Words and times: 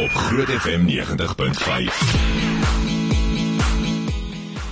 op 0.00 0.10
Groot 0.10 0.48
FM 0.48 0.86
90.5. 0.88 1.96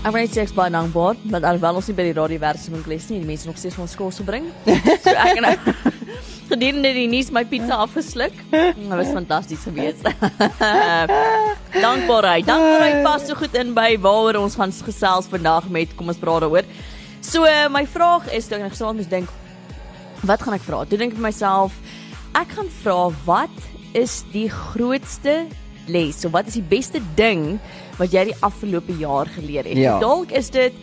Ek 0.08 0.14
weet 0.14 0.38
jy's 0.38 0.54
baie 0.56 0.72
dankbaar, 0.72 1.18
want 1.28 1.44
alhoewel 1.44 1.80
ons 1.82 1.90
nie 1.90 1.96
by 1.98 2.06
die 2.06 2.14
radio 2.16 2.40
werk 2.40 2.60
so 2.62 2.72
moet 2.72 2.88
lees 2.88 3.10
nie, 3.10 3.18
die 3.20 3.28
mense 3.28 3.44
nog 3.50 3.58
steeds 3.60 3.76
ons 3.82 3.96
kos 3.98 4.22
bring. 4.24 4.48
So 5.04 5.12
ek 5.12 5.42
en 5.42 5.48
ek 5.50 5.68
gedurende 6.48 6.94
die 6.96 7.04
nuus 7.12 7.28
my 7.34 7.44
pizza 7.50 7.76
afgesluk. 7.84 8.40
Dit 8.54 8.88
was 8.88 9.12
fantasties 9.12 9.68
geweest. 9.68 10.08
dankbaarheid. 11.86 12.48
Dankbaarheid 12.48 13.04
pas 13.04 13.28
so 13.28 13.36
goed 13.36 13.58
in 13.60 13.76
by 13.76 13.90
waaroor 14.00 14.40
ons 14.46 14.56
gaan 14.56 14.72
gesels 14.72 15.28
vandag 15.28 15.68
met 15.68 15.92
kom 15.98 16.08
ons 16.08 16.20
praat 16.22 16.46
daaroor. 16.46 16.68
So 17.20 17.44
my 17.74 17.84
vraag 17.84 18.32
is 18.32 18.48
toe 18.48 18.62
ek 18.62 18.72
gister 18.72 18.96
moes 18.96 19.12
dink 19.12 19.28
wat 20.24 20.40
gaan 20.40 20.56
ek 20.56 20.64
vra? 20.64 20.86
Toe 20.88 20.96
dink 20.96 21.12
ek 21.12 21.20
vir 21.20 21.28
myself 21.28 21.76
ek 22.38 22.56
gaan 22.56 22.72
vra 22.80 23.02
wat 23.28 23.66
is 23.98 24.22
die 24.32 24.48
grootste 24.50 25.46
les? 25.88 26.20
So 26.20 26.30
wat 26.34 26.48
is 26.50 26.58
die 26.58 26.68
beste 26.70 27.02
ding 27.18 27.58
wat 27.98 28.14
jy 28.14 28.28
die 28.30 28.38
afgelope 28.46 28.94
jaar 29.00 29.30
geleer 29.34 29.66
het? 29.68 29.78
Ja. 29.80 29.98
Dalk 30.02 30.32
is 30.32 30.50
dit 30.54 30.74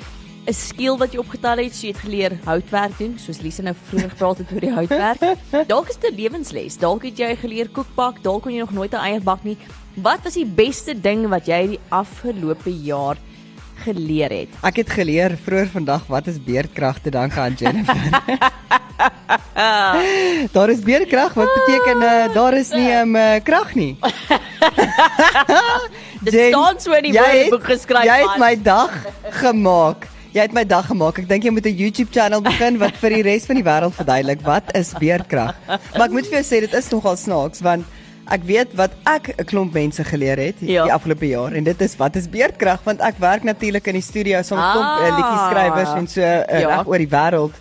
'n 0.45 0.53
skill 0.53 0.98
wat 0.98 1.13
jy 1.13 1.20
opgetel 1.20 1.57
het, 1.63 1.73
so 1.73 1.88
jy 1.88 1.93
het 1.93 2.02
geleer 2.05 2.34
houtwerk 2.45 2.98
doen, 2.98 3.16
soos 3.17 3.41
Lise 3.41 3.63
nou 3.63 3.73
vroeër 3.90 4.09
gepraat 4.09 4.38
het 4.38 4.52
oor 4.54 4.62
die 4.62 4.73
houtwerk. 4.73 5.21
Dalk 5.73 5.90
is 5.90 5.98
dit 5.98 6.12
'n 6.12 6.16
lewensles. 6.16 6.77
Dalk 6.77 7.04
het 7.04 7.17
jy 7.17 7.35
geleer 7.35 7.70
kookbak, 7.70 8.21
dalk 8.23 8.43
kon 8.43 8.54
jy 8.54 8.59
nog 8.59 8.73
nooit 8.73 8.93
'n 8.93 9.02
eier 9.02 9.23
bak 9.23 9.43
nie. 9.43 9.57
Wat 9.95 10.20
was 10.23 10.34
die 10.34 10.45
beste 10.45 10.93
ding 10.93 11.29
wat 11.29 11.48
jy 11.48 11.68
die 11.68 11.79
afgelope 11.90 12.70
jaar 12.70 13.16
geleer 13.16 13.26
het? 13.26 13.34
Ek 14.63 14.75
het 14.75 14.89
geleer 14.89 15.38
vroeër 15.45 15.67
vandag 15.73 16.02
wat 16.07 16.27
is 16.27 16.43
beerdkrag 16.43 16.99
te 17.03 17.09
danke 17.09 17.39
aan 17.39 17.53
Jennifer. 17.53 17.95
daar 20.55 20.70
is 20.70 20.79
beerdkrag 20.79 21.34
wat 21.34 21.49
beteken 21.59 22.01
uh, 22.01 22.34
daar 22.34 22.53
is 22.57 22.70
nie 22.71 22.88
'n 22.89 23.01
um, 23.01 23.15
uh, 23.15 23.35
krag 23.43 23.75
nie. 23.75 23.98
Dit 26.25 26.34
Jen, 26.34 26.51
staan 26.54 26.79
so 26.79 26.91
in 26.91 27.04
die 27.04 27.20
het- 27.20 27.26
woordeboek 27.26 27.63
geskryf. 27.63 28.04
Jy 28.04 28.17
het 28.17 28.37
man. 28.37 28.40
my 28.40 28.62
dag 28.62 28.91
gemaak. 29.29 30.07
Jy 30.32 30.41
het 30.41 30.54
my 30.54 30.65
dag 30.65 30.85
gemaak. 30.85 31.17
Ek 31.20 31.27
dink 31.29 31.43
jy 31.43 31.49
moet 31.51 31.65
'n 31.65 31.76
YouTube 31.76 32.12
channel 32.12 32.41
begin 32.41 32.77
wat 32.77 32.98
vir 32.98 33.10
die 33.10 33.21
res 33.21 33.45
van 33.45 33.55
die 33.55 33.63
wêreld 33.63 33.93
verduidelik 33.95 34.41
wat 34.41 34.63
is 34.76 34.93
beerdkrag. 34.99 35.55
Maar 35.67 36.05
ek 36.07 36.12
moet 36.12 36.27
vir 36.27 36.41
jou 36.41 36.43
sê 36.43 36.60
dit 36.65 36.73
is 36.73 36.89
nogal 36.89 37.15
snaaks 37.17 37.62
want 37.62 37.85
ek 38.31 38.43
weet 38.43 38.73
wat 38.76 38.91
ek 39.05 39.35
'n 39.37 39.43
klomp 39.45 39.73
mense 39.73 40.04
geleer 40.04 40.37
het 40.37 40.55
Ja. 40.59 40.84
die 40.84 40.93
afgelope 40.93 41.27
jaar 41.27 41.54
en 41.54 41.63
dit 41.63 41.81
is 41.81 41.95
wat 41.98 42.15
is 42.15 42.27
beerdkrag 42.29 42.79
want 42.84 43.01
ek 43.01 43.17
werk 43.20 43.43
natuurlik 43.43 43.87
in 43.87 43.93
die 43.93 44.01
studio 44.01 44.41
saam 44.41 44.57
met 44.59 44.71
klomp 44.73 44.99
uh, 44.99 45.07
Ah. 45.07 45.17
liedjie 45.17 45.41
skrywers 45.49 45.93
en 45.99 46.07
so 46.07 46.21
uh, 46.21 46.59
Ja. 46.59 46.77
reg 46.77 46.87
oor 46.87 46.98
die 46.98 47.07
wêreld. 47.09 47.54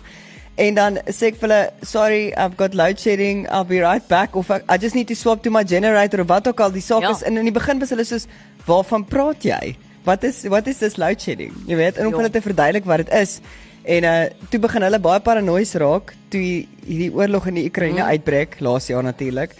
En 0.57 0.73
dan 0.73 0.97
sê 1.11 1.23
ek 1.27 1.35
vir 1.35 1.49
hulle, 1.49 1.69
"Sorry, 1.81 2.33
I've 2.37 2.55
got 2.57 2.73
load 2.73 2.97
shedding. 2.99 3.45
I'll 3.51 3.65
be 3.65 3.79
right 3.81 4.07
back." 4.07 4.35
Of 4.35 4.49
ek, 4.49 4.63
I 4.71 4.77
just 4.81 4.95
need 4.95 5.07
to 5.07 5.13
swap 5.13 5.43
to 5.43 5.49
my 5.51 5.63
generator 5.65 6.21
of 6.21 6.27
wat 6.27 6.47
ook 6.47 6.59
al 6.59 6.71
die 6.71 6.81
saak 6.81 7.01
Ja. 7.01 7.09
is. 7.11 7.21
En 7.23 7.37
in 7.37 7.43
die 7.43 7.51
begin 7.51 7.79
was 7.79 7.89
hulle 7.89 8.03
soos, 8.05 8.25
"Waarvan 8.65 9.05
praat 9.05 9.43
jy? 9.43 9.75
Wat 10.05 10.23
is 10.23 10.43
wat 10.47 10.67
is 10.67 10.77
dis 10.77 10.95
load 10.97 11.21
shedding?" 11.21 11.51
Jy 11.67 11.75
weet, 11.75 11.97
en 11.97 12.05
om 12.05 12.11
Ja. 12.11 12.17
hulle 12.17 12.29
te 12.29 12.41
verduidelik 12.41 12.85
wat 12.85 12.97
dit 12.97 13.09
is. 13.13 13.39
En 13.83 14.03
uh 14.03 14.25
toe 14.49 14.59
begin 14.59 14.81
hulle 14.81 14.99
baie 14.99 15.19
paranoïes 15.19 15.73
raak 15.75 16.13
toe 16.29 16.39
hi- 16.41 16.67
hierdie 16.87 17.13
oorlog 17.13 17.47
in 17.47 17.53
die 17.55 17.65
Oekraïne 17.69 18.01
Mm. 18.01 18.07
uitbreek 18.09 18.59
laas 18.59 18.87
jaar 18.87 19.03
natuurlik. 19.03 19.51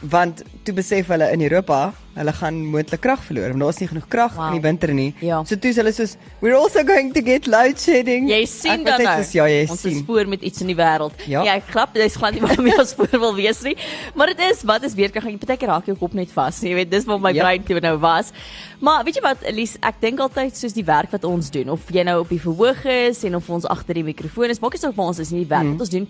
Want 0.00 0.42
toe 0.62 0.74
besef 0.74 1.10
hulle 1.12 1.30
in 1.32 1.42
Europa, 1.44 1.92
hulle 2.20 2.32
gaan 2.36 2.58
moontlik 2.72 3.00
krag 3.00 3.22
verloor 3.24 3.48
want 3.54 3.60
daar's 3.64 3.80
nie 3.80 3.88
genoeg 3.88 4.06
krag 4.12 4.34
Wow. 4.36 4.46
in 4.50 4.60
die 4.60 4.64
winter 4.68 4.92
nie. 4.94 5.14
Ja. 5.24 5.42
So 5.44 5.56
toe 5.56 5.70
is 5.70 5.76
hulle 5.80 5.92
soos, 5.92 6.16
"We're 6.40 6.56
also 6.56 6.84
going 6.84 7.12
to 7.14 7.22
get 7.22 7.46
load 7.46 7.80
shedding." 7.80 8.28
Jy 8.30 8.44
sien 8.46 8.84
dan 8.84 9.02
nou. 9.02 9.16
soos, 9.22 9.32
Ja, 9.32 9.44
jy 9.48 9.66
ons 9.70 9.80
sien. 9.80 9.96
is 9.96 10.02
voor 10.06 10.26
met 10.28 10.42
iets 10.42 10.60
in 10.60 10.66
die 10.66 10.76
wêreld. 10.76 11.12
Ja. 11.26 11.42
ja, 11.42 11.54
ek 11.56 11.66
klap, 11.70 11.94
dis 11.94 12.16
glad 12.16 12.32
nie 12.34 12.40
waarmee 12.42 12.78
ons 12.78 12.94
voor 12.94 13.08
wil 13.18 13.34
wees 13.34 13.62
nie. 13.62 13.76
Maar 14.14 14.26
dit 14.34 14.40
is 14.52 14.62
wat 14.62 14.82
is 14.84 14.94
weerkrag. 14.94 15.24
Jy 15.24 15.36
partykeer 15.38 15.68
raak 15.68 15.86
jou 15.86 15.96
kop 15.96 16.12
net 16.14 16.30
vas. 16.32 16.60
Jy 16.60 16.74
weet, 16.74 16.90
dis 16.90 17.04
waar 17.04 17.18
my 17.20 17.32
Ja. 17.32 17.42
brein 17.42 17.62
toe 17.64 17.80
nou 17.80 17.96
was. 17.98 18.32
Maar 18.80 19.04
weet 19.04 19.14
jy 19.14 19.22
wat, 19.22 19.42
Elise, 19.42 19.78
ek 19.82 19.94
dink 20.00 20.18
altyd 20.20 20.56
soos 20.56 20.72
die 20.72 20.84
werk 20.84 21.10
wat 21.10 21.24
ons 21.24 21.50
doen, 21.50 21.68
of 21.70 21.80
jy 21.90 22.02
nou 22.02 22.20
op 22.20 22.28
die 22.28 22.40
verhoog 22.40 22.84
is 22.84 23.24
en 23.24 23.34
of 23.36 23.48
ons 23.50 23.64
agter 23.66 23.94
die 23.94 24.04
mikrofoon 24.04 24.50
is, 24.50 24.60
maak 24.60 24.72
nie 24.72 24.80
saak 24.80 24.94
waar 24.96 25.06
ons 25.06 25.18
is 25.18 25.30
nie, 25.30 25.40
die 25.44 25.48
werk 25.48 25.62
Mhm. 25.64 25.72
wat 25.72 25.80
ons 25.80 25.90
doen. 25.90 26.08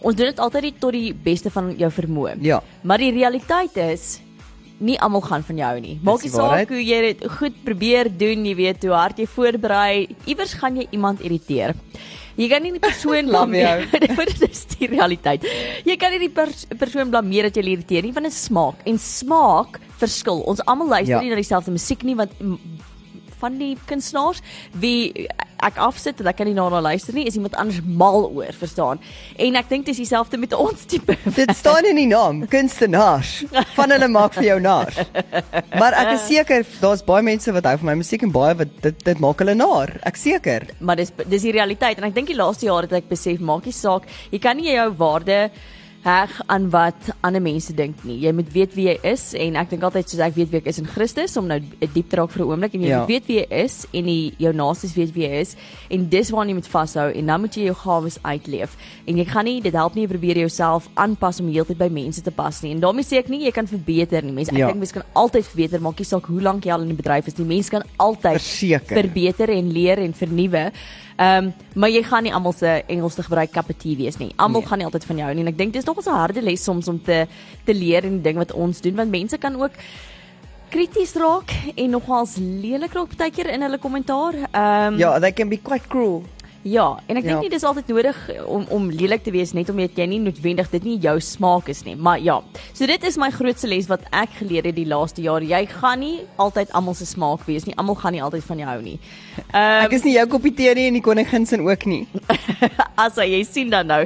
Ons 0.00 0.14
doen 0.16 0.26
dit 0.26 0.38
altyd 0.38 0.80
tot 0.80 0.92
die 0.92 1.14
beste 1.14 1.50
van 1.50 1.74
jou 1.76 1.90
vermoë. 1.90 2.36
Ja. 2.40 2.60
Maar 2.82 2.98
die 2.98 3.12
realiteit 3.12 3.76
is 3.76 4.20
nie 4.82 4.96
almal 5.00 5.22
gaan 5.24 5.44
van 5.46 5.60
jou 5.62 5.74
nie. 5.84 5.94
Maak 6.02 6.24
nie 6.26 6.30
saak 6.32 6.72
hoe 6.74 6.80
jy 6.82 6.98
dit 7.08 7.22
goed 7.38 7.60
probeer 7.64 8.10
doen, 8.18 8.42
jy 8.48 8.54
weet 8.58 8.82
hoe 8.88 8.96
hard 8.98 9.20
jy 9.22 9.26
voorberei, 9.30 10.08
iewers 10.26 10.56
gaan 10.58 10.76
jy 10.80 10.88
iemand 10.96 11.22
irriteer. 11.22 11.76
Jy 12.36 12.48
kan 12.48 12.62
nie 12.64 12.72
die 12.72 12.80
persoon 12.82 13.28
blameer. 13.32 13.86
dit 13.92 14.44
is 14.48 14.64
die 14.74 14.88
realiteit. 14.90 15.44
Jy 15.84 15.96
kan 16.00 16.14
nie 16.14 16.22
die 16.24 16.32
pers 16.32 16.64
persoon 16.80 17.10
blameer 17.12 17.50
dat 17.50 17.56
jy 17.60 17.66
irriteer 17.76 18.02
nie, 18.06 18.12
want 18.16 18.26
dit 18.26 18.34
is 18.34 18.44
smaak 18.48 18.82
en 18.88 18.98
smaak 18.98 19.78
verskil. 20.02 20.40
Ons 20.50 20.64
almal 20.66 20.88
luister 20.96 21.16
Ja. 21.18 21.20
nie 21.22 21.30
na 21.30 21.36
dieselfde 21.38 21.70
musiek 21.74 22.02
nie 22.08 22.16
want 22.18 22.32
van 23.42 23.56
die 23.58 23.74
kunstenaars 23.90 24.38
wie 24.78 25.28
ek 25.62 25.78
afsit 25.82 26.20
en 26.20 26.30
ek 26.30 26.38
kan 26.40 26.48
nie 26.48 26.56
na 26.56 26.66
hulle 26.68 26.82
luister 26.84 27.14
nie, 27.16 27.26
is 27.30 27.36
iemand 27.38 27.56
anders 27.60 27.80
mal 27.86 28.26
oor, 28.28 28.52
verstaan? 28.58 29.00
En 29.38 29.58
ek 29.60 29.68
dink 29.70 29.86
dis 29.86 30.02
dieselfde 30.02 30.40
met 30.40 30.54
ons 30.56 30.86
tipe. 30.88 31.16
Dit 31.38 31.54
staan 31.56 31.88
in 31.88 32.00
die 32.00 32.08
naam, 32.10 32.44
kunstenaars. 32.50 33.34
Van 33.76 33.94
hulle 33.94 34.08
maak 34.12 34.36
vir 34.38 34.48
jou 34.50 34.58
naar. 34.62 34.92
Maar 35.78 35.98
ek 36.02 36.14
is 36.16 36.26
seker 36.30 36.66
daar's 36.82 37.04
baie 37.06 37.24
mense 37.26 37.52
wat 37.54 37.68
hou 37.70 37.76
van 37.82 37.92
my 37.92 37.98
musiek 38.02 38.24
en 38.26 38.34
baie 38.34 38.56
wat 38.58 38.74
dit 38.82 39.04
dit 39.06 39.22
maak 39.22 39.42
hulle 39.44 39.54
naar. 39.58 39.96
Ek 40.08 40.18
seker. 40.18 40.68
maar 40.80 40.96
dis 40.98 41.12
dis 41.26 41.44
die 41.46 41.52
realiteit 41.54 41.98
en 41.98 42.08
ek 42.08 42.16
dink 42.16 42.30
die 42.30 42.38
laaste 42.38 42.66
jare 42.66 42.88
het 42.88 43.02
ek 43.02 43.10
besef 43.10 43.40
maak 43.40 43.66
nie 43.68 43.74
saak 43.76 44.08
jy 44.32 44.40
kan 44.42 44.58
nie 44.58 44.72
jou 44.72 44.88
waarde 44.98 45.38
heg 46.02 46.30
aan 46.50 46.64
wat 46.72 47.10
ander 47.22 47.40
mense 47.42 47.72
dink 47.78 48.00
nie 48.04 48.16
jy 48.24 48.32
moet 48.34 48.48
weet 48.52 48.72
wie 48.74 48.88
jy 48.88 48.96
is 49.06 49.34
en 49.38 49.54
ek 49.60 49.68
dink 49.70 49.84
altyd 49.86 50.08
soos 50.10 50.20
ek 50.26 50.34
weet 50.34 50.50
wie 50.50 50.58
ek 50.58 50.66
is 50.72 50.78
in 50.82 50.86
Christus 50.90 51.36
om 51.38 51.46
nou 51.46 51.60
diep 51.94 52.08
te 52.10 52.16
raak 52.18 52.30
vir 52.34 52.42
'n 52.42 52.48
oomblik 52.50 52.74
en 52.74 52.80
jy 52.82 52.88
Ja. 52.88 52.98
moet 52.98 53.08
weet 53.08 53.26
wie 53.28 53.36
jy 53.38 53.46
is 53.64 53.86
en 53.94 54.04
die 54.04 54.34
jou 54.38 54.52
naastes 54.52 54.94
weet 54.96 55.14
wie 55.14 55.28
jy 55.28 55.40
is 55.40 55.54
en 55.90 56.08
dis 56.08 56.30
waarna 56.30 56.50
jy 56.50 56.54
moet 56.54 56.66
vashou 56.66 57.06
en 57.14 57.26
dan 57.26 57.40
moet 57.40 57.54
jy 57.54 57.64
jou 57.70 57.74
gawes 57.74 58.18
uitleef 58.24 58.76
en 59.06 59.16
jy 59.16 59.24
gaan 59.24 59.44
nie 59.44 59.60
dit 59.60 59.72
help 59.72 59.94
nie 59.94 60.02
jy 60.06 60.08
probeer 60.08 60.36
jouself 60.38 60.88
aanpas 60.96 61.40
om 61.40 61.46
heeltyd 61.52 61.78
by 61.78 61.88
mense 61.88 62.20
te 62.22 62.30
pas 62.30 62.62
nie 62.62 62.72
en 62.72 62.80
daarmee 62.80 63.04
sê 63.04 63.18
ek 63.18 63.28
nie 63.28 63.44
jy 63.44 63.52
kan 63.52 63.66
verbeter 63.66 64.22
nie 64.24 64.32
mense 64.32 64.50
ek 64.50 64.58
Ja. 64.58 64.66
dink 64.66 64.78
mense 64.78 64.92
kan 64.94 65.04
altyd 65.14 65.44
verbeter 65.46 65.80
maak 65.80 65.98
nie 65.98 66.04
saak 66.04 66.26
hoe 66.26 66.40
lank 66.40 66.64
jy 66.64 66.72
al 66.72 66.82
in 66.82 66.88
die 66.88 66.96
bedryf 67.02 67.28
is 67.28 67.34
die 67.34 67.44
mense 67.44 67.70
kan 67.70 67.82
altyd 67.98 68.40
Verseker. 68.42 68.96
verbeter 68.96 69.50
en 69.50 69.72
leer 69.72 69.98
en 69.98 70.12
vernuwe. 70.12 70.72
Ehm 71.16 71.44
um, 71.44 71.52
maar 71.74 71.90
jy 71.90 72.02
gaan 72.02 72.22
nie 72.22 72.32
almal 72.34 72.52
se 72.52 72.82
Engels 72.86 73.14
te 73.14 73.22
gebruik 73.22 73.50
tea 73.78 73.96
wees 73.96 74.16
nie. 74.18 74.32
Almal 74.36 74.60
Nee. 74.60 74.68
gaan 74.68 74.78
nie 74.78 74.86
altyd 74.86 75.04
van 75.04 75.16
jou 75.16 75.34
nie 75.34 75.42
en 75.42 75.48
ek 75.48 75.58
dink 75.58 75.72
dis 75.72 75.84
nog 75.84 75.98
'n 75.98 76.10
harde 76.10 76.42
les 76.42 76.62
soms 76.64 76.88
om 76.88 77.02
te 77.02 77.26
te 77.64 77.74
leer 77.74 78.04
in 78.04 78.22
die 78.22 78.22
ding 78.22 78.36
wat 78.36 78.52
ons 78.52 78.80
doen 78.80 78.94
want 78.94 79.10
mense 79.10 79.38
kan 79.38 79.56
ook 79.62 79.72
krities 80.70 81.14
raak 81.14 81.52
en 81.76 81.90
nogals 81.90 82.36
lelik 82.40 82.92
raak 82.92 83.08
partykeer 83.16 83.50
in 83.52 83.62
hulle 83.62 83.78
kommentaar. 83.78 84.34
Ehm 84.52 84.92
um, 84.94 84.98
Ja, 84.98 85.18
they 85.18 85.32
can 85.32 85.48
be 85.48 85.58
quite 85.62 85.86
cruel. 85.88 86.22
Ja, 86.64 86.98
en 87.08 87.16
ek 87.16 87.24
dink 87.24 87.34
Ja. 87.34 87.40
nie 87.40 87.48
dis 87.50 87.64
altyd 87.64 87.88
nodig 87.88 88.16
om 88.46 88.66
om 88.70 88.84
lelik 88.90 89.24
te 89.24 89.30
wees 89.34 89.52
net 89.52 89.68
omdat 89.70 89.96
jy 89.98 90.06
nie 90.06 90.18
noodwendig 90.20 90.70
dit 90.70 90.84
nie 90.84 90.98
jou 90.98 91.16
smaak 91.20 91.68
is 91.68 91.82
nie. 91.84 91.96
Maar 91.96 92.20
ja, 92.20 92.36
so 92.72 92.86
dit 92.86 93.02
is 93.04 93.16
my 93.18 93.30
grootste 93.30 93.66
les 93.66 93.88
wat 93.88 94.00
ek 94.12 94.28
geleer 94.38 94.64
het 94.64 94.76
die 94.76 94.86
laaste 94.86 95.22
jaar. 95.22 95.42
Jy 95.42 95.66
gaan 95.66 95.98
nie 96.00 96.20
altyd 96.38 96.70
almal 96.72 96.94
se 96.94 97.04
smaak 97.06 97.42
wees 97.46 97.64
nie. 97.66 97.74
Almal 97.76 97.94
gaan 97.98 98.12
nie 98.12 98.22
altyd 98.22 98.44
van 98.44 98.58
jou 98.58 98.68
hou 98.68 98.82
nie. 98.82 98.98
Ehm 99.52 99.84
Ek 99.86 99.92
is 99.92 100.04
nie 100.04 100.14
jou 100.14 100.26
koppie 100.28 100.54
tee 100.54 100.74
nie 100.74 100.86
en 100.86 100.94
die 100.94 101.02
koningin 101.02 101.46
se 101.46 101.58
ook 101.58 101.84
nie. 101.86 102.06
as 103.04 103.16
jy 103.16 103.42
sien 103.48 103.70
dan 103.72 103.86
nou. 103.90 104.02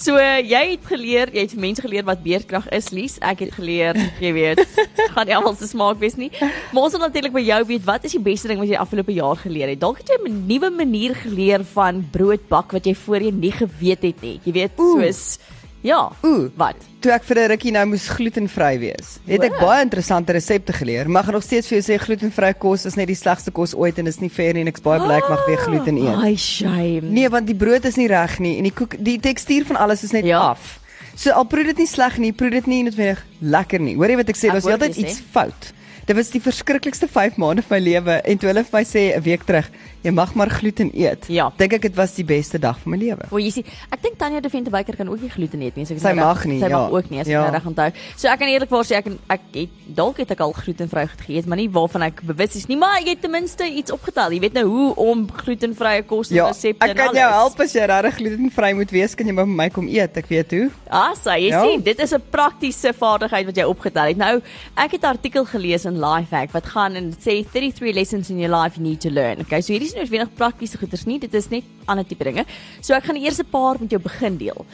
So 0.00 0.16
jy 0.18 0.62
het 0.72 0.86
geleer, 0.90 1.32
jy 1.34 1.44
het 1.46 1.54
mense 1.60 1.84
geleer 1.84 2.06
wat 2.08 2.22
beerdkrag 2.24 2.68
is, 2.76 2.90
Lies. 2.94 3.18
Ek 3.20 3.44
het 3.46 3.54
geleer, 3.56 3.98
jy 4.22 4.32
weet, 4.36 4.64
gaan 5.14 5.28
nie 5.28 5.36
almal 5.36 5.56
se 5.58 5.68
smaak 5.70 6.00
wees 6.02 6.16
nie. 6.20 6.30
Maar 6.72 6.82
ons 6.86 6.96
wil 6.96 7.04
natuurlik 7.06 7.36
by 7.36 7.44
jou 7.44 7.60
weet, 7.72 7.86
wat 7.88 8.08
is 8.08 8.16
die 8.16 8.24
beste 8.30 8.50
ding 8.50 8.60
wat 8.62 8.70
jy 8.70 8.80
afgelope 8.80 9.14
jaar 9.16 9.38
geleer 9.40 9.72
het? 9.74 9.80
Dalk 9.82 10.02
het 10.02 10.12
jy 10.14 10.20
'n 10.28 10.44
nuwe 10.48 10.70
manier 10.70 11.14
geleer 11.14 11.64
van 11.74 12.02
brood 12.12 12.48
bak 12.48 12.72
wat 12.72 12.86
jy 12.86 12.94
voorheen 12.94 13.40
nie 13.40 13.52
geweet 13.52 14.02
het 14.02 14.22
nie. 14.22 14.40
Jy 14.44 14.52
weet, 14.52 14.78
Oeh. 14.78 15.02
soos 15.02 15.38
ja, 15.82 16.10
Ooh, 16.24 16.50
wat? 16.56 16.76
toe 17.00 17.12
ek 17.12 17.24
vir 17.24 17.36
'n 17.38 17.48
rukkie 17.50 17.72
nou 17.72 17.86
moes 17.86 18.08
glutenvry 18.08 18.78
wees, 18.78 19.18
het 19.26 19.42
ek 19.42 19.52
Wow. 19.52 19.60
baie 19.60 19.82
interessante 19.82 20.32
resepte 20.32 20.72
geleer. 20.72 21.08
Maar 21.08 21.24
gaan 21.24 21.32
nog 21.34 21.42
steeds 21.42 21.66
vir 21.68 21.80
jou 21.80 21.82
sê 21.94 21.98
glutenvry 22.00 22.52
kos 22.58 22.84
is 22.86 22.94
net 22.96 23.06
die 23.06 23.16
slegste 23.16 23.50
kos 23.50 23.74
ooit 23.74 23.98
en 23.98 24.06
is 24.06 24.20
nie 24.20 24.28
fair 24.30 24.52
nie 24.54 24.60
en 24.60 24.68
ek's 24.68 24.80
baie 24.82 25.00
bly 25.00 25.16
ek 25.16 25.28
mag 25.28 25.46
weer 25.46 25.56
gluten 25.58 25.96
eet. 25.96 26.16
Ai, 26.16 26.36
shame. 26.36 27.00
Nee, 27.10 27.28
want 27.28 27.46
die 27.46 27.54
brood 27.56 27.84
is 27.84 27.96
nie 27.96 28.06
reg 28.08 28.38
nie 28.38 28.56
en 28.58 28.64
die 28.64 28.72
koek 28.72 28.96
die 29.02 29.18
tekstuur 29.18 29.64
van 29.66 29.76
alles 29.76 30.02
is 30.04 30.12
net 30.12 30.24
Ja. 30.24 30.38
af. 30.50 30.78
So 31.16 31.30
al 31.32 31.44
proe 31.44 31.64
dit 31.64 31.76
nie 31.78 31.86
sleg 31.86 32.18
nie, 32.18 32.32
proe 32.32 32.50
dit 32.50 32.66
nie 32.66 32.82
noodwendig 32.82 33.24
lekker 33.42 33.80
nie. 33.80 33.94
Hoor 33.94 34.08
jy 34.08 34.16
wat 34.16 34.28
ek 34.28 34.36
sê? 34.36 34.48
Daar's 34.50 34.64
jy 34.64 34.78
sê. 34.92 34.98
iets 34.98 35.20
fout. 35.32 35.72
Dit 36.06 36.16
was 36.16 36.30
die 36.30 36.40
verskriklikste 36.40 37.06
5 37.08 37.36
maande 37.36 37.62
van 37.62 37.78
my 37.78 37.84
lewe 37.90 38.20
en 38.24 38.38
toe 38.38 38.48
hulle 38.48 38.64
vir 38.64 38.78
my 38.80 38.84
sê 38.84 39.16
'n 39.16 39.22
week 39.22 39.44
terug, 39.44 39.70
jy 40.02 40.10
mag 40.12 40.34
maar 40.34 40.50
gluten 40.50 40.90
eet. 40.94 41.26
Ja. 41.28 41.50
Dink 41.56 41.72
ek 41.72 41.82
dit 41.82 41.94
was 41.94 42.14
die 42.14 42.24
beste 42.24 42.58
dag 42.58 42.78
van 42.80 42.92
my 42.92 42.98
lewe. 42.98 43.26
O, 43.30 43.36
jy 43.38 43.50
sien, 43.50 43.64
ek 43.92 44.02
dink 44.02 44.18
Tanya 44.18 44.40
de 44.40 44.48
Venterbyker 44.50 44.96
kan 44.96 45.08
ook 45.08 45.20
nie 45.20 45.28
gluten 45.30 45.60
eet 45.62 45.76
nie. 45.76 45.84
So 45.84 45.92
ek 45.94 45.96
is 46.00 46.02
Sy 46.02 46.12
nou 46.14 46.26
mag 46.26 46.44
nie, 46.44 46.58
Sy 46.60 46.68
ja. 46.68 46.78
mag 46.78 46.90
ook 46.90 47.10
nie 47.10 47.20
as 47.20 47.26
ek 47.26 47.32
Ja. 47.32 47.42
nou 47.42 47.52
reg 47.52 47.66
onthou. 47.66 47.92
So 48.16 48.28
ek 48.28 48.38
kan 48.38 48.48
eerlikwaar 48.48 48.84
sê 48.84 48.96
ek 48.96 49.06
ek 49.28 49.40
het 49.54 49.68
dalk 49.94 50.16
het 50.18 50.30
ek 50.30 50.40
al 50.40 50.52
glutenvry 50.52 51.06
goed 51.08 51.20
geëet, 51.26 51.46
maar 51.46 51.56
nie 51.58 51.68
waarvan 51.68 52.02
ek 52.02 52.22
bewus 52.22 52.56
is 52.56 52.66
nie, 52.68 52.76
maar 52.76 52.98
ek 53.00 53.06
het 53.08 53.20
ten 53.22 53.30
minste 53.30 53.64
iets 53.64 53.90
opgetel. 53.92 54.30
Jy 54.32 54.40
weet 54.40 54.52
nou 54.54 54.64
hoe 54.66 54.94
om 54.96 55.26
glutenvrye 55.30 56.02
kos 56.06 56.28
te 56.28 56.34
Ja, 56.34 56.48
resepte 56.48 56.84
ek 56.88 56.96
kan 56.96 57.14
jou 57.14 57.30
help 57.30 57.60
as 57.60 57.72
jy 57.74 57.84
regtig 57.86 58.14
glutenvry 58.16 58.72
moet 58.74 58.90
wees, 58.90 59.14
kan 59.14 59.26
jy 59.26 59.34
by 59.34 59.44
my 59.44 59.68
kom 59.70 59.86
eet. 59.88 60.16
Ek 60.16 60.26
weet 60.28 60.50
hoe. 60.50 60.70
Ah, 60.90 61.14
so 61.14 61.30
jy 61.30 61.50
Ja. 61.50 61.62
sien, 61.64 61.82
dit 61.82 61.98
is 62.00 62.12
'n 62.12 62.22
praktiese 62.30 62.92
vaardigheid 62.94 63.46
wat 63.46 63.56
jy 63.56 63.64
opgetel 63.64 64.06
het. 64.08 64.16
Nou, 64.16 64.40
ek 64.76 64.92
het 64.92 65.02
'n 65.02 65.06
artikel 65.16 65.44
gelees 65.44 65.84
in 65.84 65.98
Lifehack 66.00 66.52
wat 66.52 66.66
gaan 66.66 66.94
en 66.96 67.10
dit 67.10 67.18
sê 67.20 67.44
33 67.52 67.94
lessons 67.94 68.30
in 68.30 68.38
your 68.38 68.54
life 68.56 68.76
you 68.76 68.82
need 68.88 69.00
to 69.00 69.10
learn. 69.10 69.40
Okay, 69.40 69.60
so 69.60 69.72
hierdie 69.72 69.89
nie 69.94 70.02
noodwendig 70.02 70.32
praktiese 70.38 70.78
goeders 70.80 71.06
nie, 71.08 71.18
dit 71.22 71.34
is 71.34 71.50
net 71.52 71.64
ander 71.86 72.06
tipe 72.06 72.24
dinge. 72.24 72.46
So 72.80 72.94
ek 72.94 73.08
gaan 73.08 73.18
die 73.18 73.26
eerste 73.26 73.44
paar 73.44 73.80
met 73.80 73.90
jou 73.90 74.00
begin 74.02 74.38
deel. 74.40 74.66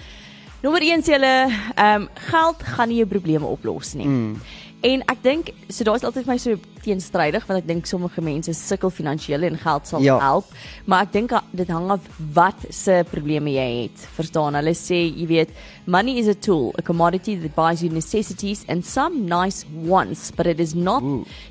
Nommer 0.62 0.82
1 0.82 1.04
sê 1.04 1.16
hulle, 1.18 1.34
ehm 1.76 2.06
um, 2.06 2.08
geld 2.30 2.62
gaan 2.74 2.88
nie 2.88 3.02
jou 3.02 3.08
probleme 3.10 3.46
oplos 3.46 3.94
nie. 3.94 4.08
Mm. 4.08 4.38
En 4.84 5.00
ek 5.08 5.22
dink 5.22 5.48
so 5.72 5.84
daar's 5.84 6.04
altyd 6.04 6.26
my 6.28 6.36
so 6.38 6.54
teenstrydig 6.84 7.46
want 7.48 7.62
ek 7.62 7.66
dink 7.66 7.86
sommige 7.86 8.20
mense 8.22 8.52
sukkel 8.54 8.90
finansiëel 8.94 9.42
en 9.48 9.56
geld 9.58 9.86
sal 9.88 10.02
Ja. 10.04 10.18
help, 10.20 10.44
maar 10.86 11.02
ek 11.02 11.12
dink 11.12 11.32
a- 11.32 11.42
dit 11.52 11.66
hang 11.68 11.90
af 11.90 12.00
wat 12.34 12.54
se 12.70 13.02
probleme 13.10 13.50
jy 13.50 13.82
het. 13.82 14.06
Verstaan? 14.14 14.54
Hulle 14.54 14.70
sê, 14.74 15.10
jy 15.16 15.26
weet, 15.26 15.48
money 15.86 16.18
is 16.18 16.28
a 16.28 16.34
tool, 16.34 16.72
a 16.78 16.82
commodity 16.82 17.34
that 17.40 17.54
buys 17.56 17.80
you 17.82 17.90
necessities 17.90 18.64
and 18.68 18.84
some 18.84 19.24
nice 19.26 19.64
wants, 19.84 20.30
but 20.30 20.46
it 20.46 20.60
is 20.60 20.74
not, 20.74 21.02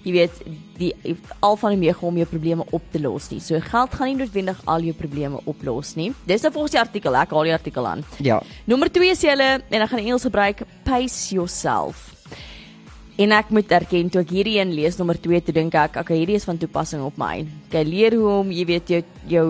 jy 0.05 0.11
weet, 0.13 0.31
die 0.77 0.93
al 1.41 1.57
van 1.57 1.71
die 1.71 1.77
mega 1.87 2.05
om 2.07 2.15
jou 2.15 2.25
probleme 2.25 2.63
op 2.71 2.81
te 2.91 2.99
los 2.99 3.29
nie. 3.31 3.39
So 3.41 3.59
geld 3.59 3.91
gaan 3.93 4.07
nie 4.07 4.15
noodwendig 4.25 4.61
al 4.65 4.81
jou 4.81 4.93
probleme 4.93 5.39
oplos 5.45 5.95
nie. 5.95 6.13
Dis 6.25 6.41
nou 6.43 6.51
volgens 6.53 6.71
die 6.71 6.79
artikel, 6.79 7.13
ek 7.15 7.31
haal 7.31 7.43
die 7.43 7.53
artikel 7.53 7.85
aan. 7.87 8.05
Ja. 8.19 8.41
Nommer 8.65 8.87
2 8.89 9.11
sê 9.15 9.29
hulle 9.29 9.61
en 9.69 9.81
ek 9.81 9.89
gaan 9.89 9.99
Engels 9.99 10.23
gebruik, 10.23 10.61
pace 10.85 11.33
yourself. 11.35 12.14
En 13.17 13.31
ek 13.31 13.49
moet 13.55 13.71
erken 13.71 14.09
toe 14.11 14.21
ek 14.25 14.29
hierdie 14.35 14.57
een 14.59 14.73
lees 14.75 14.97
nommer 14.99 15.15
2 15.21 15.41
toe 15.47 15.53
dink 15.55 15.73
ek, 15.79 15.95
okay, 16.01 16.17
hierdie 16.19 16.35
is 16.35 16.43
van 16.43 16.57
toepassing 16.59 17.03
op 17.05 17.15
my. 17.17 17.45
Jy 17.71 17.83
leer 17.87 18.15
hoe 18.19 18.29
om, 18.41 18.51
jy 18.51 18.65
weet 18.67 18.87
jou 18.91 19.01
jou 19.31 19.45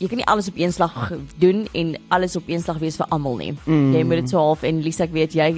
jy 0.00 0.08
kan 0.08 0.16
nie 0.16 0.26
alles 0.32 0.48
op 0.48 0.56
een 0.56 0.72
slag 0.72 1.10
doen 1.38 1.66
en 1.76 1.90
alles 2.08 2.36
op 2.40 2.46
een 2.48 2.62
slag 2.64 2.78
wees 2.80 2.96
vir 2.96 3.06
almal 3.12 3.36
nie. 3.36 3.50
Mm. 3.66 3.90
Jy 3.94 4.04
moet 4.08 4.22
dit 4.22 4.30
so 4.32 4.38
half 4.40 4.62
en 4.64 4.78
Lisa 4.80 5.04
ek 5.04 5.12
weet 5.12 5.34
jy 5.36 5.50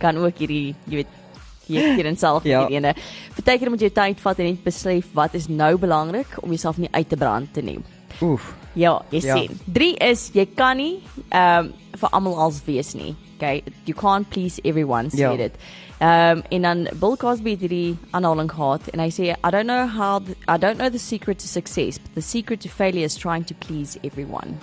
kan 0.00 0.16
ook 0.16 0.38
hierdie 0.40 0.74
jy 0.88 1.02
weet 1.02 1.18
hier 1.66 1.90
hier 1.98 2.06
in 2.08 2.16
self 2.16 2.44
Ja. 2.48 2.62
hierdie 2.62 2.78
ene. 2.80 2.94
Partykeer 3.36 3.70
moet 3.70 3.84
jy 3.84 3.90
tyd 3.92 4.20
vat 4.24 4.40
en 4.40 4.48
net 4.48 4.64
besef 4.64 5.12
wat 5.14 5.34
is 5.36 5.50
nou 5.52 5.74
belangrik 5.78 6.38
om 6.40 6.48
jouself 6.56 6.78
nie 6.80 6.88
uit 6.96 7.08
te 7.12 7.16
brand 7.20 7.52
te 7.52 7.60
neem. 7.62 7.84
Oef. 8.24 8.54
Ja, 8.74 9.02
jy 9.12 9.20
Ja. 9.26 9.36
sien. 9.36 9.60
3 9.68 9.92
is 10.08 10.30
jy 10.32 10.46
kan 10.56 10.76
nie 10.80 11.02
ehm 11.28 11.66
um, 11.68 11.72
vir 12.00 12.08
almal 12.16 12.38
als 12.40 12.62
wees 12.64 12.94
nie. 12.96 13.12
Okay, 13.42 13.64
you 13.86 13.94
can't 13.94 14.30
please 14.30 14.60
everyone, 14.64 15.08
Ja. 15.12 15.36
dit. 15.36 15.54
Ehm 15.98 16.38
um, 16.38 16.42
en 16.48 16.62
dan 16.62 16.88
Bill 17.00 17.16
Cosby 17.16 17.50
het 17.50 17.60
hierdie 17.60 17.96
aanhaling 18.10 18.50
gehad 18.50 18.88
en 18.90 19.00
hy 19.00 19.10
sê 19.10 19.22
I 19.22 19.50
don't 19.50 19.66
know 19.66 19.86
how 19.86 20.20
the, 20.24 20.36
I 20.48 20.58
don't 20.58 20.78
know 20.78 20.90
the 20.90 20.98
secret 20.98 21.38
to 21.38 21.46
success, 21.46 21.98
but 21.98 22.14
the 22.14 22.20
secret 22.20 22.60
to 22.60 22.68
failure 22.68 23.04
is 23.04 23.14
trying 23.14 23.44
to 23.46 23.54
please 23.54 23.98
everyone. 24.02 24.58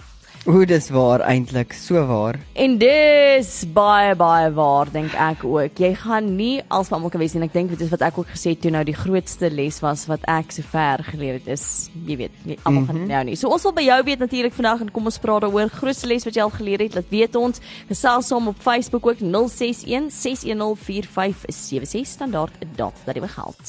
Hoe 0.47 0.65
dis 0.65 0.85
waar 0.89 1.19
eintlik, 1.19 1.73
so 1.75 1.99
waar. 2.07 2.37
En 2.53 2.77
dis 2.79 3.49
baie 3.75 4.13
baie 4.15 4.47
waar 4.55 4.87
dink 4.91 5.11
ek 5.19 5.41
ook. 5.43 5.81
Jy 5.83 5.89
gaan 5.99 6.29
nie 6.37 6.61
als 6.71 6.87
van 6.87 6.97
almal 6.97 7.11
kan 7.11 7.19
wees 7.19 7.35
nie. 7.35 7.43
Ek 7.43 7.53
dink 7.53 7.73
dit 7.73 7.81
is 7.83 7.91
wat 7.91 8.05
ek 8.07 8.21
ook 8.21 8.31
gesê 8.31 8.53
het 8.53 8.61
toe 8.63 8.71
nou 8.71 8.85
die 8.87 8.95
grootste 8.95 9.49
les 9.51 9.81
was 9.83 10.05
wat 10.07 10.23
ek 10.31 10.55
sover 10.55 11.03
geleer 11.11 11.41
het 11.41 11.49
is, 11.51 11.89
jy 12.07 12.15
weet, 12.23 12.35
nie 12.47 12.57
almal 12.63 12.81
mm 12.81 12.87
-hmm. 12.87 12.87
gaan 12.87 12.99
dit 13.03 13.11
nou 13.11 13.23
nie. 13.23 13.35
So 13.35 13.51
ons 13.51 13.63
wil 13.67 13.73
by 13.73 13.83
jou 13.83 14.03
weet 14.03 14.19
natuurlik 14.19 14.53
vandag 14.53 14.81
en 14.81 14.91
kom 14.91 15.05
ons 15.05 15.19
praat 15.19 15.41
daaroor. 15.41 15.69
Grootste 15.69 16.07
les 16.07 16.23
wat 16.23 16.35
jy 16.35 16.41
al 16.41 16.55
geleer 16.55 16.79
het, 16.79 16.95
laat 16.95 17.09
weet 17.09 17.35
ons. 17.35 17.59
Gesels 17.87 18.27
saam 18.27 18.47
op 18.47 18.55
Facebook 18.59 19.07
ook 19.07 19.19
061 19.19 20.11
610 20.11 20.75
4576 20.75 22.07
standaard 22.07 22.53
dot 22.75 22.95
dat 23.05 23.15
jy 23.15 23.27
geld. 23.27 23.59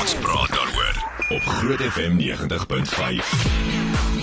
Ons 0.00 0.14
praat 0.14 0.50
daaroor 0.50 0.96
op 1.30 1.42
Groot 1.42 1.80
FM 1.80 2.18
90.5. 2.18 4.17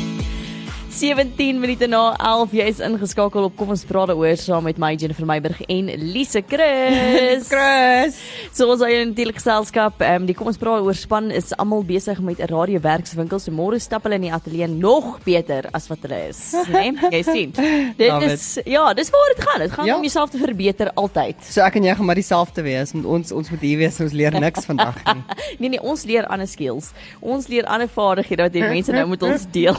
17 0.96 1.60
minute 1.60 1.88
na 1.92 2.14
11 2.24 2.54
jy 2.56 2.66
is 2.72 2.78
ingeskakel 2.80 3.50
op 3.50 3.56
kom 3.60 3.74
ons 3.74 3.82
praat 3.84 4.08
daaroor 4.14 4.38
saam 4.40 4.64
met 4.64 4.78
my 4.80 4.94
Jennifer 4.96 5.26
Meiburg 5.28 5.58
en 5.68 5.90
Lise 6.00 6.40
Chris. 6.48 7.50
Chris. 7.52 8.16
So 8.56 8.70
ons 8.72 8.80
het 8.86 9.02
natuurlik 9.10 9.36
geselskap. 9.42 10.00
Ehm 10.00 10.22
um, 10.24 10.28
die 10.30 10.36
kom 10.40 10.48
ons 10.48 10.60
praat 10.62 10.86
oor 10.86 10.96
span 10.96 11.28
is 11.36 11.52
almal 11.60 11.84
besig 11.84 12.22
met 12.24 12.40
'n 12.40 12.48
radiowerkswinkel. 12.48 13.42
So 13.44 13.52
môre 13.52 13.80
stap 13.84 14.08
hulle 14.08 14.16
in 14.16 14.30
die 14.30 14.32
ateljee 14.32 14.70
nog 14.72 15.20
beter 15.26 15.68
as 15.76 15.90
wat 15.92 16.00
hulle 16.08 16.22
is, 16.30 16.40
né? 16.72 16.86
Nee? 16.96 17.12
Jy 17.12 17.24
sien. 17.28 17.52
Dit 18.00 18.08
Love 18.14 18.32
is 18.32 18.48
ja, 18.66 18.94
dis 18.94 19.12
waar 19.12 19.34
dit 19.36 19.44
gaan. 19.44 19.60
Dit 19.66 19.72
gaan 19.72 19.86
Ja. 19.86 19.96
om 19.96 20.02
jouself 20.02 20.30
te 20.30 20.38
verbeter 20.38 20.92
altyd. 20.96 21.36
So 21.44 21.62
ek 21.62 21.76
en 21.76 21.84
jy 21.84 21.96
gaan 21.96 22.06
maar 22.06 22.16
dieselfde 22.16 22.62
wees 22.64 22.94
met 22.94 23.06
ons 23.06 23.32
ons 23.36 23.50
moet 23.52 23.60
hier 23.62 23.78
wees 23.84 24.00
ons 24.00 24.14
leer 24.16 24.40
niks 24.40 24.64
vandag 24.66 24.96
nie. 25.14 25.24
Nee 25.60 25.70
nee, 25.70 25.82
ons 25.82 26.04
leer 26.06 26.28
ander 26.28 26.48
skills. 26.48 26.92
Ons 27.20 27.48
leer 27.48 27.66
ander 27.66 27.88
vaardighede 27.92 28.44
wat 28.48 28.54
die 28.54 28.64
mense 28.64 28.92
nou 28.92 29.08
met 29.08 29.24
ons 29.24 29.46
deel. 29.52 29.76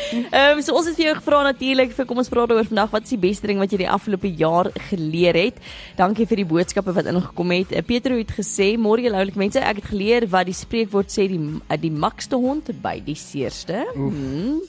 Ehm 0.30 0.56
um, 0.58 0.62
so 0.62 0.74
ons 0.74 0.86
het 0.88 0.96
vir 0.96 1.06
jou 1.10 1.14
gevra 1.18 1.42
natuurlik 1.46 1.92
vir 1.96 2.06
kom 2.08 2.18
ons 2.22 2.28
praat 2.32 2.50
oor 2.52 2.66
vandag 2.66 2.90
wat 2.94 3.06
is 3.06 3.14
die 3.14 3.20
beste 3.20 3.46
ding 3.46 3.60
wat 3.62 3.72
jy 3.72 3.82
die 3.84 3.90
afgelope 3.90 4.30
jaar 4.40 4.70
geleer 4.90 5.36
het. 5.38 5.60
Dankie 5.98 6.26
vir 6.26 6.42
die 6.42 6.48
boodskappe 6.50 6.94
wat 6.96 7.06
ingekom 7.10 7.54
het. 7.54 7.72
Eh, 7.72 7.84
Petro 7.86 8.16
het 8.18 8.32
gesê 8.34 8.72
môre 8.78 9.04
julle 9.06 9.20
oulike 9.20 9.38
mense, 9.38 9.60
ek 9.60 9.82
het 9.82 9.92
geleer 9.92 10.26
wat 10.32 10.46
die 10.50 10.56
spreekwoord 10.56 11.10
sê 11.12 11.28
die 11.30 11.40
die 11.80 11.92
makste 11.94 12.36
hond 12.36 12.72
by 12.82 12.98
die 13.04 13.14
seerste. 13.18 13.84
Hmm. 13.94 14.60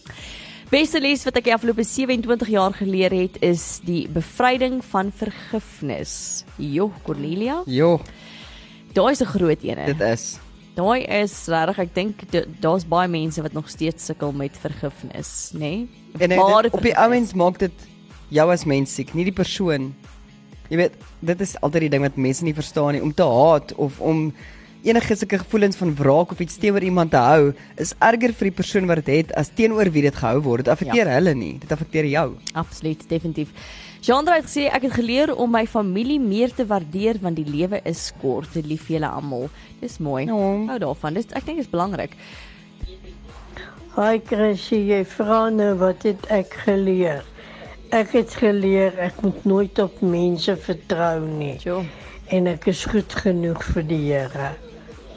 Beste 0.71 1.01
les 1.03 1.25
wat 1.27 1.35
ek 1.35 1.49
die 1.49 1.53
afgelope 1.55 1.83
27 1.83 2.47
jaar 2.53 2.71
geleer 2.71 3.11
het 3.11 3.41
is 3.43 3.81
die 3.83 4.05
bevryding 4.07 4.79
van 4.93 5.11
vergifnis. 5.11 6.45
Jo, 6.55 6.91
Cornelia. 7.03 7.57
Jo, 7.67 7.99
Daai 8.93 9.11
is 9.11 9.21
'n 9.21 9.25
groot 9.25 9.63
een. 9.63 9.85
dit 9.85 10.01
is. 10.01 10.39
Daai 10.75 11.03
is 11.03 11.33
regtig, 11.51 11.79
ek 11.83 11.94
dink 11.95 12.21
da- 12.31 12.45
daar's 12.63 12.85
baie 12.88 13.09
mense 13.12 13.41
wat 13.41 13.53
nog 13.53 13.69
steeds 13.69 14.06
sukkel 14.06 14.31
met 14.31 14.56
vergifnis, 14.56 15.51
nê? 15.53 15.59
Nee? 15.59 15.89
En 16.19 16.31
ek 16.31 16.39
dink 16.63 16.73
op 16.73 16.85
die 16.85 16.95
ouens 16.95 17.33
maak 17.33 17.59
dit 17.59 17.88
jou 18.29 18.47
as 18.51 18.63
mens 18.65 18.94
siek, 18.95 19.13
nie 19.13 19.25
die 19.27 19.35
persoon. 19.35 19.94
Jy 20.69 20.77
weet, 20.77 20.95
dit 21.19 21.41
is 21.41 21.57
altyd 21.59 21.81
die 21.81 21.89
ding 21.89 22.06
wat 22.06 22.15
mense 22.15 22.44
nie 22.44 22.56
verstaan 22.56 22.94
nie, 22.95 23.03
om 23.03 23.12
te 23.13 23.27
haat 23.27 23.73
of 23.75 24.00
om 24.00 24.31
enige 24.83 25.15
sulke 25.15 25.38
gevoelens 25.38 25.77
van 25.77 25.94
wraak 25.95 26.31
of 26.31 26.39
iets 26.39 26.57
teenoor 26.57 26.81
iemand 26.81 27.12
te 27.12 27.17
hou, 27.21 27.51
is 27.77 27.94
erger 28.00 28.33
vir 28.33 28.50
die 28.50 28.56
persoon 28.56 28.88
wat 28.89 29.03
dit 29.03 29.12
het 29.15 29.35
as 29.38 29.51
teenoor 29.53 29.91
wie 29.91 30.06
dit 30.07 30.15
gehou 30.15 30.39
word. 30.41 30.65
Dit 30.65 30.74
affekteer 30.74 31.07
ja. 31.12 31.17
hulle 31.19 31.35
nie, 31.35 31.57
dit 31.59 31.71
affekteer 31.71 32.07
jou. 32.09 32.27
Absoluut, 32.53 33.03
definitief. 33.09 33.51
Chandra 34.01 34.39
het 34.39 34.48
gesê 34.48 34.63
ek 34.74 34.88
het 34.88 34.95
geleer 34.98 35.30
om 35.38 35.51
my 35.53 35.68
familie 35.69 36.18
meer 36.19 36.50
te 36.57 36.65
waardeer 36.65 37.19
want 37.21 37.38
die 37.38 37.45
lewe 37.45 37.77
is 37.86 38.07
kort. 38.21 38.56
Lief 38.65 38.88
julle 38.89 39.06
almal. 39.06 39.45
Dis 39.80 40.00
mooi. 40.01 40.24
Ja. 40.25 40.38
Hou 40.71 40.77
daarvan. 40.81 41.13
Dis 41.19 41.30
ek 41.38 41.45
dink 41.45 41.62
dit 41.62 41.68
is 41.68 41.69
belangrik. 41.69 42.15
Hi 43.94 44.18
Chrissy, 44.25 44.80
jy 44.89 45.03
vra 45.06 45.50
nou 45.53 45.75
wat 45.83 46.07
het 46.07 46.25
ek 46.33 46.56
geleer? 46.65 47.21
Ek 47.94 48.13
het 48.15 48.33
geleer 48.39 48.98
ek 49.03 49.21
moet 49.21 49.45
nooit 49.45 49.80
op 49.83 50.01
mense 50.01 50.56
vertrou 50.65 51.27
nie 51.27 51.57
Jo. 51.62 51.81
en 52.31 52.48
ek 52.48 52.69
is 52.71 52.86
goed 52.88 53.13
genoeg 53.21 53.62
vir 53.74 53.83
die 53.83 54.01
Here. 54.07 54.53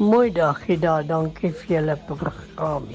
Mooi 0.03 0.29
dagie 0.35 0.77
daar, 0.83 1.07
dankie 1.07 1.53
vir 1.55 1.77
julle 1.77 1.97
program. 2.09 2.89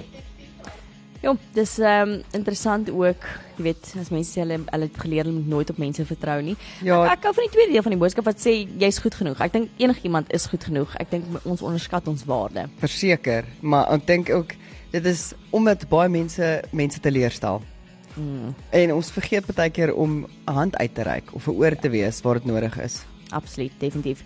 Ja, 1.22 1.34
dis 1.54 1.78
ehm 1.80 2.10
um, 2.10 2.24
interessant 2.32 2.90
ook, 2.90 3.26
jy 3.58 3.64
weet, 3.64 3.94
as 4.00 4.10
mense 4.10 4.32
sê 4.32 4.40
hulle 4.40 4.60
hulle 4.70 4.86
het 4.88 4.98
geleer 4.98 5.28
om 5.28 5.42
nooit 5.48 5.70
op 5.70 5.78
mense 5.78 6.06
vertrou 6.06 6.42
nie. 6.42 6.56
Ja. 6.82 7.02
Ek, 7.06 7.12
ek 7.18 7.24
hou 7.28 7.34
van 7.34 7.44
die 7.44 7.52
tweede 7.52 7.72
deel 7.72 7.84
van 7.84 7.92
die 7.92 8.00
boodskap 8.00 8.26
wat 8.26 8.40
sê 8.40 8.54
jy's 8.80 9.00
goed 9.04 9.16
genoeg. 9.16 9.40
Ek 9.42 9.52
dink 9.54 9.70
enigiemand 9.78 10.32
is 10.34 10.46
goed 10.48 10.64
genoeg. 10.64 10.96
Ek 10.96 11.12
dink 11.12 11.26
ons 11.44 11.62
onderskat 11.62 12.08
ons 12.08 12.24
waarde. 12.26 12.70
Verseker, 12.80 13.46
maar 13.62 13.92
ek 13.92 14.08
dink 14.08 14.30
ook 14.30 14.56
dit 14.92 15.06
is 15.06 15.34
omdat 15.52 15.90
baie 15.90 16.10
mense 16.10 16.62
mense 16.72 17.00
teleurstel. 17.00 17.62
Mm, 18.16 18.56
En 18.72 18.94
ons 18.94 19.12
vergeet 19.12 19.46
baie 19.56 19.70
keer 19.70 19.94
om 19.96 20.26
'n 20.48 20.54
hand 20.54 20.78
uit 20.78 20.94
te 20.96 21.04
reik 21.04 21.34
of 21.34 21.48
'n 21.48 21.52
oor 21.52 21.76
te 21.76 21.90
wees 21.90 22.22
waar 22.22 22.34
dit 22.40 22.46
nodig 22.46 22.80
is. 22.80 23.04
absoluut, 23.32 23.72
definitief. 23.78 24.24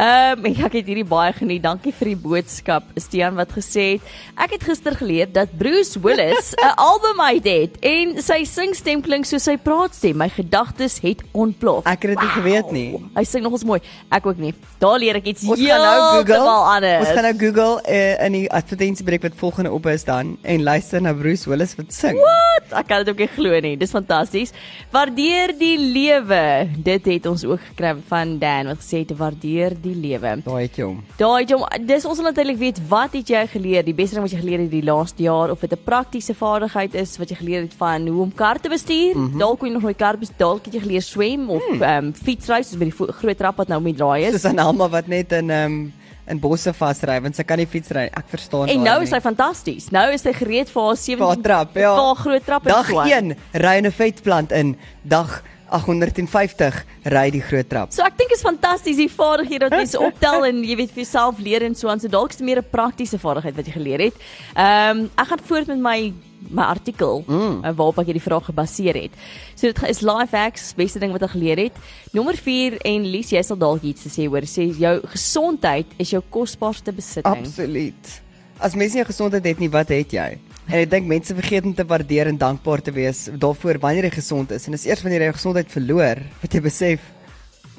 Ehm 0.00 0.46
um, 0.46 0.54
ek 0.66 0.78
het 0.78 0.86
hierdie 0.88 1.04
baie 1.04 1.32
geniet. 1.36 1.60
Dankie 1.64 1.92
vir 1.92 2.14
die 2.14 2.18
boodskap. 2.22 2.86
Stean 2.96 3.34
wat 3.36 3.50
gesê 3.52 3.98
het, 3.98 4.12
ek 4.40 4.54
het 4.56 4.62
gister 4.64 4.94
geleer 4.96 5.28
dat 5.28 5.52
Bruce 5.60 6.00
Willis 6.00 6.54
'n 6.56 6.72
album 6.80 7.20
uit 7.20 7.44
het 7.44 7.76
en 7.84 8.14
sy 8.24 8.38
singstem 8.48 9.02
klink 9.04 9.28
soos 9.28 9.44
sy 9.44 9.58
praatstem. 9.60 10.16
My 10.16 10.30
gedagtes 10.32 11.00
het 11.04 11.20
ontplof. 11.36 11.84
Ek 11.84 12.06
het 12.06 12.14
dit 12.14 12.22
nie 12.24 12.32
geweet 12.38 12.70
nie. 12.72 12.86
Hy 13.16 13.24
sing 13.28 13.44
nogals 13.44 13.66
mooi. 13.68 13.80
Ek 14.08 14.24
ook 14.26 14.40
nie. 14.40 14.54
Daar 14.80 14.96
leer 14.98 15.20
ek 15.20 15.28
iets 15.34 15.44
Ons 15.44 15.60
gaan 15.60 15.84
nou 15.84 16.24
Google. 16.24 16.48
anders. 16.48 17.04
Ons 17.04 17.14
gaan 17.18 17.28
nou 17.28 17.36
Google 17.44 17.82
uh, 17.84 18.24
in 18.24 18.32
die 18.38 18.46
advertensiebreek 18.48 19.22
wat 19.28 19.36
volgende 19.36 19.72
op 19.72 19.86
is 19.92 20.04
dan 20.08 20.36
en 20.42 20.62
luister 20.64 21.02
na 21.02 21.12
Bruce 21.12 21.48
Willis 21.50 21.76
wat 21.76 21.92
sing. 21.92 22.16
Wat? 22.16 22.72
Ek 22.80 22.88
kan 22.88 23.04
dit 23.04 23.12
ook 23.12 23.20
nie 23.20 23.28
glo 23.36 23.60
nie. 23.60 23.76
Dis 23.76 23.92
fantasties. 23.92 24.52
Waardeer 24.94 25.52
die 25.58 25.76
lewe. 25.76 26.68
Dit 26.88 27.04
het 27.10 27.26
ons 27.26 27.44
ook 27.44 27.60
gekry 27.72 27.96
van 28.08 28.38
Dan 28.40 28.72
wat 28.72 28.80
gesê 28.80 29.04
het 29.04 29.12
waardeer 29.18 29.76
die 29.76 29.89
lewe. 29.94 30.42
Daai 30.44 30.62
het 30.62 30.76
hom. 30.80 31.02
Daai 31.16 31.44
jom, 31.46 31.64
dis 31.86 32.04
ons 32.04 32.16
wil 32.16 32.26
natuurlik 32.26 32.58
weet 32.58 32.80
wat 32.88 33.12
het 33.12 33.28
jy 33.28 33.46
geleer? 33.46 33.84
Die 33.84 33.94
beste 33.94 34.14
ding 34.14 34.24
wat 34.24 34.32
jy 34.32 34.40
geleer 34.40 34.58
het 34.58 34.70
die 34.70 34.82
laaste 34.84 35.22
jaar 35.22 35.50
of 35.50 35.60
dit 35.60 35.72
'n 35.72 35.84
praktiese 35.84 36.34
vaardigheid 36.34 36.94
is 36.94 37.16
wat 37.18 37.28
jy 37.30 37.36
geleer 37.36 37.62
het 37.62 37.74
van 37.78 38.06
hoe 38.06 38.22
om 38.22 38.32
kar 38.34 38.60
te 38.60 38.68
bestuur? 38.68 39.16
Mm 39.16 39.30
-hmm. 39.30 39.38
Dalk 39.38 39.58
kon 39.58 39.68
jy 39.68 39.74
nog 39.74 39.82
nooit 39.82 39.96
kar 39.96 40.18
bestuur, 40.18 40.38
dalk 40.38 40.64
het 40.64 40.74
jy 40.74 40.80
geleer 40.80 41.02
swem 41.02 41.50
of 41.50 41.62
ehm 41.80 42.04
um, 42.04 42.12
fietsry 42.14 42.62
soos 42.62 42.78
by 42.78 42.84
die 42.84 43.12
groot 43.12 43.36
trap 43.38 43.56
wat 43.56 43.68
nou 43.68 43.80
mee 43.80 43.94
draai 43.94 44.24
is. 44.24 44.32
Soos 44.32 44.44
aan 44.44 44.58
Alma 44.58 44.88
wat 44.88 45.06
net 45.06 45.32
in 45.32 45.50
ehm 45.50 45.64
um, 45.72 45.92
in 46.30 46.38
bosse 46.38 46.72
vasry 46.72 47.20
want 47.20 47.34
sy 47.36 47.42
kan 47.42 47.58
nie 47.58 47.66
fietsry. 47.66 48.08
Ek 48.12 48.24
verstaan 48.28 48.68
En 48.68 48.76
haar 48.76 48.84
nou 48.84 48.98
nie. 49.00 49.06
is 49.06 49.12
hy 49.12 49.20
fantasties. 49.20 49.90
Nou 49.90 50.12
is 50.12 50.22
hy 50.22 50.32
gereed 50.32 50.70
vir 50.70 50.82
haar 50.82 50.96
17 50.96 51.18
Vir 51.18 51.26
haar 51.26 51.42
trap, 51.42 51.76
ja. 51.76 51.94
Haar 51.94 52.14
groot 52.14 52.44
trap 52.44 52.66
en 52.66 52.72
Dag 52.72 52.86
so 52.86 52.98
aan. 52.98 53.08
1 53.08 53.36
ry 53.52 53.76
in 53.78 53.86
'n 53.86 53.90
vetplant 53.92 54.52
in. 54.52 54.76
Dag 55.02 55.42
850 55.70 56.80
ry 57.14 57.26
die 57.30 57.42
groot 57.44 57.68
trap. 57.70 57.92
So 57.94 58.04
ek 58.06 58.16
dink 58.18 58.34
is 58.34 58.42
fantasties 58.44 58.98
die 59.00 59.10
vaardighede 59.10 59.68
wat 59.70 59.78
jy 59.80 59.90
se 59.94 60.00
optel 60.02 60.48
en 60.48 60.64
jy 60.66 60.76
weet 60.82 60.96
vir 60.96 61.04
jouself 61.04 61.38
leer 61.42 61.66
en 61.66 61.76
so 61.78 61.92
aan. 61.92 62.02
So 62.02 62.10
dalk 62.12 62.34
is 62.34 62.40
dit 62.40 62.48
meer 62.48 62.62
'n 62.62 62.70
praktiese 62.70 63.18
vaardigheid 63.18 63.56
wat 63.56 63.66
jy 63.66 63.76
geleer 63.78 64.10
het. 64.10 64.26
Ehm 64.56 65.06
um, 65.06 65.06
ek 65.16 65.32
gaan 65.32 65.46
voort 65.52 65.72
met 65.74 65.80
my 65.86 66.00
my 66.48 66.62
artikel 66.62 67.22
mm. 67.26 67.60
uh, 67.64 67.72
waarop 67.76 67.98
ek 68.00 68.10
hierdie 68.10 68.24
vraag 68.24 68.46
gebaseer 68.48 68.96
het. 68.96 69.16
So 69.54 69.68
dit 69.68 69.82
is 69.88 70.00
life 70.00 70.36
hacks, 70.36 70.72
beste 70.76 70.98
ding 71.02 71.12
wat 71.12 71.22
ek 71.26 71.34
geleer 71.34 71.60
het. 71.68 71.76
Nommer 72.16 72.36
4 72.36 72.78
en 72.88 73.06
Lies, 73.12 73.32
jy 73.34 73.42
sal 73.44 73.58
dalk 73.60 73.84
iets 73.84 74.06
te 74.06 74.12
sê 74.12 74.26
hoor. 74.26 74.46
Sê 74.48 74.70
jou 74.72 74.94
gesondheid 75.12 75.86
is 76.00 76.14
jou 76.14 76.22
kosbaarste 76.32 76.94
besitting. 76.96 77.44
Absoluut. 77.44 78.14
As 78.60 78.76
mens 78.76 78.96
nie 78.96 79.04
gesondheid 79.04 79.44
het 79.44 79.60
nie, 79.60 79.70
wat 79.72 79.92
het 79.92 80.12
jy? 80.16 80.30
En 80.70 80.78
ek 80.78 80.90
dink 80.92 81.08
mense 81.10 81.34
vergeet 81.34 81.64
om 81.66 81.72
te 81.74 81.82
waardeer 81.86 82.28
en 82.30 82.36
dankbaar 82.38 82.82
te 82.86 82.92
wees 82.94 83.24
daarvoor 83.42 83.80
wanneer 83.82 84.06
jy 84.06 84.12
gesond 84.20 84.52
is. 84.54 84.68
En 84.68 84.76
dis 84.76 84.84
eers 84.86 85.02
wanneer 85.02 85.24
jy 85.24 85.30
jou 85.32 85.36
gesondheid 85.40 85.72
verloor 85.72 86.20
wat 86.44 86.54
jy 86.54 86.60
besef 86.62 87.08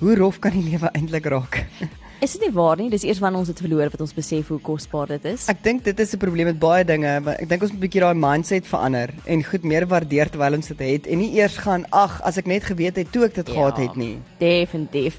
hoe 0.02 0.16
rof 0.20 0.42
kan 0.44 0.52
die 0.58 0.66
lewe 0.74 0.90
eintlik 0.98 1.30
raak. 1.32 1.62
Is 2.22 2.36
dit 2.36 2.44
nie 2.44 2.52
waar 2.54 2.76
nie? 2.78 2.90
Dis 2.94 3.06
eers 3.08 3.18
wanneer 3.24 3.42
ons 3.42 3.50
dit 3.50 3.62
verloor 3.64 3.90
wat 3.94 4.04
ons 4.04 4.12
besef 4.14 4.52
hoe 4.54 4.60
kosbaar 4.62 5.08
dit 5.16 5.24
is. 5.32 5.48
Ek 5.50 5.64
dink 5.66 5.82
dit 5.88 6.04
is 6.04 6.12
'n 6.14 6.20
probleem 6.22 6.52
met 6.52 6.60
baie 6.62 6.84
dinge, 6.86 7.16
maar 7.26 7.40
ek 7.42 7.48
dink 7.50 7.64
ons 7.64 7.72
moet 7.72 7.80
'n 7.80 7.86
bietjie 7.88 8.04
daai 8.04 8.14
mindset 8.14 8.68
verander 8.68 9.10
en 9.26 9.44
goed 9.44 9.64
meer 9.64 9.88
waardeer 9.88 10.30
terwyl 10.30 10.60
ons 10.60 10.68
dit 10.68 10.80
het 10.86 11.08
en 11.08 11.18
nie 11.18 11.32
eers 11.40 11.58
gaan 11.58 11.86
ag 11.92 12.20
as 12.22 12.38
ek 12.38 12.46
net 12.46 12.64
geweet 12.64 12.96
het 13.00 13.12
toe 13.12 13.24
ek 13.26 13.34
dit 13.36 13.48
Ja. 13.48 13.54
gehad 13.54 13.78
het 13.78 13.96
nie. 13.96 14.20
Definitief. 14.38 15.18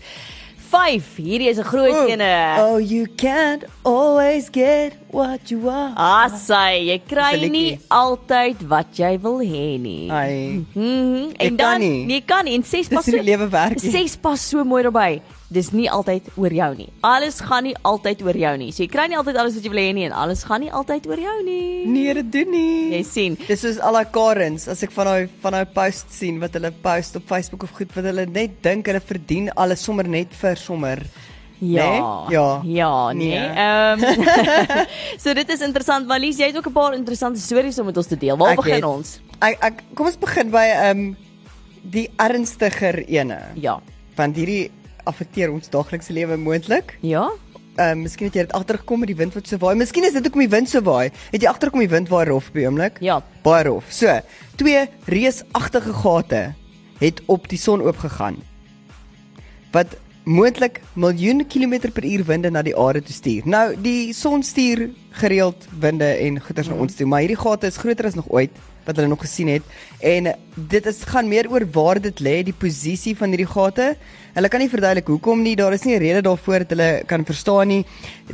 5. 0.72 1.04
Hierdie 1.20 1.48
is 1.52 1.58
'n 1.60 1.64
groot 1.68 2.08
ene. 2.08 2.56
oh, 2.64 2.78
you 2.80 3.04
can't 3.16 3.64
always 3.84 4.48
get 4.50 4.94
what 5.10 5.50
you 5.50 5.60
want. 5.60 5.94
Asai, 5.98 6.86
jy 6.88 6.98
kry 7.06 7.38
Dis 7.40 7.50
nie 7.50 7.78
altyd 7.90 8.62
wat 8.68 8.86
jy 8.96 9.18
wil 9.20 9.38
hê 9.40 9.78
nie. 9.78 10.10
Ai, 10.10 10.64
Mhm. 10.74 11.36
Jy 11.36 11.46
En 11.46 11.56
dan 11.56 11.80
nie. 11.80 12.04
nee, 12.06 12.20
kan 12.24 12.44
nie. 12.44 12.54
En 12.54 12.62
ses 12.64 12.88
dis 12.88 12.96
pas 12.96 13.04
hoe 13.04 13.14
die 13.20 13.22
lewe 13.22 13.48
werk. 13.50 13.82
nie. 13.82 13.90
Ses 13.92 14.16
pas 14.16 14.40
so 14.48 14.64
mooi 14.64 14.82
daarbey. 14.82 15.20
Dis 15.52 15.68
nie 15.76 15.88
altyd 15.92 16.28
oor 16.40 16.52
jou 16.56 16.68
nie. 16.78 16.88
Alles 17.04 17.40
gaan 17.44 17.66
nie 17.66 17.74
altyd 17.84 18.22
oor 18.24 18.36
jou 18.40 18.52
nie. 18.56 18.70
So 18.72 18.82
jy 18.84 18.88
kry 18.88 19.04
nie 19.12 19.18
altyd 19.20 19.36
alles 19.36 19.54
wat 19.58 19.64
jy 19.66 19.72
wil 19.74 19.80
hê 19.82 19.90
nie 19.94 20.06
en 20.08 20.14
alles 20.16 20.44
gaan 20.48 20.62
nie 20.64 20.70
altyd 20.72 21.06
oor 21.10 21.20
jou 21.20 21.34
nie. 21.44 21.86
Nee, 21.92 22.14
dit 22.14 22.30
doen 22.32 22.50
nie. 22.54 22.92
Jy 22.94 23.02
sien. 23.04 23.36
Dis 23.48 23.60
soos 23.60 23.80
al 23.84 23.98
daai 23.98 24.08
Karens, 24.14 24.64
as 24.72 24.82
ek 24.86 24.94
van 24.96 25.06
daai 25.10 25.28
van 25.42 25.52
daai 25.58 25.66
post 25.76 26.12
sien 26.16 26.38
wat 26.40 26.54
hulle 26.56 26.70
post 26.84 27.16
op 27.20 27.26
Facebook 27.28 27.62
of 27.68 27.74
goed 27.76 27.92
wat 27.96 28.04
hulle 28.08 28.24
net 28.26 28.62
dink 28.64 28.86
hulle 28.88 29.00
verdien 29.04 29.50
alles 29.56 29.84
sommer 29.84 30.08
net 30.08 30.32
vir 30.40 30.56
sommer. 30.56 31.04
Ja. 31.62 31.84
Nee? 31.86 32.34
Ja. 32.34 32.46
Ja, 32.64 33.12
nee. 33.12 33.38
Nee. 33.38 33.48
Ehm 33.54 34.00
So 35.22 35.34
dit 35.34 35.48
is 35.54 35.60
interessant, 35.60 36.06
maar 36.08 36.18
Lies, 36.18 36.38
jy 36.40 36.48
het 36.50 36.56
ook 36.56 36.66
'n 36.72 36.72
paar 36.72 36.94
interessante 36.94 37.40
stories 37.40 37.78
om 37.78 37.86
met 37.86 37.96
ons 37.96 38.06
te 38.06 38.16
deel. 38.16 38.36
Waar 38.36 38.50
Ek 38.56 38.56
begin 38.56 38.74
het- 38.74 38.84
ons? 38.84 39.20
Ek 39.40 39.58
ek 39.60 39.82
kom 39.94 40.06
ons 40.06 40.18
begin 40.18 40.50
by 40.50 40.64
ehm 40.70 40.98
um, 40.98 41.16
die 41.82 42.08
ernstiger 42.16 43.04
ene. 43.08 43.38
Ja. 43.54 43.80
Want 44.16 44.36
hierdie 44.36 44.70
affekteer 45.04 45.52
ons 45.52 45.70
daaglikse 45.72 46.12
lewe 46.12 46.36
moontlik. 46.36 46.96
Ja? 47.00 47.30
Ehm 47.72 47.96
um, 47.96 48.02
miskien 48.04 48.28
het 48.28 48.36
jy 48.36 48.44
dit 48.46 48.52
agtergekom 48.52 49.00
met 49.00 49.08
die 49.08 49.16
wind 49.16 49.34
wat 49.34 49.48
so 49.48 49.56
waai. 49.62 49.74
Miskien 49.80 50.04
is 50.04 50.12
dit 50.12 50.26
hoekom 50.26 50.44
die 50.44 50.52
wind 50.52 50.68
so 50.68 50.82
waai. 50.84 51.10
Het 51.32 51.42
jy 51.42 51.48
agtergekom 51.48 51.80
die 51.80 51.92
wind 51.92 52.10
waai 52.12 52.26
rof 52.28 52.50
op 52.50 52.58
die 52.58 52.66
oomblik? 52.68 53.00
Ja. 53.00 53.22
Baie 53.42 53.64
rof. 53.70 53.88
So, 53.88 54.18
twee 54.60 54.86
reusagtige 55.08 55.94
gate 56.02 56.42
het 57.00 57.22
op 57.26 57.48
die 57.48 57.58
son 57.58 57.82
oopgegaan. 57.82 58.36
Wat 59.72 59.96
moontlik 60.24 60.80
miljoene 60.94 61.44
kilometer 61.44 61.90
per 61.90 62.04
uur 62.04 62.24
winde 62.28 62.50
na 62.50 62.62
die 62.62 62.76
aarde 62.78 63.02
toe 63.02 63.14
stuur. 63.14 63.48
Nou, 63.48 63.64
die 63.82 64.12
son 64.14 64.42
stuur 64.42 64.90
gereeld 65.22 65.66
winde 65.80 66.04
en 66.04 66.38
goeters 66.40 66.68
na 66.68 66.78
ons 66.78 66.94
toe, 66.94 67.06
maar 67.06 67.24
hierdie 67.24 67.40
gate 67.40 67.66
is 67.66 67.80
groter 67.80 68.06
as 68.06 68.14
nog 68.14 68.28
ooit 68.30 68.60
wat 68.84 68.96
hulle 68.96 69.08
nog 69.08 69.20
gesien 69.20 69.48
het 69.48 69.62
en 70.00 70.32
dit 70.54 70.86
is 70.86 71.02
gaan 71.06 71.28
meer 71.28 71.48
oor 71.50 71.64
waar 71.72 72.00
dit 72.00 72.20
lê, 72.20 72.42
die 72.44 72.52
posisie 72.52 73.16
van 73.16 73.28
hierdie 73.30 73.46
gate. 73.46 73.96
Hulle 74.34 74.48
kan 74.48 74.60
nie 74.60 74.68
verduidelik 74.68 75.06
hoekom 75.06 75.42
nie, 75.42 75.54
daar 75.56 75.72
is 75.72 75.84
nie 75.84 75.94
'n 75.96 76.00
rede 76.00 76.22
daarvoor 76.22 76.58
dat 76.58 76.70
hulle 76.70 77.02
kan 77.06 77.24
verstaan 77.24 77.68
nie. 77.68 77.84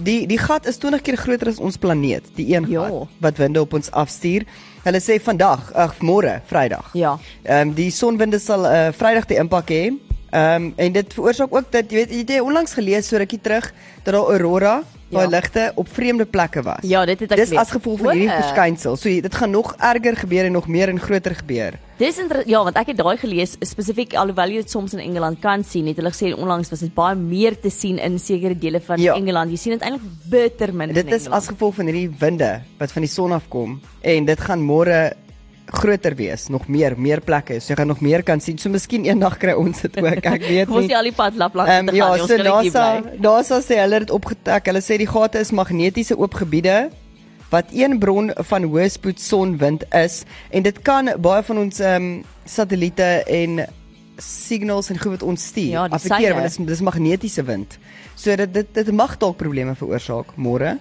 Die 0.03 0.27
die 0.27 0.39
gat 0.39 0.67
is 0.67 0.77
20 0.79 1.03
keer 1.03 1.17
groter 1.17 1.49
as 1.49 1.59
ons 1.59 1.77
planeet, 1.77 2.25
die 2.37 2.55
een 2.55 2.67
Ja. 2.71 2.89
gat 2.89 3.09
wat 3.21 3.37
winde 3.39 3.61
op 3.61 3.73
ons 3.75 3.91
afstuur. 3.91 4.45
Hulle 4.85 5.01
sê 5.01 5.21
vandag, 5.21 5.73
ag 5.75 5.99
môre, 6.01 6.41
Vrydag. 6.47 6.91
Ja. 6.95 7.19
Ehm 7.45 7.69
um, 7.69 7.75
die 7.75 7.91
sonwinde 7.91 8.39
sal 8.39 8.65
uh, 8.65 8.89
Vrydag 8.93 9.27
die 9.27 9.37
impak 9.39 9.69
hê. 9.71 9.93
Ehm 10.31 10.63
um, 10.63 10.73
en 10.77 10.93
dit 10.93 11.15
veroorsaak 11.15 11.55
ook 11.55 11.73
dat 11.73 11.91
jy 11.91 11.97
weet 12.03 12.11
jy 12.13 12.19
het 12.37 12.41
onlangs 12.45 12.75
gelees 12.77 13.09
so 13.09 13.17
rukkie 13.17 13.41
terug 13.41 13.73
dat 14.05 14.13
daar 14.15 14.29
aurora, 14.29 14.83
daai 15.09 15.25
Ja. 15.25 15.29
ligte 15.31 15.73
op 15.75 15.89
vreemde 15.89 16.25
plekke 16.27 16.63
was. 16.63 16.83
Ja, 16.83 17.05
dit 17.07 17.21
het 17.21 17.33
ek 17.33 17.39
Dis 17.39 17.53
as 17.57 17.71
gevolg 17.71 17.99
van 17.99 18.11
hierdie 18.13 18.29
eh, 18.31 18.43
verskynsel. 18.43 18.97
So 18.97 19.09
dit 19.09 19.35
gaan 19.35 19.51
nog 19.51 19.75
erger 19.79 20.17
gebeur 20.17 20.45
en 20.45 20.53
nog 20.53 20.69
meer 20.69 20.89
en 20.89 21.01
groter 21.01 21.35
gebeur. 21.35 21.79
Dis 21.99 22.21
ja, 22.47 22.63
want 22.63 22.77
ek 22.77 22.87
het 22.93 22.97
daai 22.97 23.17
gelees 23.17 23.57
spesifiek 23.61 24.15
alhoewel 24.15 24.49
jy 24.49 24.57
dit 24.63 24.71
soms 24.71 24.93
in 24.93 25.01
Engeland 25.01 25.41
kan 25.41 25.65
sien, 25.65 25.87
het 25.87 25.97
hulle 25.97 26.13
gesê 26.13 26.35
onlangs 26.37 26.71
was 26.71 26.81
dit 26.81 26.95
baie 26.95 27.17
meer 27.17 27.57
te 27.61 27.71
sien 27.71 27.99
in 27.99 28.19
sekere 28.19 28.55
dele 28.59 28.81
van 28.81 29.01
Ja. 29.01 29.15
Engeland. 29.15 29.51
Jy 29.51 29.57
sien 29.57 29.73
dit 29.73 29.83
eintlik 29.83 30.03
bitter 30.31 30.75
min. 30.75 30.93
Dit 30.93 31.11
is 31.13 31.29
as 31.29 31.49
gevolg 31.49 31.75
van 31.75 31.87
hierdie 31.87 32.11
winde 32.19 32.61
wat 32.79 32.93
van 32.93 33.03
die 33.03 33.11
son 33.11 33.33
afkom 33.33 33.81
en 34.03 34.25
dit 34.25 34.41
gaan 34.41 34.61
môre 34.61 35.13
groter 35.71 36.15
wees, 36.17 36.49
nog 36.49 36.69
meer, 36.69 36.95
meer 36.99 37.21
plekke. 37.21 37.61
So 37.61 37.73
jy 37.73 37.77
gaan 37.77 37.91
nog 37.93 38.01
meer 38.01 38.23
kan 38.23 38.41
sien. 38.41 38.59
So 38.59 38.71
miskien 38.73 39.05
eendag 39.05 39.39
kry 39.39 39.53
ons 39.53 39.81
dit 39.85 39.97
ook. 40.01 40.25
Ek 40.25 40.47
weet 40.47 40.69
Ons 40.73 40.81
nie. 40.81 40.87
nie 40.89 40.97
al 40.97 41.09
die 41.11 41.13
pad 41.17 41.37
Lapland 41.37 41.69
Ehm 41.69 41.87
te 41.93 41.97
ja, 41.97 42.09
gaan. 42.09 42.21
Ons 42.21 42.31
so 42.31 42.37
NASA. 42.43 42.87
NASA 43.21 43.61
sê 43.65 43.79
hulle 43.83 44.01
het 44.01 44.07
dit 44.09 44.15
opgetek. 44.17 44.67
Hulle 44.73 44.81
sê 44.85 44.97
die 44.99 45.07
gate 45.11 45.39
is 45.45 45.53
magnetiese 45.53 46.17
oop 46.19 46.35
gebiede 46.35 46.89
wat 47.51 47.71
een 47.73 47.99
bron 47.99 48.31
van 48.51 48.65
hoëspoed 48.69 49.21
sonwind 49.21 49.85
is 49.97 50.23
en 50.53 50.63
dit 50.63 50.81
kan 50.85 51.09
baie 51.17 51.43
van 51.43 51.59
ons 51.65 51.81
ehm 51.81 52.03
um, 52.03 52.25
satelliete 52.49 53.07
en 53.29 53.63
signals 54.19 54.89
en 54.91 54.99
goed 54.99 55.15
wat 55.19 55.23
ons 55.23 55.47
stuur 55.53 55.71
Ja, 55.71 55.87
seile. 55.99 56.35
want 56.35 56.49
dit 56.49 56.59
is 56.59 56.67
dis 56.67 56.81
magnetiese 56.85 57.45
wind. 57.45 57.79
So 58.17 58.35
dit 58.37 58.53
dit 58.55 58.75
dit 58.75 58.91
mag 58.93 59.17
dalk 59.21 59.37
probleme 59.37 59.75
veroorsaak 59.79 60.35
môre. 60.37 60.77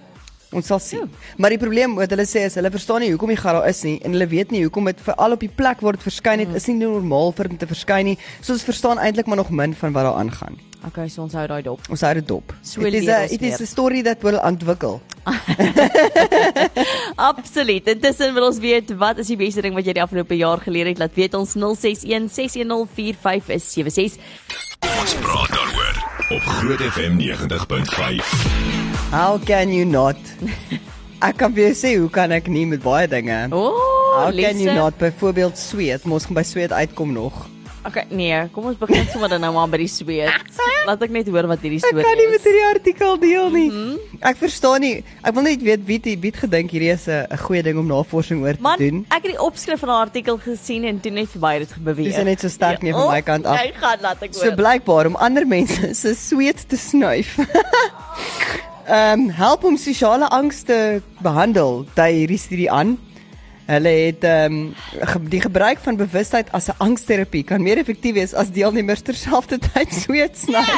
Ons 0.52 0.66
sal 0.66 0.78
sien. 0.80 0.98
Ja. 1.04 1.34
Maar 1.36 1.50
die 1.50 1.58
probleem 1.60 1.94
wat 1.98 2.10
hulle 2.10 2.24
sê 2.24 2.46
is 2.48 2.54
hulle 2.56 2.70
verstaan 2.72 3.00
nie 3.04 3.10
hoekom 3.12 3.28
die 3.28 3.36
gat 3.36 3.52
daar 3.58 3.68
is 3.68 3.82
nie 3.84 3.98
en 4.04 4.12
hulle 4.16 4.26
weet 4.26 4.50
nie 4.50 4.62
hoekom 4.64 4.84
dit 4.88 5.00
veral 5.04 5.32
op 5.36 5.40
die 5.44 5.50
plek 5.52 5.80
waar 5.84 5.92
dit 5.98 6.02
verskyn 6.06 6.38
het 6.40 6.48
Mm. 6.48 6.56
is 6.56 6.66
nie 6.66 6.74
normaal 6.80 7.32
vir 7.36 7.48
dit 7.48 7.58
te 7.58 7.66
verskyn 7.66 8.04
nie. 8.04 8.18
So 8.40 8.52
ons 8.54 8.62
verstaan 8.64 8.98
eintlik 8.98 9.26
maar 9.26 9.36
nog 9.36 9.50
min 9.50 9.74
van 9.74 9.92
wat 9.92 10.04
daar 10.08 10.14
aangaan. 10.22 10.56
Okay, 10.86 11.08
so 11.08 11.22
ons 11.22 11.32
hou 11.34 11.46
daai 11.46 11.62
dop. 11.62 11.80
Ons 11.90 12.00
hou 12.00 12.14
dit 12.14 12.26
dop. 12.28 12.52
So 12.62 12.80
It 12.86 12.94
is 12.94 13.08
a 13.08 13.24
it 13.30 13.42
is 13.42 13.60
a 13.60 13.66
story 13.66 14.02
that 14.02 14.22
will 14.22 14.38
ontwikkel. 14.38 15.00
Absoluut. 17.16 17.86
Intussen 17.88 18.34
wil 18.34 18.46
ons 18.46 18.58
weet 18.62 18.94
wat 18.96 19.18
is 19.18 19.26
die 19.26 19.36
beste 19.36 19.60
ding 19.60 19.74
wat 19.74 19.84
jy 19.84 19.92
die 19.98 20.02
afgelope 20.02 20.36
jaar 20.38 20.58
geleer 20.64 20.86
het? 20.86 20.98
Laat 21.02 21.14
weet 21.18 21.34
ons 21.34 21.52
061 21.58 22.30
610 22.32 22.86
4576. 22.94 24.22
Ons 25.00 25.14
praat 25.20 25.50
daaroor 25.50 25.96
op 26.38 26.42
Groot 26.56 26.80
FM 26.92 27.18
90.5. 27.20 28.87
How 29.10 29.38
can 29.44 29.72
you 29.72 29.84
not? 29.84 30.16
Ek 31.26 31.34
kan 31.40 31.50
vir 31.56 31.70
jou 31.70 31.74
sê 31.74 31.90
hoe 31.98 32.10
kan 32.14 32.30
ek 32.30 32.46
nie 32.52 32.62
met 32.70 32.82
baie 32.84 33.08
dinge. 33.10 33.48
O, 33.50 33.72
How 34.14 34.28
oh, 34.28 34.34
can 34.36 34.60
you 34.62 34.70
not 34.76 34.94
byvoorbeeld 35.00 35.58
sweet? 35.58 36.04
Mos 36.06 36.28
gaan 36.28 36.36
by 36.38 36.44
sweet 36.46 36.70
uitkom 36.70 37.10
nog. 37.16 37.40
Okay, 37.88 38.04
nee, 38.12 38.36
kom 38.52 38.66
ons 38.68 38.76
begin 38.78 39.06
sommer 39.10 39.30
dan 39.32 39.40
nou 39.42 39.50
maar 39.56 39.66
by 39.72 39.80
die 39.80 39.88
sweet. 39.90 40.30
Laat 40.86 41.02
ek 41.02 41.10
net 41.14 41.26
hoor 41.32 41.48
wat 41.50 41.62
hierdie 41.64 41.80
Ek 41.80 41.88
storie 41.88 42.04
kan 42.06 42.20
nie 42.20 42.26
met 42.30 42.38
is. 42.38 42.46
hierdie 42.46 42.66
artikel 42.68 43.18
deel 43.22 43.50
nie. 43.54 43.66
Mhm. 43.72 44.20
Ek 44.30 44.38
verstaan 44.38 44.84
nie. 44.84 44.92
Ek 45.24 45.34
wil 45.34 45.46
net 45.48 45.64
weet 45.66 45.82
wie 45.88 45.98
het 45.98 46.22
wie 46.22 46.32
gedink 46.38 46.70
hierdie 46.76 46.92
is 46.94 47.08
'n 47.08 47.26
goeie 47.48 47.62
ding 47.66 47.78
om 47.82 47.86
navorsing 47.90 48.42
oor 48.44 48.54
te 48.54 48.62
Man, 48.62 48.78
doen. 48.78 49.06
ek 49.10 49.22
het 49.26 49.32
die 49.34 49.40
opskrif 49.42 49.80
van 49.82 49.88
die 49.88 49.98
artikel 50.04 50.38
gesien 50.38 50.84
en 50.84 51.00
toe 51.00 51.10
net 51.10 51.28
verby 51.34 51.58
dit 51.64 51.74
beweeg. 51.82 52.14
Dis 52.14 52.24
net 52.24 52.40
so 52.40 52.48
sterk 52.48 52.82
nie 52.82 52.92
van 52.92 53.10
my 53.10 53.22
kant 53.22 53.46
af. 53.46 53.58
Ek 53.58 53.74
gaan 53.80 53.98
laat 54.02 54.22
ek 54.22 54.34
So 54.34 54.44
hoor. 54.52 54.54
blykbaar 54.56 55.06
om 55.06 55.16
ander 55.16 55.46
mense 55.46 55.94
se 56.02 56.14
sweet 56.14 56.68
te 56.68 56.76
snuif. 56.76 57.34
Ehm 58.88 59.20
um, 59.20 59.28
help 59.28 59.64
om 59.64 59.76
sosiale 59.76 60.28
angs 60.32 60.62
te 60.64 61.02
behandel. 61.20 61.82
Dui 61.94 62.12
hierdie 62.22 62.38
studie 62.40 62.70
aan. 62.72 62.94
Hulle 63.66 63.88
het 63.88 64.24
ehm 64.24 64.54
um, 65.12 65.26
die 65.28 65.40
gebruik 65.44 65.82
van 65.84 65.96
bewustheid 65.96 66.48
as 66.56 66.70
'n 66.72 66.78
angsterapie 66.78 67.42
kan 67.44 67.62
meer 67.62 67.76
effektief 67.76 68.14
wees 68.14 68.34
as 68.34 68.48
deelnemers 68.50 69.04
terselfdertyd 69.04 69.92
sweet 69.92 70.38
snuif. 70.38 70.72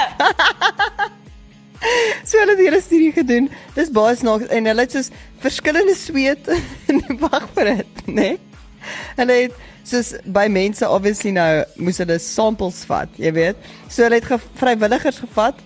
so 2.29 2.39
hulle 2.39 2.57
het 2.57 2.65
hierdie 2.65 2.83
studie 2.83 3.13
gedoen. 3.13 3.51
Dis 3.75 3.95
baie 3.95 4.17
snaaks 4.17 4.51
en 4.51 4.67
hulle 4.67 4.81
het 4.81 4.93
soos 4.93 5.15
verskillende 5.39 5.95
sweet 5.95 6.51
wag 7.23 7.49
vir 7.55 7.65
dit, 7.65 8.07
né? 8.07 8.15
Nee? 8.15 8.39
hulle 9.17 9.33
het 9.33 9.55
soos 9.85 10.15
by 10.25 10.49
mense 10.51 10.89
obviously 10.89 11.31
nou 11.31 11.65
moes 11.77 11.99
hulle 12.03 12.19
samples 12.19 12.83
vat, 12.91 13.09
jy 13.17 13.33
weet. 13.33 13.57
So 13.89 14.03
hulle 14.03 14.19
het 14.19 14.25
ge 14.25 14.43
vrywilligers 14.55 15.23
gevat 15.23 15.63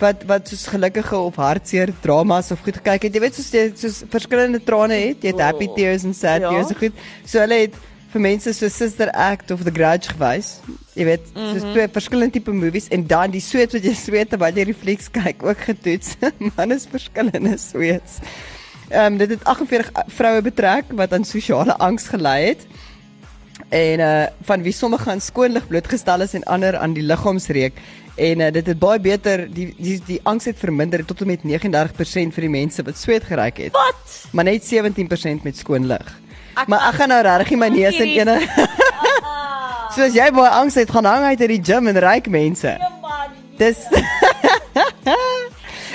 wat 0.00 0.24
wat 0.28 0.48
soos 0.48 0.66
gelukkige 0.72 1.16
of 1.18 1.36
hartseer 1.40 1.92
dramas 2.04 2.50
of 2.54 2.60
goed 2.64 2.76
gekyk 2.80 3.02
het. 3.08 3.14
Jy 3.14 3.20
weet 3.20 3.34
soos 3.38 3.50
jy 3.54 3.64
soos 3.76 4.02
verskillende 4.10 4.60
trane 4.64 4.96
het. 4.98 5.22
Jy 5.22 5.34
het 5.34 5.40
happy 5.44 5.68
tears 5.76 6.04
en 6.08 6.14
sad 6.14 6.40
Ja. 6.42 6.50
tears 6.50 6.68
en 6.74 6.80
goed. 6.82 6.92
So 7.24 7.40
hulle 7.40 7.60
het 7.66 7.74
vir 8.10 8.20
mense 8.20 8.52
so 8.52 8.68
Sister 8.68 9.10
Act 9.14 9.50
of 9.54 9.62
The 9.62 9.70
Grudge 9.70 10.10
gewys. 10.10 10.58
Jy 10.98 11.04
weet, 11.06 11.28
soos 11.34 11.62
twee 11.72 11.86
verskillende 11.88 12.32
tipe 12.32 12.52
movies 12.52 12.88
en 12.90 13.06
dan 13.06 13.30
die 13.30 13.40
sweet 13.40 13.72
wat 13.72 13.84
jy 13.86 13.94
sweet 13.94 14.30
terwyl 14.32 14.56
jy 14.58 14.64
refleks 14.72 15.08
kyk 15.14 15.44
ook 15.46 15.58
getoets. 15.68 16.16
Man 16.56 16.72
is 16.72 16.88
verskillende 16.90 17.56
sweets. 17.58 18.18
Ehm 18.90 19.12
um, 19.12 19.18
dit 19.18 19.30
het 19.30 19.44
48 19.44 19.92
vroue 20.16 20.42
betrek 20.42 20.90
wat 20.98 21.12
aan 21.14 21.24
sosiale 21.24 21.76
angs 21.78 22.08
gelei 22.10 22.48
het 22.48 22.66
en 23.70 24.00
uh 24.00 24.26
van 24.48 24.62
wie 24.62 24.72
sommige 24.72 25.10
aan 25.10 25.20
skoonlig 25.20 25.66
blootgestel 25.68 26.20
is 26.26 26.34
en 26.34 26.42
ander 26.44 26.76
aan 26.76 26.92
die 26.96 27.02
liggaamsreuk 27.06 27.76
en 28.20 28.42
uh, 28.44 28.50
dit 28.52 28.66
het 28.68 28.78
baie 28.80 29.00
beter 29.00 29.46
die 29.48 29.70
die 29.78 29.96
die 30.06 30.18
angs 30.28 30.44
het 30.50 30.58
verminder 30.60 31.04
tot 31.08 31.22
en 31.24 31.30
met 31.32 31.44
39% 31.46 32.34
vir 32.36 32.46
die 32.46 32.52
mense 32.52 32.84
wat 32.84 32.98
sweet 33.00 33.24
geryk 33.28 33.62
het. 33.64 33.76
Wat? 33.76 34.18
Maar 34.36 34.50
net 34.50 34.66
17% 34.68 35.46
met 35.46 35.56
skoon 35.56 35.88
lig. 35.88 36.12
Maar 36.66 36.90
ek 36.90 36.98
gaan 37.00 37.14
nou 37.14 37.20
regtig 37.24 37.56
my 37.58 37.70
neus 37.72 37.96
in 38.02 38.12
ene 38.18 38.36
Soos 39.94 40.14
jy 40.14 40.28
baie 40.34 40.50
angs 40.54 40.76
het, 40.78 40.90
gaan 40.92 41.08
hang 41.08 41.24
uit 41.32 41.40
uit 41.40 41.52
die 41.56 41.62
gym 41.72 41.88
en 41.90 41.98
ryk 42.04 42.28
mense. 42.30 42.76
Ja 42.78 42.90
man. 43.02 43.32
Dis 43.58 43.86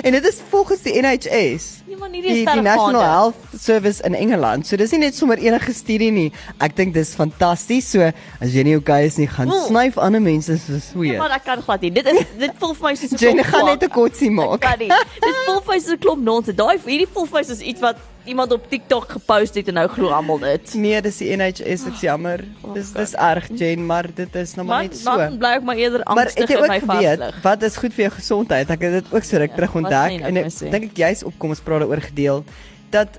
En 0.05 0.11
dit 0.11 0.25
is 0.27 0.37
volgens 0.49 0.81
die 0.85 1.01
NHS. 1.01 1.65
Nee 1.87 1.97
man, 1.97 2.11
hierdie 2.13 2.31
is 2.31 2.37
Die, 2.37 2.45
die 2.45 2.61
National. 2.61 3.01
Health 3.01 3.44
Service 3.59 4.01
in 4.03 4.15
Engeland. 4.15 4.67
So 4.67 4.75
dis 4.77 4.91
nie 4.91 4.99
net 4.99 5.15
sommer 5.15 5.37
enige 5.37 5.73
studie 5.73 6.11
nie. 6.11 6.31
Ek 6.59 6.75
dink 6.75 6.93
dis 6.93 7.13
fantasties. 7.15 7.89
So 7.91 8.11
as 8.41 8.53
jy 8.55 8.63
nie 8.63 8.75
okay 8.77 9.05
is 9.05 9.17
nie, 9.17 9.27
gaan 9.27 9.47
Oeh. 9.51 9.67
snyf 9.67 9.97
ander 9.97 10.21
mense 10.21 10.57
se 10.57 10.79
sweet. 10.79 11.13
Ja, 11.13 11.19
maar 11.19 11.31
ek 11.37 11.43
kan 11.45 11.61
glad 11.61 11.81
nie. 11.81 11.91
Dit 11.91 12.05
is 12.07 12.25
dit 12.39 12.51
voel 12.59 12.73
vir 12.73 12.89
my 12.89 12.95
soos 12.95 13.11
'n 13.11 13.17
klomp 13.17 13.45
gaan 13.45 13.65
net 13.65 13.83
'n 13.83 13.89
kotsie 13.89 14.27
Ek 14.29 14.33
maak. 14.33 14.59
Kan 14.61 14.79
nie. 14.79 14.89
Dit 14.89 15.35
voel 15.45 15.61
vir 15.61 15.73
my 15.73 15.79
soos 15.79 15.93
'n 15.93 15.99
klomp 15.99 16.21
nonsens. 16.23 16.55
Daai 16.57 16.77
hierdie 16.85 17.07
voel 17.13 17.25
vir 17.25 17.39
my 17.39 17.43
soos 17.43 17.59
iets 17.61 17.81
wat 17.81 17.97
iemand 18.25 18.51
op 18.51 18.63
TikTok 18.69 19.05
gepost 19.11 19.53
het 19.53 19.67
en 19.67 19.75
nou 19.75 19.87
glo 19.87 20.09
almal 20.09 20.39
dit. 20.39 20.73
Nee, 20.73 20.99
dis 21.01 21.17
die 21.17 21.29
NHS, 21.37 21.85
ek's 21.85 22.01
jammer. 22.01 22.43
Dis 22.73 22.91
dis 22.91 23.13
erg, 23.13 23.49
Jen, 23.53 23.85
maar 23.85 24.07
dit 24.15 24.35
is 24.35 24.55
nou 24.55 24.65
maar 24.65 24.81
net 24.81 24.97
so. 24.97 25.11
man 25.15 25.37
bly 25.37 25.51
ek 25.59 25.63
maar 25.63 25.75
eerder 25.77 26.01
Maar 26.05 26.25
angstig 26.25 26.41
het 26.41 26.49
jy 26.49 26.55
in 26.57 26.63
ook 26.63 26.67
my 26.69 26.79
geweet 26.79 27.19
vaslig. 27.19 27.43
wat 27.43 27.63
is 27.63 27.75
goed 27.77 27.93
vir 27.93 28.03
jou 28.09 28.13
gesondheid? 28.17 28.69
Ek 28.71 28.81
het 28.81 28.91
dit 29.03 29.13
ook 29.13 29.23
so 29.23 29.37
ruk 29.37 29.49
Ja, 29.51 29.55
terug 29.55 29.75
ontdek 29.75 30.09
jy 30.11 30.21
en 30.25 30.37
ek 30.37 30.45
my 30.49 30.71
dink 30.71 30.83
ek 30.91 30.97
jy's 30.97 31.23
op 31.23 31.33
kom 31.37 31.49
ons 31.51 31.59
praat 31.59 31.81
daaroor 31.81 32.01
gedeel 32.01 32.43
dat 32.89 33.09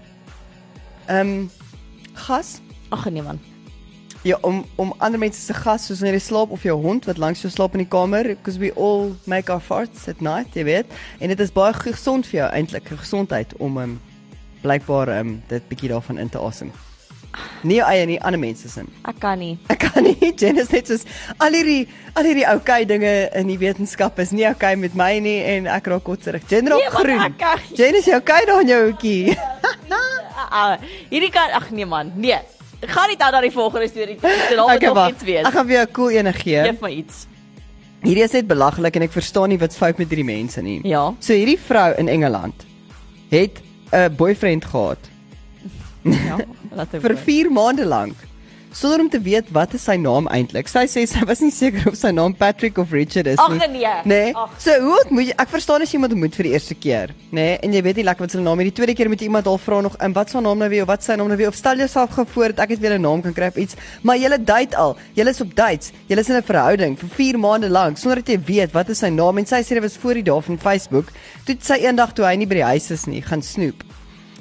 ehm 1.08 1.28
um, 1.36 1.50
gas 2.26 2.60
Ag 2.90 3.04
nee 3.10 3.22
man. 3.22 3.38
Ja, 4.22 4.36
om 4.42 4.64
om 4.76 4.92
ander 4.98 5.18
mense 5.18 5.40
se 5.40 5.54
gas 5.54 5.86
soos 5.86 5.98
wanneer 6.00 6.16
jy 6.18 6.22
slaap 6.26 6.50
of 6.50 6.62
jou 6.62 6.74
hond 6.82 7.04
wat 7.06 7.18
langs 7.18 7.42
jou 7.42 7.50
slaap 7.52 7.74
in 7.74 7.82
die 7.84 7.88
kamer 7.90 8.22
because 8.34 8.58
we 8.58 8.72
all 8.76 9.12
make 9.26 9.50
our 9.52 9.60
farts 9.60 10.08
at 10.08 10.20
night, 10.20 10.54
jy 10.54 10.64
weet. 10.64 10.86
En 11.20 11.28
dit 11.28 11.40
is 11.40 11.52
baie 11.54 11.72
gesond 11.74 12.26
vir 12.26 12.40
jou 12.40 12.48
eintlik, 12.52 12.88
gesondheid 13.02 13.54
om 13.58 13.78
um, 13.78 14.00
blykbaar 14.62 15.12
um, 15.18 15.36
dit 15.48 15.68
bietjie 15.68 15.88
daarvan 15.92 16.18
in 16.18 16.28
te 16.28 16.38
asem. 16.38 16.70
Jou 17.66 17.82
eie 17.84 18.06
nie, 18.08 18.16
ander 18.24 18.40
mense 18.40 18.68
se. 18.72 18.82
Ek 19.04 19.18
kan 19.20 19.38
nie. 19.38 19.58
Ek 19.68 19.78
kan 19.82 20.02
nie 20.06 20.16
Janice 20.40 20.72
net 20.72 20.88
soos 20.88 21.04
al 21.38 21.52
hierdie 21.52 21.82
al 22.16 22.24
hierdie 22.24 22.46
okay 22.54 22.86
dinge 22.88 23.12
in 23.36 23.50
die 23.50 23.58
wetenskap 23.60 24.18
is 24.22 24.32
nie 24.32 24.46
okay 24.48 24.74
met 24.76 24.94
my 24.96 25.18
nie 25.20 25.38
en 25.44 25.66
ek 25.70 25.86
raak 25.92 26.02
kotserig. 26.06 26.46
Jen 26.50 26.66
raak 26.70 26.80
Nee, 26.80 26.90
groen. 26.94 27.20
ek 27.26 27.36
kan 27.42 27.60
nie. 27.66 27.76
Janice, 27.76 28.10
jy 28.10 28.16
okay 28.22 28.42
daar 28.48 28.62
in 28.64 28.72
jou 28.72 28.80
hoekie? 28.90 29.36
Ah, 30.50 30.76
hierdie 31.10 31.30
kan 31.30 31.50
ag 31.50 31.70
nee 31.70 31.86
man. 31.86 32.12
Nee. 32.16 32.38
Ek 32.82 32.90
gaan 32.92 33.08
nie 33.08 33.16
dan 33.16 33.32
na 33.32 33.40
die 33.40 33.50
volgende 33.50 33.88
storie 33.88 34.16
toe. 34.20 34.30
Dit 34.30 34.56
sal 34.58 34.94
nog 34.94 35.08
iets 35.08 35.22
wees. 35.24 35.46
Ek 35.46 35.52
gaan 35.52 35.66
vir 35.66 35.74
jou 35.76 35.86
'n 35.86 35.92
cool 35.92 36.10
een 36.10 36.32
gee. 36.34 36.62
Geef 36.62 36.80
my 36.80 36.90
iets. 36.90 37.26
Hierdie 38.02 38.22
is 38.24 38.32
net 38.32 38.46
belaglik 38.46 38.96
en 38.96 39.02
ek 39.02 39.12
verstaan 39.12 39.48
nie 39.48 39.58
wat's 39.58 39.76
fout 39.76 39.98
met 39.98 40.08
hierdie 40.08 40.24
mense 40.24 40.62
nie. 40.62 40.80
Ja. 40.84 41.14
So 41.18 41.32
hierdie 41.32 41.58
vrou 41.58 41.94
in 41.96 42.08
Engeland 42.08 42.66
het 43.30 43.60
'n 43.92 44.14
boyfriend 44.16 44.64
gehad 44.64 44.98
Ja. 46.02 46.36
Laat 46.70 46.94
ek 46.94 47.00
vir 47.06 47.16
4 47.16 47.50
maande 47.50 47.84
lank 47.86 48.16
sonder 48.76 49.00
om 49.00 49.08
te 49.08 49.20
weet 49.24 49.48
wat 49.56 49.72
is 49.76 49.84
sy 49.88 49.94
naam 49.96 50.26
eintlik. 50.28 50.68
Sy 50.68 50.84
sê 50.90 51.06
sy 51.08 51.22
was 51.28 51.40
nie 51.40 51.52
seker 51.54 51.88
of 51.88 51.96
sy 51.96 52.10
naam 52.12 52.34
Patrick 52.36 52.76
of 52.82 52.92
Richard 52.92 53.28
is 53.30 53.40
Ag, 53.40 53.54
nie. 53.56 53.68
nee. 53.78 53.92
Nee. 54.04 54.34
Ag. 54.36 54.52
So 54.60 54.74
hoe 54.84 54.98
ontmoet 54.98 55.30
jy 55.30 55.36
ek 55.40 55.52
verstaan 55.54 55.84
as 55.84 55.92
jy 55.94 55.96
iemand 55.96 56.12
ontmoet 56.16 56.36
vir 56.36 56.48
die 56.50 56.52
eerste 56.58 56.76
keer, 56.76 57.14
nê? 57.30 57.38
Nee, 57.46 57.56
en 57.64 57.76
jy 57.76 57.82
weet 57.86 58.00
nie 58.02 58.06
lekker 58.08 58.26
wat 58.26 58.36
sy 58.36 58.42
naam 58.44 58.60
is. 58.60 58.68
Die 58.70 58.76
tweede 58.76 58.96
keer 58.98 59.08
moet 59.12 59.24
jy 59.24 59.30
iemand 59.30 59.48
al 59.48 59.56
vra 59.62 59.80
nog 59.86 59.96
en 60.04 60.16
wat 60.16 60.28
is 60.32 60.36
haar 60.36 60.44
naam 60.44 60.60
nou 60.60 60.68
weer 60.72 60.84
of 60.84 60.90
wat 60.92 61.04
is 61.04 61.08
sy 61.08 61.16
naam 61.16 61.32
nou 61.32 61.40
weer 61.40 61.52
of 61.52 61.56
stel 61.56 61.80
jouself 61.80 62.12
gou 62.18 62.26
voor 62.34 62.52
dat 62.52 62.66
ek 62.66 62.76
net 62.76 62.84
weer 62.84 62.98
'n 62.98 63.02
naam 63.08 63.22
kan 63.24 63.32
kry 63.32 63.48
of 63.48 63.56
iets. 63.56 63.76
Maar 64.02 64.18
jy 64.18 64.36
date 64.44 64.76
al. 64.76 64.96
Jy 65.16 65.28
is 65.28 65.40
op 65.40 65.54
dates. 65.56 65.92
Jy 66.08 66.18
is 66.18 66.28
in 66.28 66.36
'n 66.36 66.42
verhouding 66.42 66.98
vir 66.98 67.08
4 67.08 67.38
maande 67.38 67.68
lank 67.70 67.96
sonder 67.96 68.20
dat 68.20 68.28
jy 68.28 68.40
weet 68.44 68.72
wat 68.72 68.88
is 68.90 68.98
sy 68.98 69.08
naam 69.08 69.38
en 69.38 69.46
sy 69.46 69.62
sê 69.62 69.74
dit 69.80 69.82
was 69.82 69.96
voor 69.96 70.14
die 70.14 70.22
dae 70.22 70.40
van 70.42 70.58
Facebook. 70.58 71.06
Toe 71.46 71.56
sy 71.60 71.80
eendag 71.80 72.12
toe 72.12 72.26
hy 72.26 72.36
nie 72.36 72.46
by 72.46 72.54
die 72.54 72.64
huis 72.64 72.90
is 72.90 73.06
nie, 73.06 73.22
gaan 73.22 73.42
snoep 73.42 73.95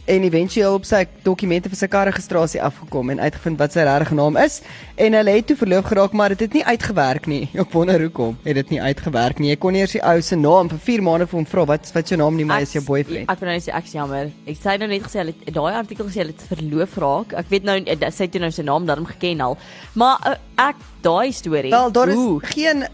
en 0.06 0.24
eventueel 0.24 0.74
op 0.78 0.86
sy 0.86 1.04
dokumente 1.26 1.70
vir 1.72 1.80
sy 1.80 1.88
karregistrasie 1.90 2.62
afgekom 2.62 3.10
en 3.10 3.20
uitgevind 3.24 3.58
wat 3.58 3.74
sy 3.74 3.86
regte 3.88 4.14
naam 4.18 4.38
is 4.38 4.60
en 5.02 5.14
hulle 5.18 5.34
het 5.34 5.48
toe 5.50 5.56
verloof 5.58 5.88
geraak 5.90 6.14
maar 6.14 6.36
dit 6.36 6.44
het 6.46 6.54
nie 6.54 6.64
uitgewerk 6.66 7.26
nie. 7.32 7.44
Ek 7.54 7.72
wonder 7.74 8.02
hoekom 8.06 8.38
het 8.46 8.60
dit 8.60 8.74
nie 8.76 8.82
uitgewerk 8.82 9.40
nie. 9.42 9.50
Jy 9.54 9.58
kon 9.64 9.74
nie 9.74 9.82
eers 9.82 9.96
die 9.98 10.04
ou 10.06 10.22
se 10.22 10.38
naam 10.38 10.70
vir 10.70 10.82
4 10.90 11.06
maande 11.08 11.28
vir 11.32 11.40
hom 11.40 11.48
vra 11.50 11.66
wat 11.74 11.90
wat 11.96 12.12
jou 12.14 12.20
naam 12.22 12.38
nie 12.38 12.46
maar 12.46 12.62
is 12.66 12.76
jou 12.78 12.84
boyfriend. 12.86 13.30
Ek 13.34 13.42
wil 13.42 13.50
net 13.50 13.66
sê 13.66 13.74
ek's 13.80 13.96
jammer. 13.98 14.30
Ek 14.46 14.60
sê 14.62 14.76
nou 14.82 14.90
net 14.92 15.08
gesê 15.08 15.22
hulle 15.24 15.34
het- 15.34 15.54
daai 15.56 15.74
artikel 15.80 16.06
gesê 16.06 16.22
hulle 16.22 16.36
het 16.36 16.46
verloof 16.54 16.98
raak. 17.02 17.34
Ek 17.42 17.50
weet 17.50 17.64
nou 17.64 17.78
eh, 17.82 18.12
sy 18.12 18.28
het 18.28 18.32
toe 18.36 18.42
nou 18.46 18.52
sy 18.52 18.64
naam 18.68 18.86
daarom 18.86 19.06
geken 19.10 19.42
al. 19.42 19.58
Maar 19.96 20.30
uh, 20.30 20.36
ek 20.70 20.76
daai 21.02 21.32
storie. 21.34 21.72
Wel 21.72 21.92
daar 21.92 22.10
is 22.14 22.16
Oeh, 22.22 22.44
geen 22.54 22.86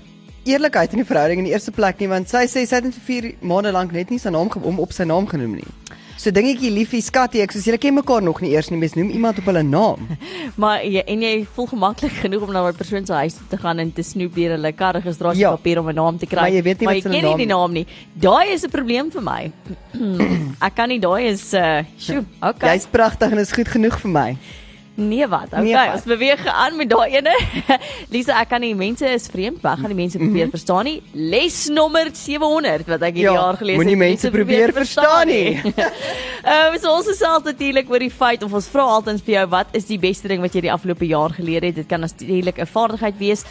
eerlikheid 0.45 0.93
in 0.95 1.03
die 1.03 1.05
verhouding 1.05 1.43
in 1.43 1.45
die 1.45 1.53
eerste 1.53 1.71
plek 1.75 1.99
nie 1.99 2.07
want 2.09 2.29
sy 2.31 2.47
sê 2.49 2.63
sy 2.65 2.79
het 2.79 2.87
net 2.87 2.95
vir 2.97 3.05
4 3.21 3.35
maande 3.45 3.71
lank 3.75 3.91
net 3.91 4.09
nie 4.09 4.17
sy 4.19 4.31
naam 4.33 4.49
hom 4.49 4.79
op 4.79 4.93
sy 4.95 5.03
naam 5.03 5.27
genoem 5.27 5.59
nie. 5.59 5.67
So 6.21 6.29
dingetjie 6.29 6.69
liefie 6.69 7.01
skatjie 7.01 7.41
ek 7.41 7.53
soos 7.55 7.65
julle 7.65 7.79
ken 7.81 7.95
mekaar 7.97 8.21
nog 8.21 8.43
nie 8.43 8.51
eers 8.53 8.67
nie 8.69 8.77
mens 8.77 8.93
noem 8.93 9.07
iemand 9.09 9.39
op 9.41 9.47
hulle 9.49 9.63
naam. 9.65 10.03
maar 10.61 10.83
jy 10.85 11.01
en 11.09 11.23
jy 11.25 11.31
voel 11.55 11.69
gemaklik 11.71 12.13
genoeg 12.21 12.43
om 12.45 12.51
na 12.53 12.61
'n 12.69 12.77
persoon 12.77 13.05
se 13.09 13.13
huis 13.23 13.37
te 13.49 13.57
gaan 13.57 13.79
en 13.81 13.89
te 13.91 14.03
snoep 14.05 14.35
deur 14.35 14.53
hulle 14.53 14.69
Ja. 14.69 14.77
karregistrasiepapier 14.83 15.79
om 15.81 15.89
'n 15.89 15.95
naam 15.95 16.19
te 16.21 16.27
kry. 16.29 16.41
Maar 16.45 16.53
jy 16.53 16.61
weet 16.61 16.79
nie 16.79 16.85
maar 16.85 16.95
wat 16.95 17.03
hulle 17.03 17.15
ken 17.15 17.23
nie 17.23 17.29
naam 17.31 17.37
die 17.41 17.47
naam 17.47 17.71
nie. 17.73 17.85
Daai 18.13 18.53
is 18.53 18.63
'n 18.63 18.69
probleem 18.69 19.09
vir 19.11 19.21
my. 19.21 19.51
ek 20.67 20.75
kan 20.75 20.89
nie 20.89 20.99
daai 20.99 21.25
is 21.33 21.53
uh 21.53 21.81
sjoe, 21.97 22.23
okay. 22.49 22.75
Jy's 22.75 22.85
pragtig 22.85 23.31
en 23.31 23.39
is 23.39 23.51
goed 23.51 23.67
genoeg 23.67 23.97
vir 23.99 24.11
my. 24.11 24.37
Nee 24.95 25.27
wat? 25.27 25.47
Okay, 25.47 25.63
Nee, 25.63 25.73
wat? 25.73 25.93
ons 25.95 26.03
beweeg 26.03 26.45
aan 26.45 26.75
met 26.75 26.89
daai 26.89 27.15
ene. 27.15 27.31
Lisa, 28.13 28.39
ek 28.41 28.49
kan 28.49 28.61
nie 28.61 28.73
mense 28.75 29.05
is 29.07 29.27
vreemd, 29.31 29.61
maar 29.63 29.77
gaan 29.77 29.93
die 29.93 29.95
mense 29.95 30.17
probeer 30.19 30.49
verstaan 30.51 30.85
nie. 30.85 31.01
Les 31.13 31.67
nommer 31.69 32.09
700 32.13 32.85
wat 32.87 33.01
ek 33.01 33.15
hierdie 33.15 33.29
Mhm. 33.31 33.35
Ja, 33.35 33.41
jaar 33.45 33.57
gelees 33.57 33.75
moenie 33.79 33.95
mense 33.97 34.29
probeer 34.31 34.73
verstaan 34.73 35.27
nie. 35.27 35.61
Ehm 36.51 36.77
so 36.81 36.91
ons 36.97 37.07
self 37.17 37.43
natuurlik 37.45 37.89
oor 37.89 37.99
die 37.99 38.11
feit 38.11 38.43
of 38.43 38.53
ons 38.53 38.67
vra 38.67 38.81
altyd 38.97 39.21
vir 39.23 39.33
jou 39.35 39.47
wat 39.49 39.67
is 39.77 39.85
die 39.85 39.99
beste 40.01 40.27
ding 40.27 40.41
wat 40.41 40.53
jy 40.53 40.61
die 40.61 40.71
afgelope 40.73 41.05
jaar 41.07 41.29
geleer 41.29 41.61
het? 41.63 41.75
Dit 41.75 41.87
kan 41.87 42.01
natuurlik 42.01 42.57
'n 42.59 42.65
vaardigheid 42.65 43.17
wees 43.17 43.45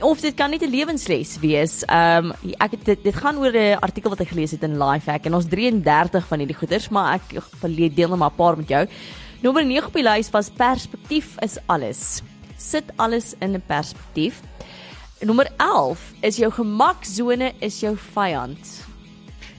of 0.00 0.20
dit 0.20 0.34
kan 0.36 0.50
net 0.50 0.62
'n 0.62 0.70
lewensles 0.70 1.38
wees. 1.40 1.82
Ehm 1.88 2.32
ek 2.60 2.70
het 2.70 2.84
dit, 2.84 3.02
dit 3.04 3.14
gaan 3.16 3.36
oor 3.38 3.52
'n 3.52 3.78
artikel 3.80 4.10
wat 4.10 4.20
ek 4.20 4.28
gelees 4.28 4.50
het 4.52 4.62
in 4.62 4.78
Lifehack 4.78 5.26
en 5.26 5.34
ons 5.34 5.46
33 5.48 6.26
van 6.26 6.38
hierdie 6.38 6.56
goeders, 6.56 6.88
maar 6.88 7.14
ek 7.14 7.42
verleer 7.60 7.90
deel 7.94 8.08
net 8.08 8.18
maar 8.18 8.30
'n 8.30 8.36
paar 8.36 8.56
met 8.56 8.68
jou. 8.68 8.86
Nommer 9.44 9.64
9 9.66 9.86
op 9.90 9.96
die 9.98 10.02
lys 10.06 10.30
was 10.32 10.48
perspektief 10.56 11.34
is 11.44 11.58
alles. 11.68 12.22
Sit 12.56 12.84
alles 12.96 13.34
in 13.44 13.52
'n 13.52 13.62
perspektief. 13.66 14.40
Nommer 15.20 15.48
11 15.58 16.00
is 16.22 16.36
jou 16.36 16.50
gemaksone 16.52 17.52
is 17.60 17.80
jou 17.80 17.96
vyand. 17.96 18.58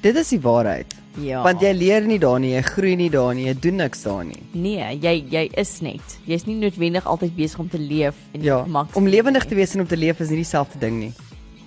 Dit 0.01 0.15
is 0.15 0.29
die 0.29 0.39
waarheid. 0.41 0.93
Ja. 1.21 1.43
Want 1.43 1.61
jy 1.61 1.71
leer 1.73 2.01
nie 2.01 2.19
daar 2.19 2.39
nie, 2.39 2.51
jy 2.55 2.61
groei 2.61 2.95
nie 2.95 3.09
daar 3.09 3.35
nie, 3.35 3.45
jy 3.45 3.53
doen 3.59 3.75
niks 3.75 4.01
daar 4.03 4.25
nie. 4.25 4.41
Nee, 4.51 4.97
jy 4.99 5.23
jy 5.29 5.49
is 5.53 5.79
net. 5.81 6.17
Jy's 6.25 6.45
nie 6.45 6.55
noodwendig 6.55 7.05
altyd 7.05 7.35
besig 7.35 7.59
om 7.59 7.69
te 7.69 7.79
leef 7.79 8.15
en 8.33 8.41
Ja, 8.41 8.63
gemak. 8.63 8.95
om 8.95 9.07
lewendig 9.07 9.45
te 9.45 9.55
wees 9.55 9.73
en 9.75 9.81
om 9.81 9.87
te 9.87 9.97
leef 9.97 10.19
is 10.19 10.29
nie 10.29 10.37
dieselfde 10.43 10.79
ding 10.79 10.99
nie. 10.99 11.13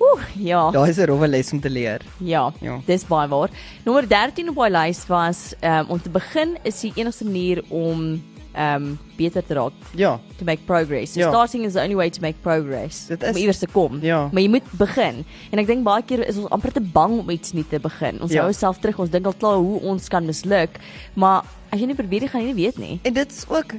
Oeh, 0.01 0.23
ja. 0.37 0.71
Daar 0.71 0.89
is 0.89 0.97
'n 0.99 1.07
rowwe 1.07 1.29
les 1.29 1.53
om 1.53 1.61
te 1.61 1.71
leer. 1.71 2.01
Ja, 2.19 2.53
Ja. 2.61 2.81
dis 2.87 3.05
baie 3.07 3.29
waar. 3.29 3.51
Nommer 3.85 4.09
13 4.09 4.49
op 4.49 4.55
my 4.57 4.69
lys 4.69 5.07
was 5.07 5.55
um, 5.65 5.87
om 5.89 6.01
te 6.03 6.11
begin 6.11 6.57
is 6.63 6.81
die 6.81 6.93
enigste 6.95 7.25
manier 7.25 7.63
om 7.69 8.23
um 8.59 8.99
beter 9.17 9.43
te 9.47 9.55
raak, 9.55 9.73
Ja, 9.95 10.19
to 10.39 10.45
make 10.45 10.61
progress. 10.65 11.13
So 11.13 11.21
Ja. 11.21 11.29
starting 11.31 11.65
is 11.65 11.73
the 11.73 11.81
only 11.83 11.95
way 11.95 12.11
to 12.11 12.21
make 12.21 12.39
progress. 12.43 13.07
Dit 13.07 13.23
is- 13.23 13.29
om 13.31 13.37
iewers 13.37 13.59
te 13.59 13.67
kom. 13.73 13.99
Ja. 14.03 14.29
Maar 14.33 14.43
jy 14.43 14.49
moet 14.49 14.63
begin. 14.73 15.25
En 15.51 15.59
ek 15.59 15.67
dink 15.67 15.85
baie 15.85 16.03
keer 16.03 16.27
is 16.27 16.37
ons 16.37 16.49
amper 16.51 16.73
te 16.73 16.81
bang 16.81 17.19
om 17.19 17.31
iets 17.31 17.53
nie 17.53 17.65
te 17.69 17.79
begin. 17.81 18.21
Ons 18.21 18.33
Ja. 18.33 18.41
hou 18.41 18.49
osself 18.51 18.79
terug. 18.79 18.99
Ons 18.99 19.11
dink 19.11 19.27
al 19.27 19.35
klaar 19.39 19.57
hoe 19.57 19.81
ons 19.81 20.09
kan 20.09 20.25
misluk, 20.27 20.71
maar 21.15 21.45
as 21.71 21.81
jy 21.81 21.87
nie 21.87 21.95
probeer 21.95 22.21
nie, 22.21 22.29
gaan 22.29 22.41
jy 22.41 22.53
nie 22.53 22.65
weet 22.65 22.79
nie. 22.79 23.01
en 23.03 23.13
dit 23.13 23.31
is 23.31 23.45
ook 23.49 23.75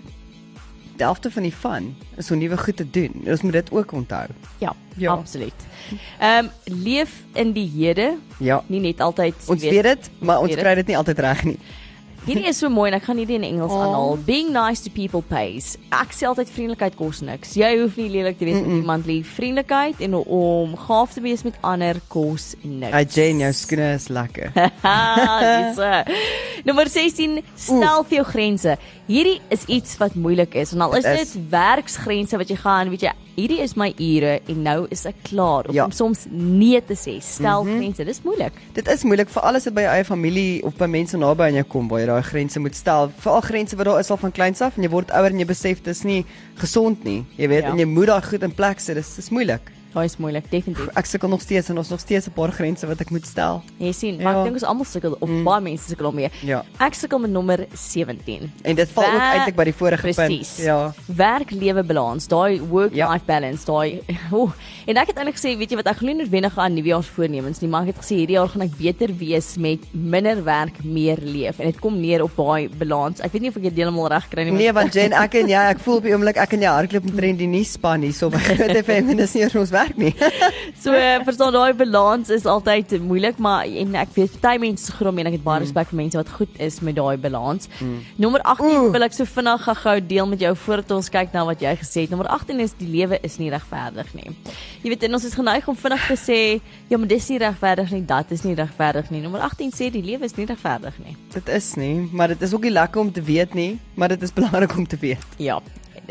helfte 1.00 1.32
van 1.32 1.44
die 1.44 1.52
fun, 1.52 1.96
is 2.18 2.32
om 2.32 2.38
nuwe 2.38 2.58
goed 2.58 2.78
te 2.78 2.90
doen. 2.90 3.22
Ons 3.28 3.42
moet 3.42 3.54
dit 3.54 3.72
ook 3.72 3.92
onthou. 3.92 4.28
Ja, 4.58 4.74
Ja. 4.96 5.12
absoluut. 5.12 5.54
Ehm 6.20 6.48
leef 6.64 7.24
in 7.34 7.52
die 7.54 7.72
hede, 7.76 8.18
Ja. 8.38 8.64
nie 8.68 8.80
net 8.80 9.00
altyd 9.00 9.36
Ons 9.48 9.62
weet 9.62 9.84
dit, 9.84 10.10
maar 10.20 10.40
ons 10.40 10.56
kry 10.56 10.76
dit 10.76 10.88
nie 10.88 10.98
altyd 10.98 11.20
reg 11.20 11.44
nie. 11.44 11.58
Hierdie 12.26 12.48
is 12.48 12.58
so 12.58 12.70
mooi 12.70 12.92
en 12.92 12.98
ek 12.98 13.04
gaan 13.08 13.18
hierdie 13.18 13.36
in 13.36 13.44
Engels 13.44 13.72
Oh. 13.72 13.82
aanhaal. 13.82 14.18
Being 14.26 14.52
nice 14.52 14.84
to 14.84 14.90
people 14.90 15.22
pays. 15.22 15.78
Ek 15.90 16.12
sê 16.12 16.28
altyd 16.28 16.50
vriendelikheid 16.50 16.96
kos 16.96 17.22
niks. 17.22 17.54
Jy 17.56 17.80
hoef 17.80 17.96
nie 17.98 18.10
lelik 18.10 18.38
te 18.38 18.46
wees 18.46 18.56
mm 18.56 18.64
-mm. 18.64 18.68
met 18.68 18.76
iemand 18.82 19.06
lief. 19.06 19.28
Vriendelikheid 19.34 20.02
en 20.02 20.14
om 20.14 20.78
gaaf 20.78 21.14
te 21.14 21.22
wees 21.22 21.44
met 21.44 21.54
ander 21.62 21.96
kos 22.08 22.56
niks. 22.62 22.92
Hey 22.92 23.06
Jane, 23.06 23.40
jou 23.40 23.54
skoene 23.54 23.94
is 23.94 24.08
lekker. 24.08 24.52
Dis. 24.54 25.80
Nommer 26.66 26.90
16, 26.90 27.42
stel 27.56 28.04
vir 28.04 28.16
jou 28.18 28.26
grense. 28.26 28.78
Hierdie 29.10 29.40
is 29.50 29.64
iets 29.66 29.96
wat 29.98 30.14
moeilik 30.14 30.54
is. 30.54 30.72
En 30.76 30.82
al 30.86 30.94
is 31.00 31.04
Dit 31.08 31.18
dit 31.18 31.50
werksgrense 31.50 32.38
wat 32.38 32.50
jy 32.52 32.56
gaan, 32.62 32.92
weet 32.94 33.02
jy, 33.08 33.14
hierdie 33.40 33.58
is 33.64 33.74
my 33.80 33.88
ure 33.98 34.36
en 34.52 34.60
nou 34.62 34.86
is 34.94 35.02
ek 35.10 35.16
klaar. 35.32 35.66
Of 35.66 35.74
Ja. 35.74 35.86
om 35.88 35.92
soms 35.92 36.28
nee 36.30 36.78
te 36.86 36.94
sê. 36.94 37.16
Stel 37.22 37.64
mm 37.64 37.70
-hmm. 37.70 37.78
grense. 37.80 38.06
Dis 38.06 38.22
moeilik. 38.22 38.54
Dit 38.74 38.88
is 38.88 39.04
moeilik 39.04 39.30
vir 39.30 39.42
alles 39.42 39.66
wat 39.66 39.74
by 39.74 39.82
jou 39.82 39.94
eie 39.96 40.06
familie 40.06 40.64
of 40.64 40.76
by 40.78 40.86
mense 40.86 41.18
naby 41.18 41.44
aan 41.44 41.54
jou 41.54 41.64
kom 41.64 41.88
waar 41.88 42.00
jy 42.00 42.06
daai 42.06 42.22
grense 42.22 42.60
moet 42.60 42.76
stel. 42.76 43.12
Veral 43.18 43.42
grense 43.42 43.76
wat 43.76 43.86
daar 43.86 44.00
is 44.00 44.10
al 44.12 44.18
van 44.18 44.32
kleins 44.32 44.62
af 44.62 44.78
en 44.78 44.84
jy 44.84 44.90
word 44.90 45.12
ouer 45.12 45.32
en 45.32 45.40
jy 45.40 45.46
besef 45.46 45.82
dis 45.82 46.04
nie 46.04 46.26
gesond 46.56 47.04
nie. 47.04 47.26
Jy 47.38 47.48
weet 47.48 47.64
Ja. 47.64 47.70
en 47.72 47.78
jy 47.80 47.86
moet 47.86 48.06
daai 48.08 48.22
goed 48.22 48.44
in 48.44 48.54
plek 48.54 48.80
sit. 48.80 48.96
Dis 48.96 49.16
dis 49.16 49.30
moeilik. 49.30 49.62
Daai 49.94 50.06
is 50.06 50.18
moeilik, 50.22 50.46
definitief. 50.52 50.88
Ek 50.96 51.06
sukkel 51.10 51.30
nog 51.30 51.42
steeds 51.42 51.70
en 51.70 51.78
ons 51.78 51.90
nog 51.90 52.00
steeds 52.00 52.28
'n 52.28 52.32
paar 52.36 52.52
grense 52.52 52.86
wat 52.88 53.00
ek 53.02 53.10
moet 53.10 53.26
stel. 53.26 53.64
Jy 53.80 53.92
sien, 53.92 54.22
maar 54.22 54.34
Ja. 54.34 54.40
ek 54.40 54.44
dink 54.46 54.56
ons 54.56 54.64
almal 54.64 54.86
sukkel 54.86 55.16
of 55.20 55.30
mm. 55.30 55.44
baie 55.44 55.62
mense 55.62 55.88
sukkel 55.90 56.06
daarmee. 56.12 56.30
Ja. 56.46 56.64
Ek 56.80 56.94
sukkel 56.94 57.20
met 57.20 57.32
nommer 57.32 57.66
17. 57.74 58.52
En 58.64 58.76
dit 58.76 58.90
val 58.90 59.04
ook 59.04 59.12
Wer- 59.12 59.34
eintlik 59.34 59.56
by 59.56 59.64
die 59.64 59.74
vorige 59.74 60.02
Presies. 60.02 60.56
punt. 60.56 60.66
Ja. 60.66 60.94
Werk-lewe 61.08 61.84
balans, 61.84 62.28
daai 62.28 62.60
work-life 62.62 62.96
Ja. 62.98 63.20
balance, 63.26 63.66
daai 63.66 64.02
oh. 64.32 64.52
En 64.86 64.98
ek 64.98 65.08
het 65.08 65.18
eintlik 65.18 65.36
gesê, 65.38 65.58
weet 65.58 65.70
jy 65.72 65.76
wat, 65.76 65.88
ek 65.88 65.98
glo 65.98 66.08
nie 66.14 66.24
noodwendig 66.24 66.58
aan 66.58 66.74
nuwejaarsvoornemens 66.76 67.60
nie, 67.62 67.70
maar 67.70 67.82
ek 67.88 67.96
het 67.96 68.04
gesê 68.06 68.16
hierdie 68.22 68.36
jaar 68.38 68.48
gaan 68.50 68.62
ek 68.62 68.78
beter 68.78 69.10
wees 69.18 69.58
met 69.58 69.80
minder 69.94 70.44
werk, 70.44 70.84
meer 70.84 71.18
leef 71.22 71.60
en 71.60 71.66
dit 71.66 71.80
kom 71.80 72.00
neer 72.00 72.24
op 72.24 72.32
daai 72.38 72.70
balans. 72.70 73.20
Ek 73.22 73.32
weet 73.32 73.42
nie 73.42 73.50
of 73.50 73.58
ek 73.58 73.64
dit 73.64 73.76
heeltemal 73.76 74.08
reg 74.10 74.30
kry 74.30 74.44
nie. 74.44 74.52
maar- 74.52 74.60
Nee, 74.60 74.72
want 74.74 74.94
Jen, 74.94 75.14
ek 75.14 75.34
en 75.36 75.48
jy, 75.48 75.70
ek 75.74 75.80
voel 75.80 75.98
op 75.98 76.04
die 76.04 76.14
oomblik 76.14 76.38
ek 76.38 76.54
en 76.54 76.62
jy 76.62 76.68
hardloop 76.68 77.04
omtrent 77.10 77.38
die 77.40 77.48
nuusspan 77.48 78.02
hier 78.02 78.14
so 78.14 78.30
by 78.30 78.38
Groot 78.50 78.78
FM 78.86 79.10
en 79.10 79.18
dis 79.18 79.34
nie 79.34 79.44
ons 79.56 79.70
werk 79.80 79.98
nie. 79.98 80.14
So 80.80 80.94
uh, 80.96 81.18
verstaan 81.28 81.54
daai 81.54 81.74
balans 81.76 82.30
is 82.32 82.46
altyd 82.48 82.94
moeilik, 83.04 83.40
maar 83.42 83.68
en 83.68 83.96
ek 84.00 84.14
weet 84.16 84.38
party 84.40 84.62
mense 84.62 84.92
grom 84.96 85.18
en 85.20 85.30
ek 85.30 85.38
het 85.38 85.44
baie 85.44 85.62
respek 85.64 85.90
vir 85.92 86.00
mense 86.00 86.18
wat 86.18 86.30
goed 86.38 86.60
is 86.64 86.80
met 86.86 86.96
daai 86.98 87.18
balans. 87.22 87.68
Mm. 87.80 87.98
Nommer 88.24 88.42
18 88.42 88.70
Oeh. 88.70 88.92
wil 88.96 89.06
ek 89.08 89.16
so 89.18 89.28
vinnig 89.30 89.68
gou 89.84 89.96
deel 90.12 90.30
met 90.30 90.44
jou 90.44 90.54
voordat 90.64 90.92
ons 90.96 91.10
kyk 91.12 91.34
na 91.36 91.44
wat 91.48 91.62
jy 91.64 91.74
gesê 91.82 92.06
het. 92.06 92.14
Nommer 92.14 92.30
18 92.32 92.64
is 92.64 92.76
die 92.80 92.88
lewe 92.90 93.20
is 93.26 93.38
nie 93.42 93.50
regverdig 93.54 94.14
nie. 94.18 94.32
Jy 94.84 94.94
weet 94.94 95.06
en 95.10 95.20
ons 95.20 95.28
is 95.28 95.36
geneig 95.36 95.68
om 95.70 95.78
vinnig 95.78 96.08
te 96.08 96.18
sê, 96.20 96.40
ja, 96.90 96.98
maar 96.98 97.12
dis 97.12 97.30
nie 97.34 97.40
regverdig 97.44 97.92
nie, 97.96 98.04
dat 98.08 98.32
is 98.36 98.46
nie 98.48 98.56
regverdig 98.58 99.12
nie. 99.14 99.24
Nommer 99.26 99.44
18 99.50 99.76
sê 99.76 99.92
die 99.94 100.04
lewe 100.06 100.26
is 100.30 100.38
nie 100.40 100.48
regverdig 100.50 100.96
nie. 101.04 101.18
dit 101.34 101.50
is 101.56 101.74
nie, 101.80 102.10
maar 102.12 102.28
dit 102.34 102.42
is 102.42 102.54
ook 102.54 102.66
nie 102.68 102.74
lekker 102.74 103.02
om 103.02 103.12
te 103.12 103.22
weet 103.22 103.54
nie, 103.54 103.80
maar 103.96 104.10
dit 104.14 104.22
is 104.24 104.34
belangrik 104.34 104.76
om 104.78 104.88
te 104.88 104.98
weet. 105.00 105.26
Ja, 105.38 105.60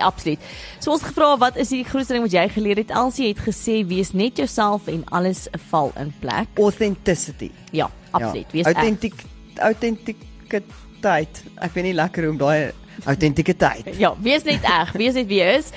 absoluut. 0.05 0.39
So 0.79 0.93
ons 0.93 1.03
gevra 1.03 1.35
wat 1.41 1.57
is 1.57 1.73
die 1.75 1.85
grootste 1.85 2.17
ding 2.17 2.25
wat 2.27 2.35
jy 2.35 2.47
geleer 2.55 2.81
het? 2.83 2.91
Elsie 2.91 3.29
het 3.33 3.43
gesê 3.45 3.81
wees 3.87 4.13
net 4.13 4.39
jouself 4.41 4.89
en 4.89 5.05
alles 5.15 5.47
val 5.71 5.93
in 6.01 6.13
plek. 6.21 6.49
Authenticity. 6.59 7.51
Ja, 7.71 7.91
absoluut. 8.11 8.47
Ja. 8.51 8.53
Wees 8.53 8.67
ek. 8.67 8.77
Authentic 9.59 10.17
authenticiteit. 11.05 11.43
Ek 11.63 11.75
weet 11.75 11.85
nie 11.85 11.95
lekker 11.97 12.23
hoe 12.27 12.33
om 12.33 12.39
daai 12.41 12.73
authenticiteit. 13.07 13.87
Ja, 14.03 14.11
wees 14.19 14.43
net 14.45 14.65
eg, 14.67 14.91
wees 14.99 15.15
net 15.15 15.29
wie 15.31 15.39
jy 15.39 15.53
is. 15.61 15.69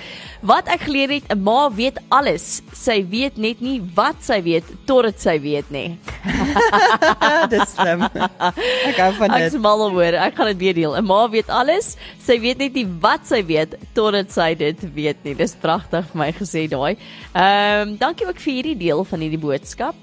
Wat 0.41 0.65
ek 0.73 0.81
geleer 0.87 1.11
het, 1.13 1.27
'n 1.29 1.37
ma 1.45 1.69
weet 1.69 1.99
alles. 2.09 2.61
Sy 2.73 3.03
weet 3.05 3.37
net 3.37 3.61
nie 3.61 3.79
wat 3.95 4.23
sy 4.25 4.39
weet 4.41 4.65
totdat 4.89 5.19
sy 5.21 5.35
weet 5.39 5.69
nie. 5.69 5.99
Dis 7.53 7.75
slim. 7.75 8.01
Ek 8.09 8.97
hou 8.97 9.11
van 9.19 9.29
Ek 9.37 9.43
dit. 9.45 9.53
is 9.53 9.59
mal 9.61 9.81
oor. 9.91 10.17
Ek 10.17 10.33
gaan 10.35 10.47
dit 10.49 10.57
weer 10.57 10.73
deel. 10.73 10.95
'n 10.97 11.05
Ma 11.05 11.27
weet 11.29 11.49
alles. 11.49 11.95
Sy 12.25 12.39
weet 12.41 12.57
net 12.57 12.73
nie 12.73 12.87
wat 13.01 13.27
sy 13.29 13.43
weet 13.45 13.77
totdat 13.93 14.31
sy 14.33 14.55
dit 14.55 14.81
weet 14.95 15.21
nie. 15.23 15.35
Dis 15.35 15.53
pragtig 15.53 16.05
vir 16.11 16.17
my 16.17 16.31
gesê 16.33 16.65
daai. 16.67 16.97
Ehm, 17.35 17.89
um, 17.93 17.97
dankie 17.97 18.25
ook 18.27 18.39
vir 18.41 18.53
hierdie 18.53 18.77
deel 18.77 19.03
van 19.05 19.19
hierdie 19.21 19.39
boodskap. 19.41 19.95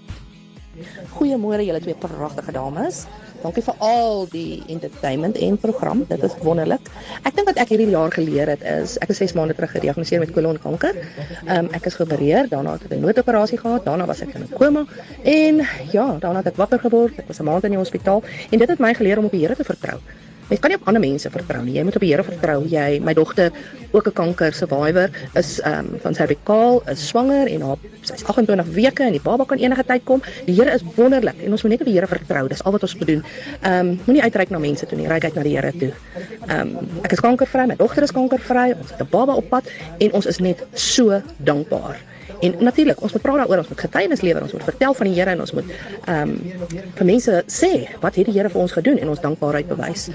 Goeiemôre 1.16 1.64
julle 1.66 1.80
twee 1.80 1.94
pragtige 1.94 2.52
dames. 2.52 3.06
Dankie 3.42 3.62
vir 3.62 3.74
al 3.84 4.26
die 4.32 4.62
entertainment 4.66 5.36
en 5.38 5.58
program. 5.62 6.04
Dit 6.08 6.22
is 6.26 6.34
wonderlik. 6.42 6.90
Ek 7.22 7.36
dink 7.36 7.46
wat 7.50 7.60
ek 7.62 7.72
hierdie 7.74 7.90
jaar 7.92 8.12
geleer 8.14 8.50
het 8.54 8.64
is 8.66 8.96
ek 9.04 9.12
is 9.14 9.22
6 9.22 9.36
maande 9.38 9.54
terug 9.58 9.74
gediagnoseer 9.76 10.22
met 10.24 10.34
kolonkanker. 10.34 10.98
Ehm 11.46 11.68
um, 11.68 11.72
ek 11.78 11.86
is 11.90 11.98
geopereer, 12.00 12.50
daarna 12.50 12.76
het 12.76 12.88
ek 12.88 12.96
'n 12.98 13.04
noodoperasie 13.06 13.58
gehad, 13.58 13.84
daarna 13.84 14.06
was 14.06 14.22
ek 14.26 14.34
in 14.34 14.42
'n 14.42 14.54
koma 14.58 14.86
en 15.22 15.62
ja, 15.92 16.06
daarna 16.18 16.42
het 16.42 16.52
ek 16.52 16.62
wakker 16.62 16.78
geword. 16.78 17.18
Ek 17.18 17.28
was 17.28 17.40
'n 17.40 17.44
maand 17.44 17.64
in 17.64 17.70
die 17.70 17.82
hospitaal 17.84 18.22
en 18.50 18.58
dit 18.58 18.68
het 18.68 18.78
my 18.78 18.94
geleer 18.94 19.18
om 19.18 19.24
op 19.24 19.30
die 19.30 19.40
Here 19.40 19.54
te 19.54 19.64
vertrou. 19.64 19.98
Mens 20.48 20.60
kan 20.60 20.72
nie 20.72 20.78
op 20.80 20.86
ander 20.88 21.02
mense 21.02 21.28
vertrou 21.30 21.60
nie. 21.64 21.74
Jy 21.76 21.82
moet 21.84 21.96
op 21.98 22.04
die 22.04 22.08
Here 22.08 22.24
vertrou. 22.24 22.62
Jy, 22.72 23.00
my 23.04 23.12
dogter, 23.12 23.52
ook 23.92 24.06
'n 24.08 24.12
kanker 24.12 24.52
survivor, 24.52 25.10
is 25.34 25.60
ehm 25.60 25.78
um, 25.78 26.00
van 26.00 26.14
servikaal, 26.14 26.82
is 26.88 27.06
swanger 27.08 27.46
en 27.46 27.60
haar 27.60 27.76
sy's 28.00 28.24
28 28.24 28.66
weke 28.72 29.02
en 29.02 29.12
die 29.12 29.20
baba 29.20 29.44
kan 29.44 29.58
enige 29.58 29.84
tyd 29.84 30.04
kom. 30.04 30.22
Die 30.46 30.54
Here 30.54 30.72
is 30.72 30.82
wonderlik 30.96 31.36
en 31.44 31.50
ons 31.50 31.62
moet 31.62 31.70
net 31.70 31.80
op 31.80 31.86
die 31.86 31.94
Here 31.94 32.06
vertrou. 32.06 32.48
Dis 32.48 32.64
al 32.64 32.72
wat 32.72 32.82
ons 32.82 32.96
moet 32.96 33.06
doen. 33.06 33.24
Ehm 33.60 33.88
um, 33.88 34.00
moenie 34.04 34.22
uitreik 34.22 34.50
na 34.50 34.58
mense 34.58 34.86
toe 34.86 34.98
nie, 34.98 35.06
reik 35.06 35.24
uit 35.24 35.34
na 35.34 35.42
die 35.42 35.56
Here 35.56 35.72
toe. 35.72 35.92
Ehm 36.46 36.60
um, 36.60 36.88
ek 37.02 37.12
is 37.12 37.20
kankervry, 37.20 37.66
my 37.66 37.76
dogter 37.76 38.02
is 38.02 38.12
kankervry, 38.12 38.72
ons 38.72 38.90
het 38.90 39.00
'n 39.00 39.08
baba 39.10 39.32
op 39.32 39.48
pad 39.48 39.64
en 39.98 40.12
ons 40.12 40.26
is 40.26 40.38
net 40.38 40.64
so 40.72 41.22
dankbaar. 41.36 41.96
En 42.40 42.54
natuurlik, 42.58 43.02
ons 43.02 43.12
moet 43.12 43.22
praat 43.22 43.40
daaroor, 43.42 43.62
ons 43.64 43.68
moet 43.68 43.84
getuienis 43.86 44.20
lewer, 44.20 44.42
ons 44.42 44.52
moet 44.52 44.66
vertel 44.70 44.94
van 44.94 45.10
die 45.10 45.14
Here 45.18 45.34
en 45.34 45.44
ons 45.46 45.54
moet 45.58 45.70
ehm 46.04 46.34
um, 46.34 46.34
vir 46.98 47.06
mense 47.12 47.42
sê 47.50 47.72
wat 48.02 48.18
het 48.18 48.30
die 48.30 48.36
Here 48.38 48.50
vir 48.52 48.60
ons 48.60 48.76
gedoen 48.78 48.98
en 48.98 49.14
ons 49.14 49.24
dankbaarheid 49.24 49.70
bewys. 49.70 50.08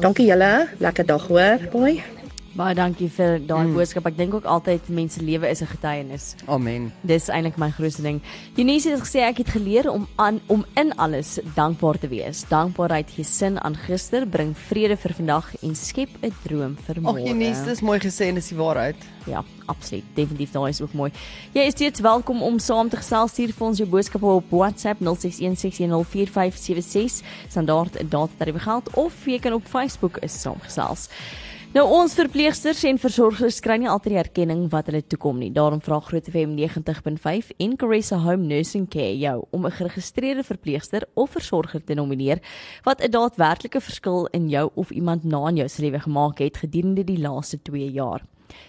Dankie 0.00 0.30
julle, 0.30 0.52
lekker 0.78 1.06
dag 1.06 1.26
hoor. 1.28 1.68
Bye. 1.72 2.25
Baie 2.56 2.72
dankie 2.72 3.10
vir 3.12 3.34
daai 3.44 3.66
mm. 3.66 3.74
boodskap. 3.76 4.06
Ek 4.08 4.14
dink 4.16 4.32
ook 4.32 4.46
altyd 4.48 4.86
mense 4.88 5.20
lewe 5.20 5.44
is 5.52 5.60
'n 5.60 5.68
getuienis. 5.68 6.40
Amen. 6.48 6.88
Dis 7.04 7.28
eintlik 7.28 7.58
my 7.60 7.68
grootste 7.70 8.02
ding. 8.02 8.22
Eunice 8.56 8.90
het 8.90 9.00
gesê 9.04 9.20
ek 9.28 9.44
het 9.44 9.50
geleer 9.52 9.90
om 9.90 10.08
aan 10.16 10.40
om 10.46 10.64
in 10.74 10.92
alles 10.96 11.38
dankbaar 11.54 11.98
te 11.98 12.08
wees. 12.08 12.44
Dankbaarheid 12.48 13.10
gee 13.10 13.24
sin 13.24 13.60
aan 13.60 13.76
gister, 13.76 14.26
bring 14.26 14.56
vrede 14.56 14.96
vir 14.96 15.12
vandag 15.12 15.54
en 15.62 15.76
skep 15.76 16.08
'n 16.22 16.32
droom 16.44 16.76
vir 16.86 16.96
Ag 16.96 17.02
môre. 17.02 17.26
Janice, 17.26 17.64
dis 17.64 17.80
mooi 17.80 17.98
gesê 17.98 18.28
en 18.28 18.34
dis 18.34 18.48
die 18.48 18.58
waarheid. 18.58 18.96
Ja, 19.26 19.44
absoluut. 19.66 20.04
Definitief 20.14 20.52
daai 20.52 20.70
is 20.70 20.80
ook 20.80 20.92
mooi. 20.92 21.12
Jy 21.52 21.60
is 21.60 21.72
steeds 21.72 22.00
welkom 22.00 22.42
om 22.42 22.58
saam 22.58 22.88
te 22.88 22.96
gesels. 22.96 23.30
Stuur 23.30 23.52
vir 23.52 23.66
ons 23.66 23.78
jou 23.78 23.88
boodskappe 23.88 24.26
op 24.26 24.44
WhatsApp 24.50 25.00
0616104576 25.00 27.22
standaard 27.48 28.10
data 28.10 28.58
geld 28.58 28.94
of 28.94 29.26
jy 29.26 29.38
kan 29.38 29.52
op 29.52 29.66
Facebook 29.66 30.16
is 30.22 30.40
saamgesels. 30.40 31.08
Nou 31.74 31.82
ons 31.90 32.12
verpleegsters 32.14 32.84
en 32.86 32.98
versorgers 33.00 33.56
kry 33.60 33.74
nie 33.82 33.88
altyd 33.90 34.12
die 34.12 34.20
erkenning 34.20 34.60
wat 34.70 34.86
hulle 34.86 35.02
toekom 35.02 35.40
nie. 35.42 35.48
Daarom 35.52 35.80
vra 35.82 35.98
Groot 36.04 36.28
FM 36.30 36.54
90.5 36.54 37.50
en 37.58 37.74
Caressa 37.76 38.20
Home 38.22 38.46
Nursing 38.46 38.86
Care 38.88 39.16
jou 39.18 39.44
om 39.50 39.66
'n 39.66 39.74
geregistreerde 39.74 40.44
verpleegster 40.44 41.08
of 41.14 41.30
versorger 41.30 41.84
te 41.84 41.94
nomineer 41.94 42.38
wat 42.84 43.02
'n 43.02 43.10
daadwerklike 43.10 43.80
verskil 43.80 44.28
in 44.32 44.48
jou 44.48 44.70
of 44.74 44.90
iemand 44.90 45.24
na 45.24 45.48
in 45.48 45.56
jou 45.56 45.68
se 45.68 45.82
lewe 45.82 46.00
gemaak 46.00 46.38
het 46.38 46.56
gedurende 46.56 47.04
die 47.04 47.18
laaste 47.18 47.58
2 47.62 47.90
jaar. 47.90 48.22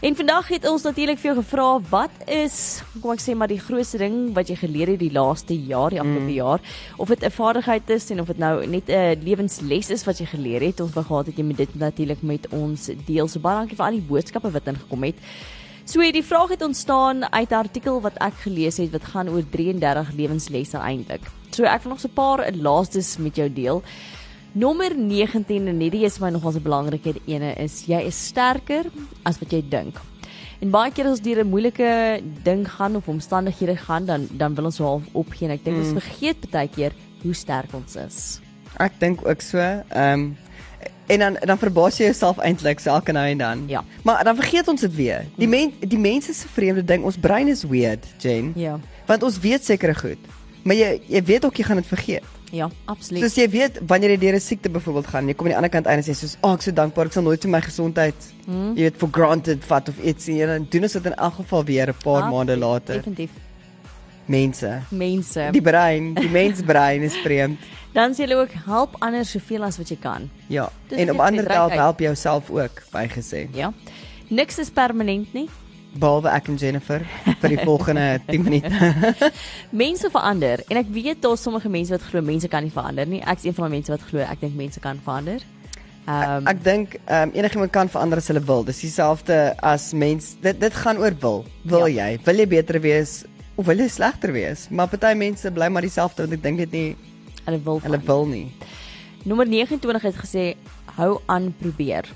En 0.00 0.16
vandag 0.16 0.48
het 0.48 0.68
ons 0.68 0.82
natuurlik 0.82 1.18
vir 1.18 1.32
jou 1.32 1.42
gevra 1.42 1.80
wat 1.88 2.10
is, 2.26 2.82
kom 3.00 3.12
ek 3.12 3.20
sê 3.20 3.34
maar 3.34 3.48
die 3.48 3.60
grootste 3.60 3.98
ding 3.98 4.34
wat 4.34 4.48
jy 4.48 4.56
geleer 4.56 4.88
het 4.88 4.98
die 4.98 5.12
laaste 5.12 5.56
jaar, 5.56 5.90
die 5.90 6.00
afgelope 6.00 6.24
mm. 6.24 6.36
jaar, 6.36 6.60
of 6.96 7.08
dit 7.08 7.24
'n 7.24 7.30
vaardigheid 7.30 7.90
is 7.90 8.10
en 8.10 8.20
of 8.20 8.26
dit 8.26 8.38
nou 8.38 8.66
net 8.66 8.88
'n 8.88 9.24
lewensles 9.24 9.90
is 9.90 10.04
wat 10.04 10.18
jy 10.18 10.26
geleer 10.26 10.60
het. 10.60 10.80
Ons 10.80 10.92
wou 10.92 11.04
gehad 11.04 11.26
het 11.26 11.36
jy 11.36 11.44
met 11.44 11.56
dit 11.56 11.74
natuurlik 11.74 12.22
met 12.22 12.48
ons 12.48 12.90
deel. 13.06 13.28
So 13.28 13.40
baie 13.40 13.56
dankie 13.56 13.76
vir 13.76 13.86
al 13.86 13.92
die 13.92 14.08
boodskappe 14.08 14.50
wat 14.50 14.66
ingekom 14.66 15.02
het. 15.02 15.16
So 15.90 16.04
die 16.14 16.22
vraag 16.22 16.52
het 16.54 16.62
ontstaan 16.62 17.24
uit 17.32 17.50
'n 17.50 17.54
artikel 17.54 18.00
wat 18.00 18.14
ek 18.18 18.34
gelees 18.46 18.76
het 18.76 18.90
wat 18.90 19.04
gaan 19.04 19.28
oor 19.28 19.42
33 19.50 20.12
lewenslesse 20.12 20.78
eintlik. 20.78 21.20
So 21.50 21.64
ek 21.64 21.82
wil 21.82 21.90
nog 21.92 22.00
so 22.00 22.08
'n 22.08 22.14
paar 22.14 22.52
laastes 22.54 23.16
met 23.16 23.36
jou 23.36 23.52
deel. 23.52 23.82
Nommer 24.52 24.96
19 24.96 25.66
en 25.66 25.80
hierdie 25.80 26.04
is 26.04 26.18
my 26.18 26.30
nogals 26.30 26.54
'n 26.54 26.62
belangrike 26.62 27.14
ene 27.26 27.54
is 27.54 27.84
jy 27.86 28.00
is 28.06 28.26
sterker 28.26 28.84
as 29.24 29.38
wat 29.38 29.50
jy 29.50 29.62
dink. 29.68 29.96
En 30.60 30.70
baie 30.70 30.90
keer 30.92 31.04
as 31.04 31.10
ons 31.10 31.20
deur 31.20 31.40
'n 31.44 31.48
moeilike 31.50 32.22
ding 32.42 32.68
gaan 32.70 32.96
of 32.96 33.08
omstandighede 33.08 33.76
gaan, 33.76 34.04
dan 34.06 34.28
dan 34.30 34.54
wil 34.54 34.64
ons 34.64 34.78
half 34.78 35.02
opgee 35.12 35.48
en 35.48 35.54
ek 35.54 35.64
dink 35.64 35.76
Mm. 35.76 35.82
ons 35.82 36.02
vergeet 36.04 36.50
baie 36.50 36.68
keer 36.68 36.92
hoe 37.22 37.34
sterk 37.34 37.74
ons 37.74 37.96
is. 37.96 38.40
Ek 38.78 38.92
dink 39.00 39.26
ook 39.26 39.40
so. 39.40 39.58
Ehm 39.58 40.12
um, 40.20 40.36
en 41.10 41.18
dan 41.24 41.36
dan 41.40 41.58
verbaas 41.58 41.98
jy 41.98 42.04
jouself 42.10 42.38
eintlik 42.38 42.80
elke 42.86 43.12
nou 43.12 43.26
en 43.28 43.38
dan. 43.38 43.64
Ja. 43.68 43.84
Maar 44.06 44.24
dan 44.24 44.36
vergeet 44.38 44.68
ons 44.68 44.80
dit 44.80 44.94
weer. 44.94 45.26
Die 45.36 45.48
men 45.48 45.72
die 45.82 45.98
mense 45.98 46.34
se 46.34 46.48
vreemde 46.48 46.84
ding, 46.84 47.04
ons 47.04 47.18
brein 47.18 47.48
is 47.48 47.64
weird, 47.66 48.06
Jane. 48.18 48.52
Ja. 48.54 48.78
Want 49.06 49.22
ons 49.22 49.38
weet 49.42 49.64
sekere 49.64 49.94
goed. 49.94 50.18
Maar 50.62 50.76
jy 50.76 51.00
jy 51.08 51.22
weet 51.24 51.44
ook 51.44 51.56
jy 51.56 51.64
gaan 51.64 51.76
dit 51.82 51.86
vergeet. 51.86 52.24
Ja, 52.50 52.66
absoluut. 52.90 53.22
Soos 53.22 53.36
jy 53.38 53.46
weet 53.50 53.78
wanneer 53.86 54.10
jy 54.10 54.18
deur 54.18 54.34
'n 54.34 54.40
siekte 54.40 54.70
byvoorbeeld 54.70 55.06
gaan, 55.06 55.26
jy 55.28 55.34
kom 55.34 55.46
aan 55.46 55.52
die 55.52 55.56
ander 55.56 55.70
kant 55.70 55.86
uit 55.86 55.96
en 55.96 56.02
sê 56.02 56.16
soos, 56.16 56.34
"Ag, 56.40 56.50
oh, 56.50 56.52
ek 56.52 56.58
is 56.58 56.64
so 56.64 56.72
dankbaar, 56.72 57.06
ek 57.06 57.12
sal 57.12 57.22
nooit 57.22 57.40
vir 57.42 57.50
my 57.50 57.60
gesondheid, 57.60 58.14
Hmm. 58.46 58.74
jy 58.74 58.82
weet, 58.82 58.96
for 58.96 59.08
granted 59.12 59.64
vat 59.64 59.88
of 59.88 59.94
iets 60.02 60.26
nie." 60.26 60.42
En 60.42 60.48
dan 60.48 60.66
doen 60.70 60.82
ons 60.82 60.92
dit 60.92 61.06
in 61.06 61.14
elk 61.14 61.34
geval 61.34 61.64
weer 61.64 61.86
'n 61.88 61.94
paar 62.02 62.22
Ah, 62.22 62.30
maande 62.30 62.56
later. 62.56 62.94
Definitief. 62.96 63.30
Mense. 64.30 64.70
Mense. 64.94 65.48
Die 65.54 65.62
brein, 65.64 66.12
die 66.14 66.28
mensbrein 66.30 67.02
is 67.06 67.16
vreemd. 67.24 67.58
Dan 67.96 68.12
sê 68.14 68.22
hulle 68.22 68.36
ook 68.44 68.52
help 68.68 68.92
ander 69.02 69.24
soveel 69.26 69.64
as 69.66 69.78
wat 69.80 69.88
jy 69.90 69.96
kan. 69.98 70.28
Ja. 70.46 70.68
Dis 70.88 71.00
En 71.02 71.10
om 71.10 71.20
ander 71.24 71.46
te 71.48 71.52
help, 71.56 71.72
help 71.74 71.98
jouself 72.04 72.50
ook, 72.54 72.84
bygesê. 72.94 73.48
Ja. 73.58 73.72
Niks 74.30 74.60
is 74.62 74.70
permanent 74.70 75.32
nie. 75.34 75.48
Behalwe 75.98 76.30
ek 76.30 76.46
en 76.52 76.54
Jennifer 76.60 77.02
vir 77.40 77.50
die 77.50 77.58
volgende 77.66 78.20
10 78.30 78.44
minute. 78.46 78.70
Mense 79.82 80.06
verander 80.14 80.62
en 80.70 80.78
ek 80.78 80.92
weet 80.94 81.18
daar's 81.24 81.42
sommige 81.42 81.68
mense 81.72 81.90
wat 81.96 82.04
glo 82.12 82.22
mense 82.22 82.46
kan 82.52 82.62
nie 82.62 82.70
verander 82.70 83.10
nie. 83.10 83.18
Ek's 83.26 83.48
een 83.48 83.56
van 83.58 83.66
die 83.66 83.80
mense 83.80 83.90
wat 83.96 84.04
glo 84.06 84.22
ek 84.22 84.38
dink 84.44 84.54
mense 84.54 84.78
kan 84.84 85.00
verander. 85.02 85.42
Ehm 86.06 86.46
Ek 86.48 86.62
dink 86.64 86.94
ehm 87.10 87.32
um, 87.32 87.34
enigiemand 87.36 87.74
kan 87.74 87.90
verander 87.90 88.22
as 88.22 88.30
hulle 88.30 88.40
wil. 88.46 88.62
Dis 88.70 88.78
dieselfde 88.86 89.40
as 89.66 89.90
mens. 89.92 90.36
Dit 90.42 90.62
dit 90.62 90.78
gaan 90.84 91.02
oor 91.02 91.18
wil. 91.26 91.42
Wil 91.66 91.88
Ja. 91.90 92.06
jy? 92.06 92.20
Wil 92.24 92.38
jy 92.44 92.46
beter 92.54 92.78
wees 92.86 93.24
of 93.60 93.68
jy 93.70 93.88
slegter 93.92 94.32
wees? 94.32 94.66
Maar 94.70 94.88
party 94.88 95.12
mense 95.20 95.50
bly 95.52 95.68
maar 95.68 95.82
dieselfde 95.86 96.24
want 96.26 96.32
ek 96.38 96.42
dink 96.42 96.58
dit 96.64 96.72
nie 96.72 96.96
hulle 97.44 97.60
wil 97.64 97.80
hulle 97.84 98.00
verander. 98.00 98.06
wil 98.06 98.26
nie. 98.26 98.48
Nommer 99.24 99.46
29 99.46 100.02
het 100.08 100.16
gesê 100.24 100.44
hou 100.96 101.20
aan 101.28 101.52
probeer. 101.60 102.08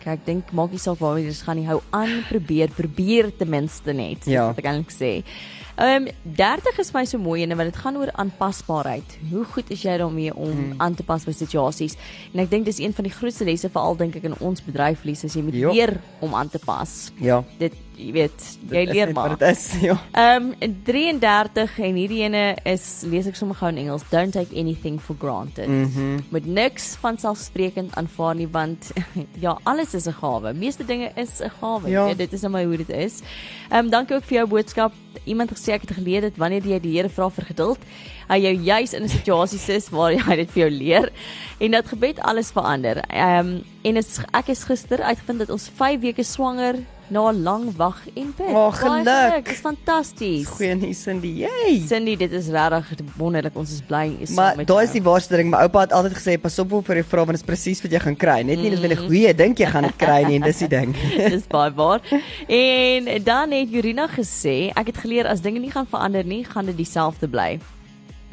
Kyk, 0.00 0.14
ek 0.16 0.22
dink 0.26 0.52
maak 0.56 0.70
nie 0.72 0.80
saak 0.80 0.98
waarmee 1.02 1.26
jy 1.28 1.34
gaan 1.44 1.58
nie, 1.60 1.66
hou 1.68 1.80
aan 1.92 2.22
probeer, 2.30 2.70
probeer 2.72 3.28
ten 3.36 3.50
minste 3.52 3.92
net. 3.92 4.24
Ja. 4.24 4.46
Wat 4.48 4.58
ek 4.62 4.64
eintlik 4.70 4.94
sê. 4.96 5.10
Ehm 5.80 6.06
um, 6.08 6.34
30 6.36 6.78
is 6.80 6.90
my 6.92 7.04
so 7.08 7.18
mooi 7.20 7.42
en 7.44 7.52
want 7.56 7.68
dit 7.72 7.76
gaan 7.82 7.96
oor 7.96 8.10
aanpasbaarheid. 8.20 9.18
Hoe 9.30 9.44
goed 9.52 9.70
is 9.72 9.82
jy 9.84 9.98
daarmee 10.00 10.32
om 10.34 10.50
Hmm. 10.50 10.74
aan 10.80 10.94
te 10.94 11.02
pas 11.02 11.24
by 11.24 11.32
situasies? 11.32 11.96
En 12.34 12.40
ek 12.40 12.50
dink 12.50 12.64
dis 12.64 12.78
een 12.80 12.92
van 12.96 13.04
die 13.04 13.12
grootste 13.12 13.44
lesse 13.44 13.68
veral 13.68 13.96
dink 13.96 14.16
ek 14.16 14.24
in 14.24 14.34
ons 14.40 14.60
bedryflies 14.64 15.24
as 15.24 15.34
jy 15.36 15.42
moet 15.42 15.54
Ja. 15.54 15.70
leer 15.72 16.00
om 16.20 16.34
aan 16.34 16.48
te 16.48 16.58
pas. 16.58 17.12
Ja. 17.20 17.42
Dit 17.58 17.72
jy 18.00 18.12
weet, 18.14 18.44
jy 18.70 18.84
Dit 18.86 18.94
leer 18.94 19.12
maar. 19.14 19.34
Dit 19.38 19.48
is 19.48 19.64
ja. 19.88 19.96
Ehm 20.16 20.50
um, 20.50 20.74
33 20.86 21.78
en 21.86 21.98
hierdie 22.00 22.22
ene 22.24 22.44
is 22.68 22.86
lees 23.08 23.28
ek 23.30 23.38
sommer 23.38 23.58
gou 23.58 23.70
in 23.72 23.80
Engels. 23.84 24.04
Don't 24.12 24.34
take 24.36 24.56
anything 24.56 24.98
for 25.00 25.16
granted. 25.18 25.68
Mhm. 25.68 26.24
Met 26.34 26.46
niks 26.46 26.94
van 27.02 27.18
selfsprekend 27.20 27.94
aanvaar 28.00 28.34
nie 28.38 28.48
want 28.50 28.92
ja, 29.44 29.58
alles 29.64 29.94
is 29.94 30.06
'n 30.06 30.16
gawe. 30.20 30.54
Meeste 30.54 30.84
dinge 30.84 31.12
is 31.16 31.40
'n 31.40 31.52
gawe. 31.60 31.88
Ja. 31.88 32.06
Ja. 32.08 32.14
Dit 32.14 32.32
is 32.32 32.40
nou 32.40 32.52
maar 32.52 32.64
hoe 32.64 32.76
dit 32.76 32.90
is. 32.90 33.20
Ehm 33.70 33.84
um, 33.84 33.90
dankie 33.90 34.16
ook 34.16 34.24
vir 34.24 34.36
jou 34.36 34.46
boodskap. 34.48 34.92
Iemand 35.24 35.50
gesê 35.50 35.72
ek 35.72 35.80
het 35.80 35.96
geleer 35.98 36.20
dit 36.20 36.36
wanneer 36.36 36.66
jy 36.66 36.80
die 36.80 36.96
Here 36.96 37.08
vra 37.08 37.28
vir 37.30 37.44
geduld, 37.44 37.78
hy 38.28 38.38
jou 38.38 38.54
juis 38.54 38.92
in 38.94 39.02
'n 39.02 39.08
situasie 39.08 39.58
sit 39.58 39.88
waar 39.90 40.12
hy 40.28 40.36
dit 40.36 40.50
vir 40.50 40.68
jou 40.68 40.70
leer 40.70 41.12
en 41.58 41.70
dat 41.70 41.86
gebed 41.86 42.20
alles 42.20 42.50
verander. 42.50 43.02
Ehm 43.08 43.46
um, 43.46 43.62
en 43.82 43.96
is, 43.96 44.18
ek 44.32 44.48
is 44.48 44.64
gister 44.64 45.02
uitgevind 45.02 45.38
dat 45.38 45.50
ons 45.50 45.70
5 45.76 46.00
weke 46.00 46.22
swanger 46.22 46.76
na 47.10 47.32
lang 47.32 47.68
wag 47.76 47.98
en 48.14 48.32
bid. 48.36 48.48
O, 48.48 48.70
Baie 48.70 48.72
geluk. 48.80 49.44
Dis 49.50 49.60
fantasties. 49.64 50.46
Goeie 50.48 50.74
nuus 50.78 51.00
in 51.10 51.20
die 51.22 51.32
jy. 51.44 51.74
Cindy, 51.88 52.16
dit 52.20 52.32
is 52.32 52.48
regtig 52.54 53.04
wonderlik. 53.18 53.56
Ons 53.58 53.72
is 53.76 53.82
bly 53.86 54.16
is 54.20 54.30
Maar 54.36 54.52
saam 54.54 54.62
met 54.62 54.66
daai 54.70 54.84
is 54.84 54.92
jou. 54.92 54.98
die 55.00 55.04
waarste 55.10 55.36
ding. 55.36 55.50
My 55.50 55.64
oupa 55.66 55.80
het 55.86 55.92
altyd 55.96 56.14
gesê 56.18 56.36
pas 56.40 56.58
op 56.62 56.76
vir 56.86 57.00
die 57.02 57.06
vrou 57.10 57.24
want 57.26 57.36
dit 57.38 57.42
is 57.42 57.46
presies 57.50 57.82
wat 57.82 57.92
jy 57.92 58.00
gaan 58.06 58.16
kry. 58.16 58.38
Net 58.46 58.58
nie 58.62 58.70
dat 58.76 58.86
jy 58.90 58.96
hoe 59.02 59.18
jy 59.24 59.32
dink 59.34 59.58
jy 59.58 59.66
gaan 59.66 59.88
dit 59.90 59.96
kry 59.98 60.22
nie 60.28 60.38
en 60.40 60.46
dis 60.46 60.62
die 60.64 60.68
ding. 60.68 60.94
Dis 61.34 61.46
baie 61.50 61.72
waar. 61.74 62.00
En 62.48 63.10
dan 63.24 63.50
het 63.52 63.70
Jurina 63.74 64.06
gesê, 64.08 64.70
ek 64.76 64.86
het 64.94 65.02
geleer 65.04 65.26
as 65.26 65.40
dinge 65.42 65.58
nie 65.60 65.70
gaan 65.70 65.86
verander 65.90 66.24
nie, 66.24 66.44
gaan 66.44 66.66
dit 66.70 66.76
dieselfde 66.76 67.28
bly. 67.28 67.58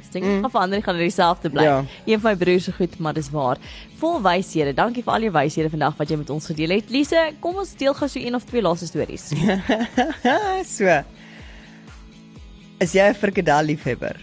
As 0.07 0.13
dinge 0.13 0.27
mm. 0.37 0.41
gaan 0.45 0.51
verander 0.53 0.79
nie, 0.79 0.83
gaan 0.85 0.95
dit 0.95 1.09
dieselfde 1.09 1.49
bly. 1.51 1.63
Ja. 1.67 1.77
Een 2.07 2.19
van 2.23 2.31
my 2.31 2.37
broers 2.39 2.63
se 2.69 2.71
goed, 2.71 2.95
maar 3.03 3.13
dis 3.17 3.27
waar. 3.33 3.57
Vol 3.99 4.21
wyshede. 4.23 4.73
Dankie 4.77 5.03
vir 5.03 5.13
al 5.17 5.25
jou 5.27 5.31
wyshede 5.35 5.69
vandag 5.73 5.97
wat 5.99 6.09
jy 6.13 6.17
met 6.21 6.29
ons 6.31 6.47
gedeel 6.47 6.77
het. 6.77 6.89
Lise, 6.93 7.25
kom 7.43 7.59
ons 7.59 7.73
deel 7.75 7.93
gou 7.97 8.07
so 8.07 8.19
een 8.19 8.35
of 8.37 8.45
twee 8.47 8.61
laaste 8.63 8.87
stories. 8.87 9.27
so. 10.77 10.97
Is 12.79 12.93
jy 12.93 13.09
'n 13.09 13.15
frikadel 13.17 13.63
liefhebber? 13.73 14.15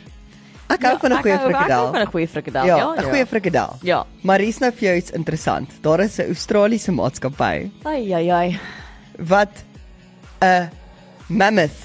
Ek 0.71 0.83
hou 0.89 0.95
van 0.99 1.13
'n 1.13 1.21
goeie 1.21 1.35
Ek 1.35 1.41
hou 1.41 1.51
frikadel. 1.51 1.91
van 1.93 2.01
'n 2.01 2.11
goeie 2.15 2.29
frikadel. 2.29 2.67
Ja, 2.67 2.77
Ja, 2.79 2.95
'n 2.97 3.05
goeie 3.11 3.27
frikadel. 3.27 3.77
Ja. 3.83 4.07
Maar 4.23 4.39
hier's 4.41 4.59
nou 4.61 4.73
vir 4.73 4.89
jou 4.89 4.97
iets 4.97 5.11
interessant. 5.11 5.71
Daar 5.83 6.01
is 6.01 6.19
'n 6.19 6.27
Australiese 6.33 6.93
maatskappy 6.93 7.71
Ai 7.85 8.13
ai 8.13 8.29
ai. 8.31 8.59
wat 9.19 9.65
'n 10.41 10.71
mammoth, 11.29 11.84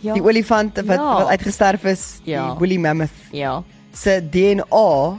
Ja. 0.00 0.12
die 0.14 0.22
olifant 0.22 0.76
wat 0.76 0.96
Ja. 0.98 1.14
wat 1.18 1.28
uitgesterf 1.28 1.84
is, 1.84 2.20
Ja. 2.24 2.48
die 2.50 2.58
woolly 2.58 2.76
mammoth 2.76 3.10
Ja. 3.32 3.62
se 3.92 4.20
DNA 4.30 5.18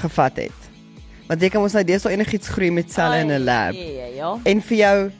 gevat 0.00 0.36
het. 0.36 0.58
Want 1.28 1.42
jy 1.42 1.48
kan 1.48 1.62
ons 1.62 1.72
nou 1.72 1.84
deesdae 1.84 2.12
enigiets 2.16 2.48
groei 2.48 2.70
met 2.70 2.92
selle 2.92 3.18
in 3.20 3.30
'n 3.30 3.44
lab. 3.44 3.72
Ja, 3.74 3.84
ja, 3.84 4.06
ja. 4.14 4.38
En 4.44 4.60
vir 4.62 4.76
jou 4.76 5.10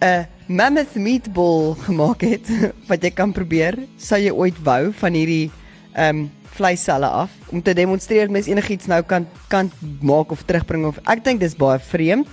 'n 0.00 0.26
mammoth 0.46 0.94
meatball 0.94 1.74
gemaak 1.86 2.20
het 2.20 2.48
wat 2.88 3.02
jy 3.02 3.10
kan 3.10 3.32
probeer, 3.32 3.78
sou 3.98 4.20
jy 4.20 4.30
ooit 4.30 4.62
wou 4.62 4.92
van 4.92 5.12
hierdie 5.12 5.50
ehm 5.94 6.16
um, 6.18 6.30
vleisselle 6.54 7.06
af 7.06 7.30
om 7.50 7.62
te 7.62 7.72
demonstreer 7.74 8.30
mens 8.30 8.46
enigiets 8.46 8.86
nou 8.86 9.02
kan 9.02 9.26
kan 9.48 9.70
maak 10.00 10.30
of 10.30 10.42
terugbring 10.44 10.86
of 10.86 10.98
ek 11.06 11.24
dink 11.24 11.40
dis 11.40 11.54
baie 11.56 11.78
vreemd. 11.78 12.28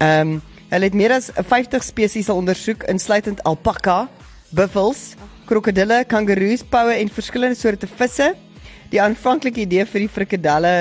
Ehm 0.00 0.20
um, 0.32 0.42
hulle 0.70 0.84
het 0.84 0.94
meer 0.94 1.12
as 1.12 1.30
50 1.34 1.82
spesies 1.84 2.28
al 2.28 2.36
ondersoek 2.36 2.82
insluitend 2.82 3.42
alpaka, 3.44 4.08
buffels, 4.54 5.14
krokodille, 5.48 6.04
kangaroes, 6.08 6.62
poue 6.62 6.94
en 6.94 7.10
verskillende 7.12 7.58
soorte 7.58 7.88
visse. 7.98 8.32
Die 8.92 9.00
aanvanklike 9.02 9.64
idee 9.64 9.84
vir 9.88 10.04
die 10.04 10.12
frikadelle 10.12 10.74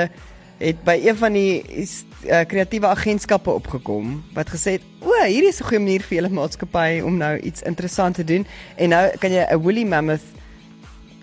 het 0.64 0.84
by 0.86 0.96
een 1.02 1.18
van 1.20 1.36
die 1.36 1.64
uh, 1.66 2.44
kreatiewe 2.48 2.88
agentskappe 2.88 3.52
opgekom 3.52 4.20
wat 4.36 4.54
gesê 4.54 4.78
het: 4.78 4.86
"O, 5.02 5.12
hierdie 5.26 5.50
is 5.50 5.60
'n 5.60 5.68
goeie 5.68 5.80
manier 5.80 6.02
vir 6.02 6.18
julle 6.22 6.30
maatskappy 6.30 7.02
om 7.02 7.18
nou 7.18 7.38
iets 7.40 7.62
interessant 7.62 8.16
te 8.16 8.24
doen." 8.24 8.46
En 8.78 8.90
nou 8.90 9.18
kan 9.20 9.32
jy 9.32 9.46
'n 9.50 9.62
woolly 9.62 9.84
mammoth 9.84 10.28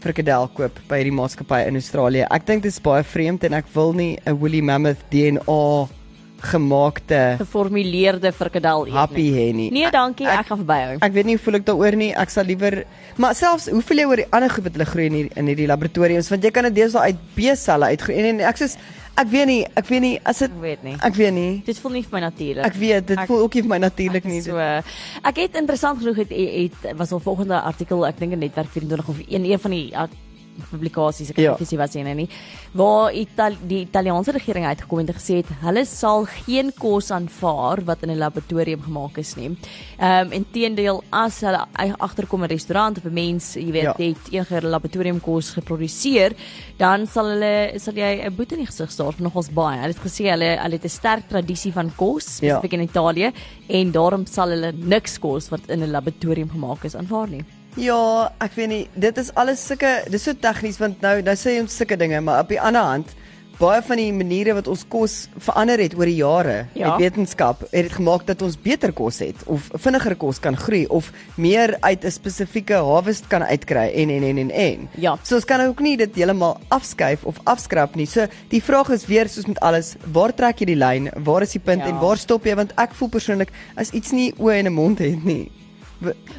frikadel 0.01 0.49
koop 0.49 0.81
by 0.89 0.97
hierdie 0.97 1.17
maatskappy 1.17 1.67
in 1.69 1.75
Australië. 1.75 2.27
Ek 2.31 2.47
dink 2.47 2.63
dit 2.63 2.73
is 2.73 2.81
baie 2.81 3.05
vreemd 3.05 3.45
en 3.45 3.53
ek 3.53 3.67
wil 3.75 3.93
nie 3.93 4.19
'n 4.27 4.39
woolly 4.39 4.61
mammoth 4.61 5.03
DNA 5.11 5.89
gemaakte 6.41 7.35
Geformuleerde 7.39 8.33
frikadel 8.33 8.87
eet. 8.87 8.95
happy 8.95 9.27
hê 9.33 9.49
nie. 9.55 9.71
Nee, 9.71 9.91
dankie. 9.91 10.27
Ek, 10.27 10.41
Ek- 10.41 10.47
gaan 10.47 10.59
verbyhou. 10.65 10.97
Ek 11.01 11.13
weet 11.13 11.25
nie 11.29 11.37
hoe 11.37 11.45
voel 11.45 11.55
ek 11.61 11.67
daaroor 11.67 11.97
nie. 11.97 12.13
Ek 12.17 12.31
sal 12.31 12.45
liewer 12.45 12.85
maar 13.17 13.35
selfs 13.35 13.69
hoe 13.71 13.83
voel 13.83 13.97
jy 13.99 14.07
oor 14.07 14.17
die 14.17 14.31
ander 14.31 14.51
goed 14.51 14.65
wat 14.65 14.73
hulle 14.79 14.87
groei 14.87 15.07
in 15.07 15.13
hierdie 15.19 15.37
in 15.37 15.47
hierdie 15.47 15.67
laboratoriums 15.69 16.31
want 16.31 16.43
jy 16.45 16.51
kan 16.51 16.65
dit 16.71 16.75
deesdae 16.81 17.11
uit 17.11 17.17
B-selle 17.37 17.85
uitgroei 17.93 18.19
en, 18.19 18.25
en 18.41 18.41
ek 18.49 18.57
sê 18.63 18.71
ek 19.21 19.29
weet 19.29 19.47
nie, 19.51 19.67
ek 19.77 19.87
weet 19.91 20.01
nie 20.01 20.15
as 20.25 20.39
dit 20.39 20.51
Ek 20.51 20.61
weet 20.63 20.83
nie. 20.85 20.95
ek 21.03 21.15
weet 21.19 21.33
nie. 21.35 21.63
Dit 21.67 21.79
voel 21.79 21.93
nie 21.93 22.03
vir 22.03 22.13
my 22.15 22.21
natuurlik. 22.21 22.65
Ek 22.65 22.75
weet 22.81 23.07
dit 23.07 23.19
Ek- 23.19 23.27
voel 23.29 23.43
ook 23.45 23.55
nie 23.55 23.63
vir 23.63 23.69
my 23.69 23.79
natuurlik 23.79 24.25
nie. 24.25 24.41
So 24.41 24.57
ek 24.57 25.37
het 25.37 25.57
interessant 25.61 25.99
genoeg 26.01 26.17
het, 26.17 26.31
het 26.31 26.97
was 26.97 27.13
al 27.13 27.21
volgende 27.21 27.61
artikel, 27.61 28.07
ek 28.07 28.19
dink 28.19 28.33
in 28.33 28.39
netwerk 28.39 28.71
24 28.73 29.09
of 29.09 29.19
een 29.29 29.45
een 29.45 29.59
van 29.59 29.71
die 29.71 29.93
publikasies 30.71 31.31
ek 31.31 31.39
Ja. 31.39 31.57
weet 31.57 31.71
nie 31.71 31.79
wat 31.79 31.91
sê 31.91 32.03
nou 32.05 32.15
nie 32.15 32.29
waar 32.75 33.13
Ital 33.15 33.55
die 33.67 33.81
Italiaanse 33.87 34.33
regering 34.33 34.67
uitgekom 34.67 34.99
het 34.99 35.09
en 35.09 35.15
gesê 35.15 35.37
het 35.41 35.47
hulle 35.63 35.85
sal 35.85 36.27
geen 36.47 36.73
kos 36.79 37.11
aanvaar 37.11 37.83
wat 37.85 38.03
in 38.03 38.11
'n 38.11 38.19
laboratorium 38.19 38.83
gemaak 38.83 39.19
is 39.19 39.35
nie. 39.37 39.57
Ehm 39.99 40.27
um, 40.27 40.33
inteendeel 40.33 41.03
as 41.11 41.41
hulle 41.41 41.65
agterkom 41.99 42.43
'n 42.45 42.49
restaurant 42.49 42.99
of 42.99 43.05
'n 43.05 43.13
mens, 43.13 43.55
jy 43.55 43.71
weet, 43.73 43.83
Ja. 43.83 43.95
ja. 43.99 44.05
het 44.09 44.29
enige 44.33 44.61
laboratoriumkos 44.67 45.51
geproduseer, 45.51 46.33
dan 46.79 47.07
sal 47.07 47.25
hulle 47.27 47.73
sal 47.79 47.95
jy 47.95 48.23
'n 48.27 48.35
boete 48.37 48.55
in 48.55 48.61
die 48.61 48.67
gesig 48.67 48.91
staar 48.91 49.13
vir 49.13 49.23
nogals 49.23 49.49
baie. 49.51 49.79
Hulle 49.81 49.93
het 49.95 49.99
gesê 50.05 50.31
hulle 50.31 50.59
hulle 50.63 50.73
het 50.77 50.85
'n 50.85 50.89
sterk 50.89 51.29
tradisie 51.29 51.73
van 51.73 51.91
kos 51.97 52.25
Ja. 52.41 52.59
spesifiek 52.59 52.73
in 52.73 52.83
Italië 52.83 53.33
en 53.69 53.93
daarom 53.93 54.27
sal 54.27 54.49
hulle 54.51 54.73
niks 54.73 55.19
kos 55.19 55.49
wat 55.51 55.61
in 55.69 55.83
'n 55.83 55.91
laboratorium 55.91 56.51
gemaak 56.51 56.85
is 56.85 56.95
aanvaar 56.95 57.29
nie. 57.29 57.45
Ja, 57.77 58.33
ek 58.41 58.53
weet 58.59 58.69
nie, 58.69 58.89
dit 58.95 59.19
is 59.19 59.31
alles 59.35 59.63
sulke 59.67 60.03
dis 60.11 60.23
so 60.27 60.33
tegnies 60.35 60.79
want 60.79 61.01
nou 61.01 61.21
nou 61.23 61.35
sê 61.39 61.55
jy 61.57 61.61
ons 61.61 61.77
sulke 61.77 61.97
dinge, 61.97 62.21
maar 62.21 62.41
op 62.41 62.49
die 62.49 62.61
ander 62.61 62.83
hand 62.83 63.07
baie 63.61 63.83
van 63.85 63.97
die 64.01 64.13
maniere 64.17 64.55
wat 64.57 64.69
ons 64.73 64.87
kos 64.89 65.29
verander 65.37 65.77
het 65.79 65.93
oor 65.95 66.07
die 66.09 66.17
jare 66.17 66.67
Ja. 66.75 66.97
met 66.97 67.01
wetenskap 67.13 67.61
het 67.61 67.83
dit 67.85 67.93
gemaak 67.93 68.25
dat 68.27 68.41
ons 68.43 68.57
beter 68.57 68.91
kos 68.97 69.19
het 69.21 69.37
of 69.47 69.69
vinniger 69.85 70.17
kos 70.17 70.39
kan 70.41 70.57
groei 70.57 70.87
of 70.89 71.13
meer 71.37 71.77
uit 71.83 72.03
'n 72.05 72.11
spesifieke 72.11 72.75
harvest 72.75 73.29
kan 73.29 73.43
uitkry 73.43 73.93
en 73.95 74.11
en 74.11 74.23
en 74.23 74.39
en 74.39 74.51
en. 74.51 74.89
Ja. 74.97 75.19
So 75.23 75.35
ons 75.35 75.45
kan 75.45 75.61
ook 75.61 75.81
nie 75.81 75.97
dit 75.97 76.15
heeltemal 76.15 76.59
afskuif 76.71 77.25
of 77.25 77.37
afskrap 77.45 77.95
nie. 77.97 78.07
So 78.07 78.27
die 78.49 78.63
vraag 78.63 78.89
is 78.91 79.07
weer 79.07 79.29
soos 79.29 79.47
met 79.47 79.61
alles, 79.61 79.95
waar 80.13 80.35
trek 80.35 80.59
jy 80.61 80.65
die 80.67 80.77
lyn? 80.77 81.11
Waar 81.25 81.43
is 81.43 81.53
die 81.53 81.61
punt 81.61 81.83
Ja. 81.83 81.89
en 81.89 81.99
waar 82.01 82.17
stop 82.17 82.45
jy? 82.45 82.55
Want 82.57 82.73
ek 82.79 82.95
voel 82.95 83.09
persoonlik 83.09 83.51
as 83.77 83.91
iets 83.91 84.11
nie 84.13 84.33
oë 84.39 84.55
en 84.59 84.67
'n 84.67 84.73
mond 84.73 84.99
het 84.99 85.25
nie. 85.25 85.51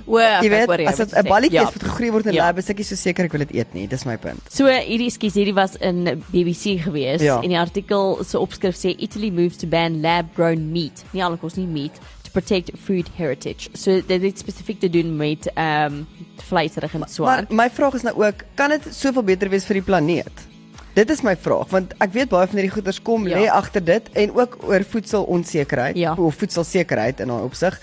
O, 0.07 0.17
Jy 0.17 0.49
weet, 0.49 0.67
jou 0.67 0.87
as 0.89 0.97
dit 0.97 1.13
'n 1.15 1.27
balletjie 1.27 1.59
Ja. 1.59 1.67
is 1.67 1.73
wat 1.73 1.83
gegroei 1.83 2.11
word 2.11 2.25
in 2.25 2.33
Ja. 2.33 2.45
lab, 2.47 2.57
is 2.57 2.69
ek 2.69 2.77
nie 2.77 2.83
so 2.85 2.95
seker 2.95 3.25
ek 3.25 3.31
wil 3.31 3.39
dit 3.45 3.51
eet 3.55 3.73
nie. 3.73 3.87
Dis 3.87 4.05
my 4.05 4.17
punt. 4.17 4.41
So 4.49 4.65
hierdie 4.65 5.09
skus 5.11 5.33
hierdie 5.33 5.53
was 5.53 5.75
in 5.75 6.23
BBC 6.31 6.77
gewees 6.81 7.21
Ja. 7.21 7.41
en 7.41 7.49
die 7.49 7.57
artikel 7.59 8.23
se 8.23 8.39
opskrif 8.39 8.75
sê 8.75 8.95
Italy 8.97 9.29
moves 9.29 9.57
to 9.57 9.67
ban 9.67 10.01
lab 10.01 10.25
grown 10.35 10.71
meat. 10.71 11.03
Nie 11.13 11.23
al 11.23 11.37
kos 11.37 11.55
nie 11.55 11.67
meat 11.67 11.93
to 12.23 12.31
protect 12.31 12.71
food 12.83 13.09
heritage. 13.17 13.69
So 13.73 14.01
dit 14.01 14.21
het 14.21 14.37
spesifiek 14.39 14.79
te 14.79 14.89
doen 14.89 15.15
met 15.17 15.47
ehm 15.55 15.93
um, 15.93 16.07
vleiserig 16.37 16.93
en 16.93 17.03
so 17.07 17.23
Maar 17.23 17.45
my 17.49 17.69
vraag 17.69 17.93
is 17.93 18.01
nou 18.01 18.15
ook, 18.25 18.43
kan 18.55 18.69
dit 18.69 18.81
soveel 18.91 19.23
beter 19.23 19.49
wees 19.49 19.65
vir 19.65 19.73
die 19.75 19.83
planeet? 19.83 20.49
Dit 20.93 21.09
is 21.09 21.21
my 21.21 21.35
vraag 21.37 21.69
want 21.69 21.93
ek 22.01 22.11
weet 22.13 22.29
baie 22.29 22.47
van 22.47 22.55
hierdie 22.57 22.73
goeders 22.73 23.01
kom 23.01 23.27
Ja. 23.27 23.37
lê 23.37 23.47
agter 23.47 23.83
dit 23.83 24.09
en 24.13 24.31
ook 24.35 24.57
oor 24.63 24.83
voedselonsekerheid 24.83 25.95
Ja. 25.97 26.13
of 26.17 26.35
voedselsekerheid 26.35 27.19
in 27.19 27.27
daai 27.27 27.43
opsig. 27.43 27.79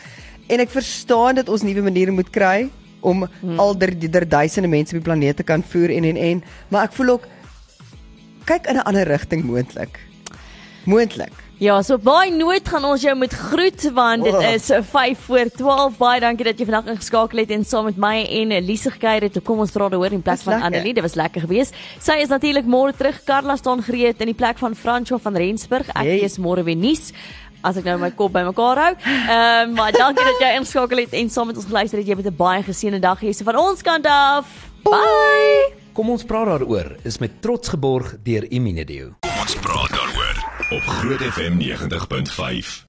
En 0.48 0.60
ek 0.64 0.70
verstaan 0.72 1.34
dat 1.38 1.48
ons 1.52 1.62
nuwe 1.62 1.82
maniere 1.84 2.14
moet 2.14 2.30
kry 2.32 2.68
om 3.00 3.26
hmm. 3.40 3.58
al 3.62 3.76
der, 3.78 3.92
der 3.94 4.26
duisende 4.28 4.68
mense 4.68 4.96
op 4.96 5.02
die 5.02 5.06
planeet 5.10 5.36
te 5.36 5.46
kan 5.46 5.62
voer 5.62 5.92
en 5.94 6.04
en 6.08 6.16
en, 6.16 6.40
maar 6.68 6.88
ek 6.88 6.96
voel 6.96 7.18
ook 7.18 7.26
kyk 8.48 8.66
in 8.66 8.76
'n 8.80 8.86
ander 8.88 9.06
rigting 9.06 9.44
moontlik. 9.44 10.00
Moontlik. 10.84 11.32
Ja, 11.58 11.82
so 11.82 11.98
baie 11.98 12.30
nooit 12.30 12.68
gaan 12.70 12.84
ons 12.86 13.02
jou 13.02 13.16
moet 13.18 13.32
groet 13.34 13.82
want 13.92 14.24
dit 14.24 14.34
Oh. 14.34 14.52
is 14.54 14.70
5 14.90 15.18
voor 15.26 15.50
12. 15.56 15.96
Baie 15.98 16.20
dankie 16.20 16.44
dat 16.44 16.58
jy 16.58 16.64
vandag 16.64 16.86
ingeskakel 16.86 17.38
het 17.38 17.50
en 17.50 17.64
saam 17.64 17.84
met 17.84 17.96
my 17.96 18.22
en 18.22 18.50
Elise 18.52 18.90
gekuier 18.90 19.22
het. 19.26 19.42
Kom 19.42 19.58
ons 19.58 19.70
praat 19.70 19.90
daaroor 19.90 20.12
in 20.12 20.22
plek 20.22 20.38
van. 20.38 20.62
Annelie. 20.62 20.94
Dit 20.94 21.02
was 21.02 21.14
lekker 21.14 21.40
geweest. 21.40 21.74
Sy 22.00 22.12
is 22.22 22.28
natuurlik 22.28 22.64
môre 22.64 22.94
terug. 22.96 23.24
Carla 23.24 23.56
staan 23.56 23.82
gereed 23.82 24.20
in 24.20 24.26
die 24.26 24.34
plek 24.38 24.58
van 24.58 24.76
François 24.76 25.20
van 25.20 25.36
Rensburg. 25.36 25.88
Ek 25.88 25.96
Hey. 25.96 26.20
lees 26.20 26.38
môre 26.38 26.62
weer 26.62 26.76
nuus. 26.76 27.12
As 27.62 27.76
ek 27.76 27.84
nou 27.84 27.98
my 27.98 28.10
kop 28.10 28.32
bymekaar 28.32 28.82
hou. 28.84 28.94
Ehm 29.04 29.74
maar 29.74 29.92
dankie 29.92 30.24
dat 30.24 30.40
jy 30.40 30.54
ingeskakel 30.58 30.98
het 31.04 31.12
en 31.12 31.30
saam 31.30 31.46
met 31.50 31.56
ons 31.56 31.66
geluister 31.66 31.98
het. 31.98 32.06
Jy 32.06 32.16
het 32.16 32.26
'n 32.26 32.36
baie 32.36 32.62
geseënde 32.62 33.00
dag 33.00 33.20
hê. 33.20 33.32
So 33.34 33.44
van 33.44 33.56
ons 33.56 33.82
kant 33.82 34.06
af. 34.06 34.46
Bye. 34.82 35.74
Kom 35.92 36.10
ons 36.10 36.24
praat 36.24 36.46
daaroor 36.46 36.96
is 37.02 37.18
met 37.18 37.42
trots 37.42 37.68
geborg 37.68 38.16
deur 38.22 38.44
Imunedio. 38.50 39.16
Kom 39.20 39.40
ons 39.40 39.56
praat 39.56 39.90
daaroor 39.90 40.36
op 40.70 40.82
Groot 40.86 41.20
FM 41.20 41.58
90.5. 41.58 42.86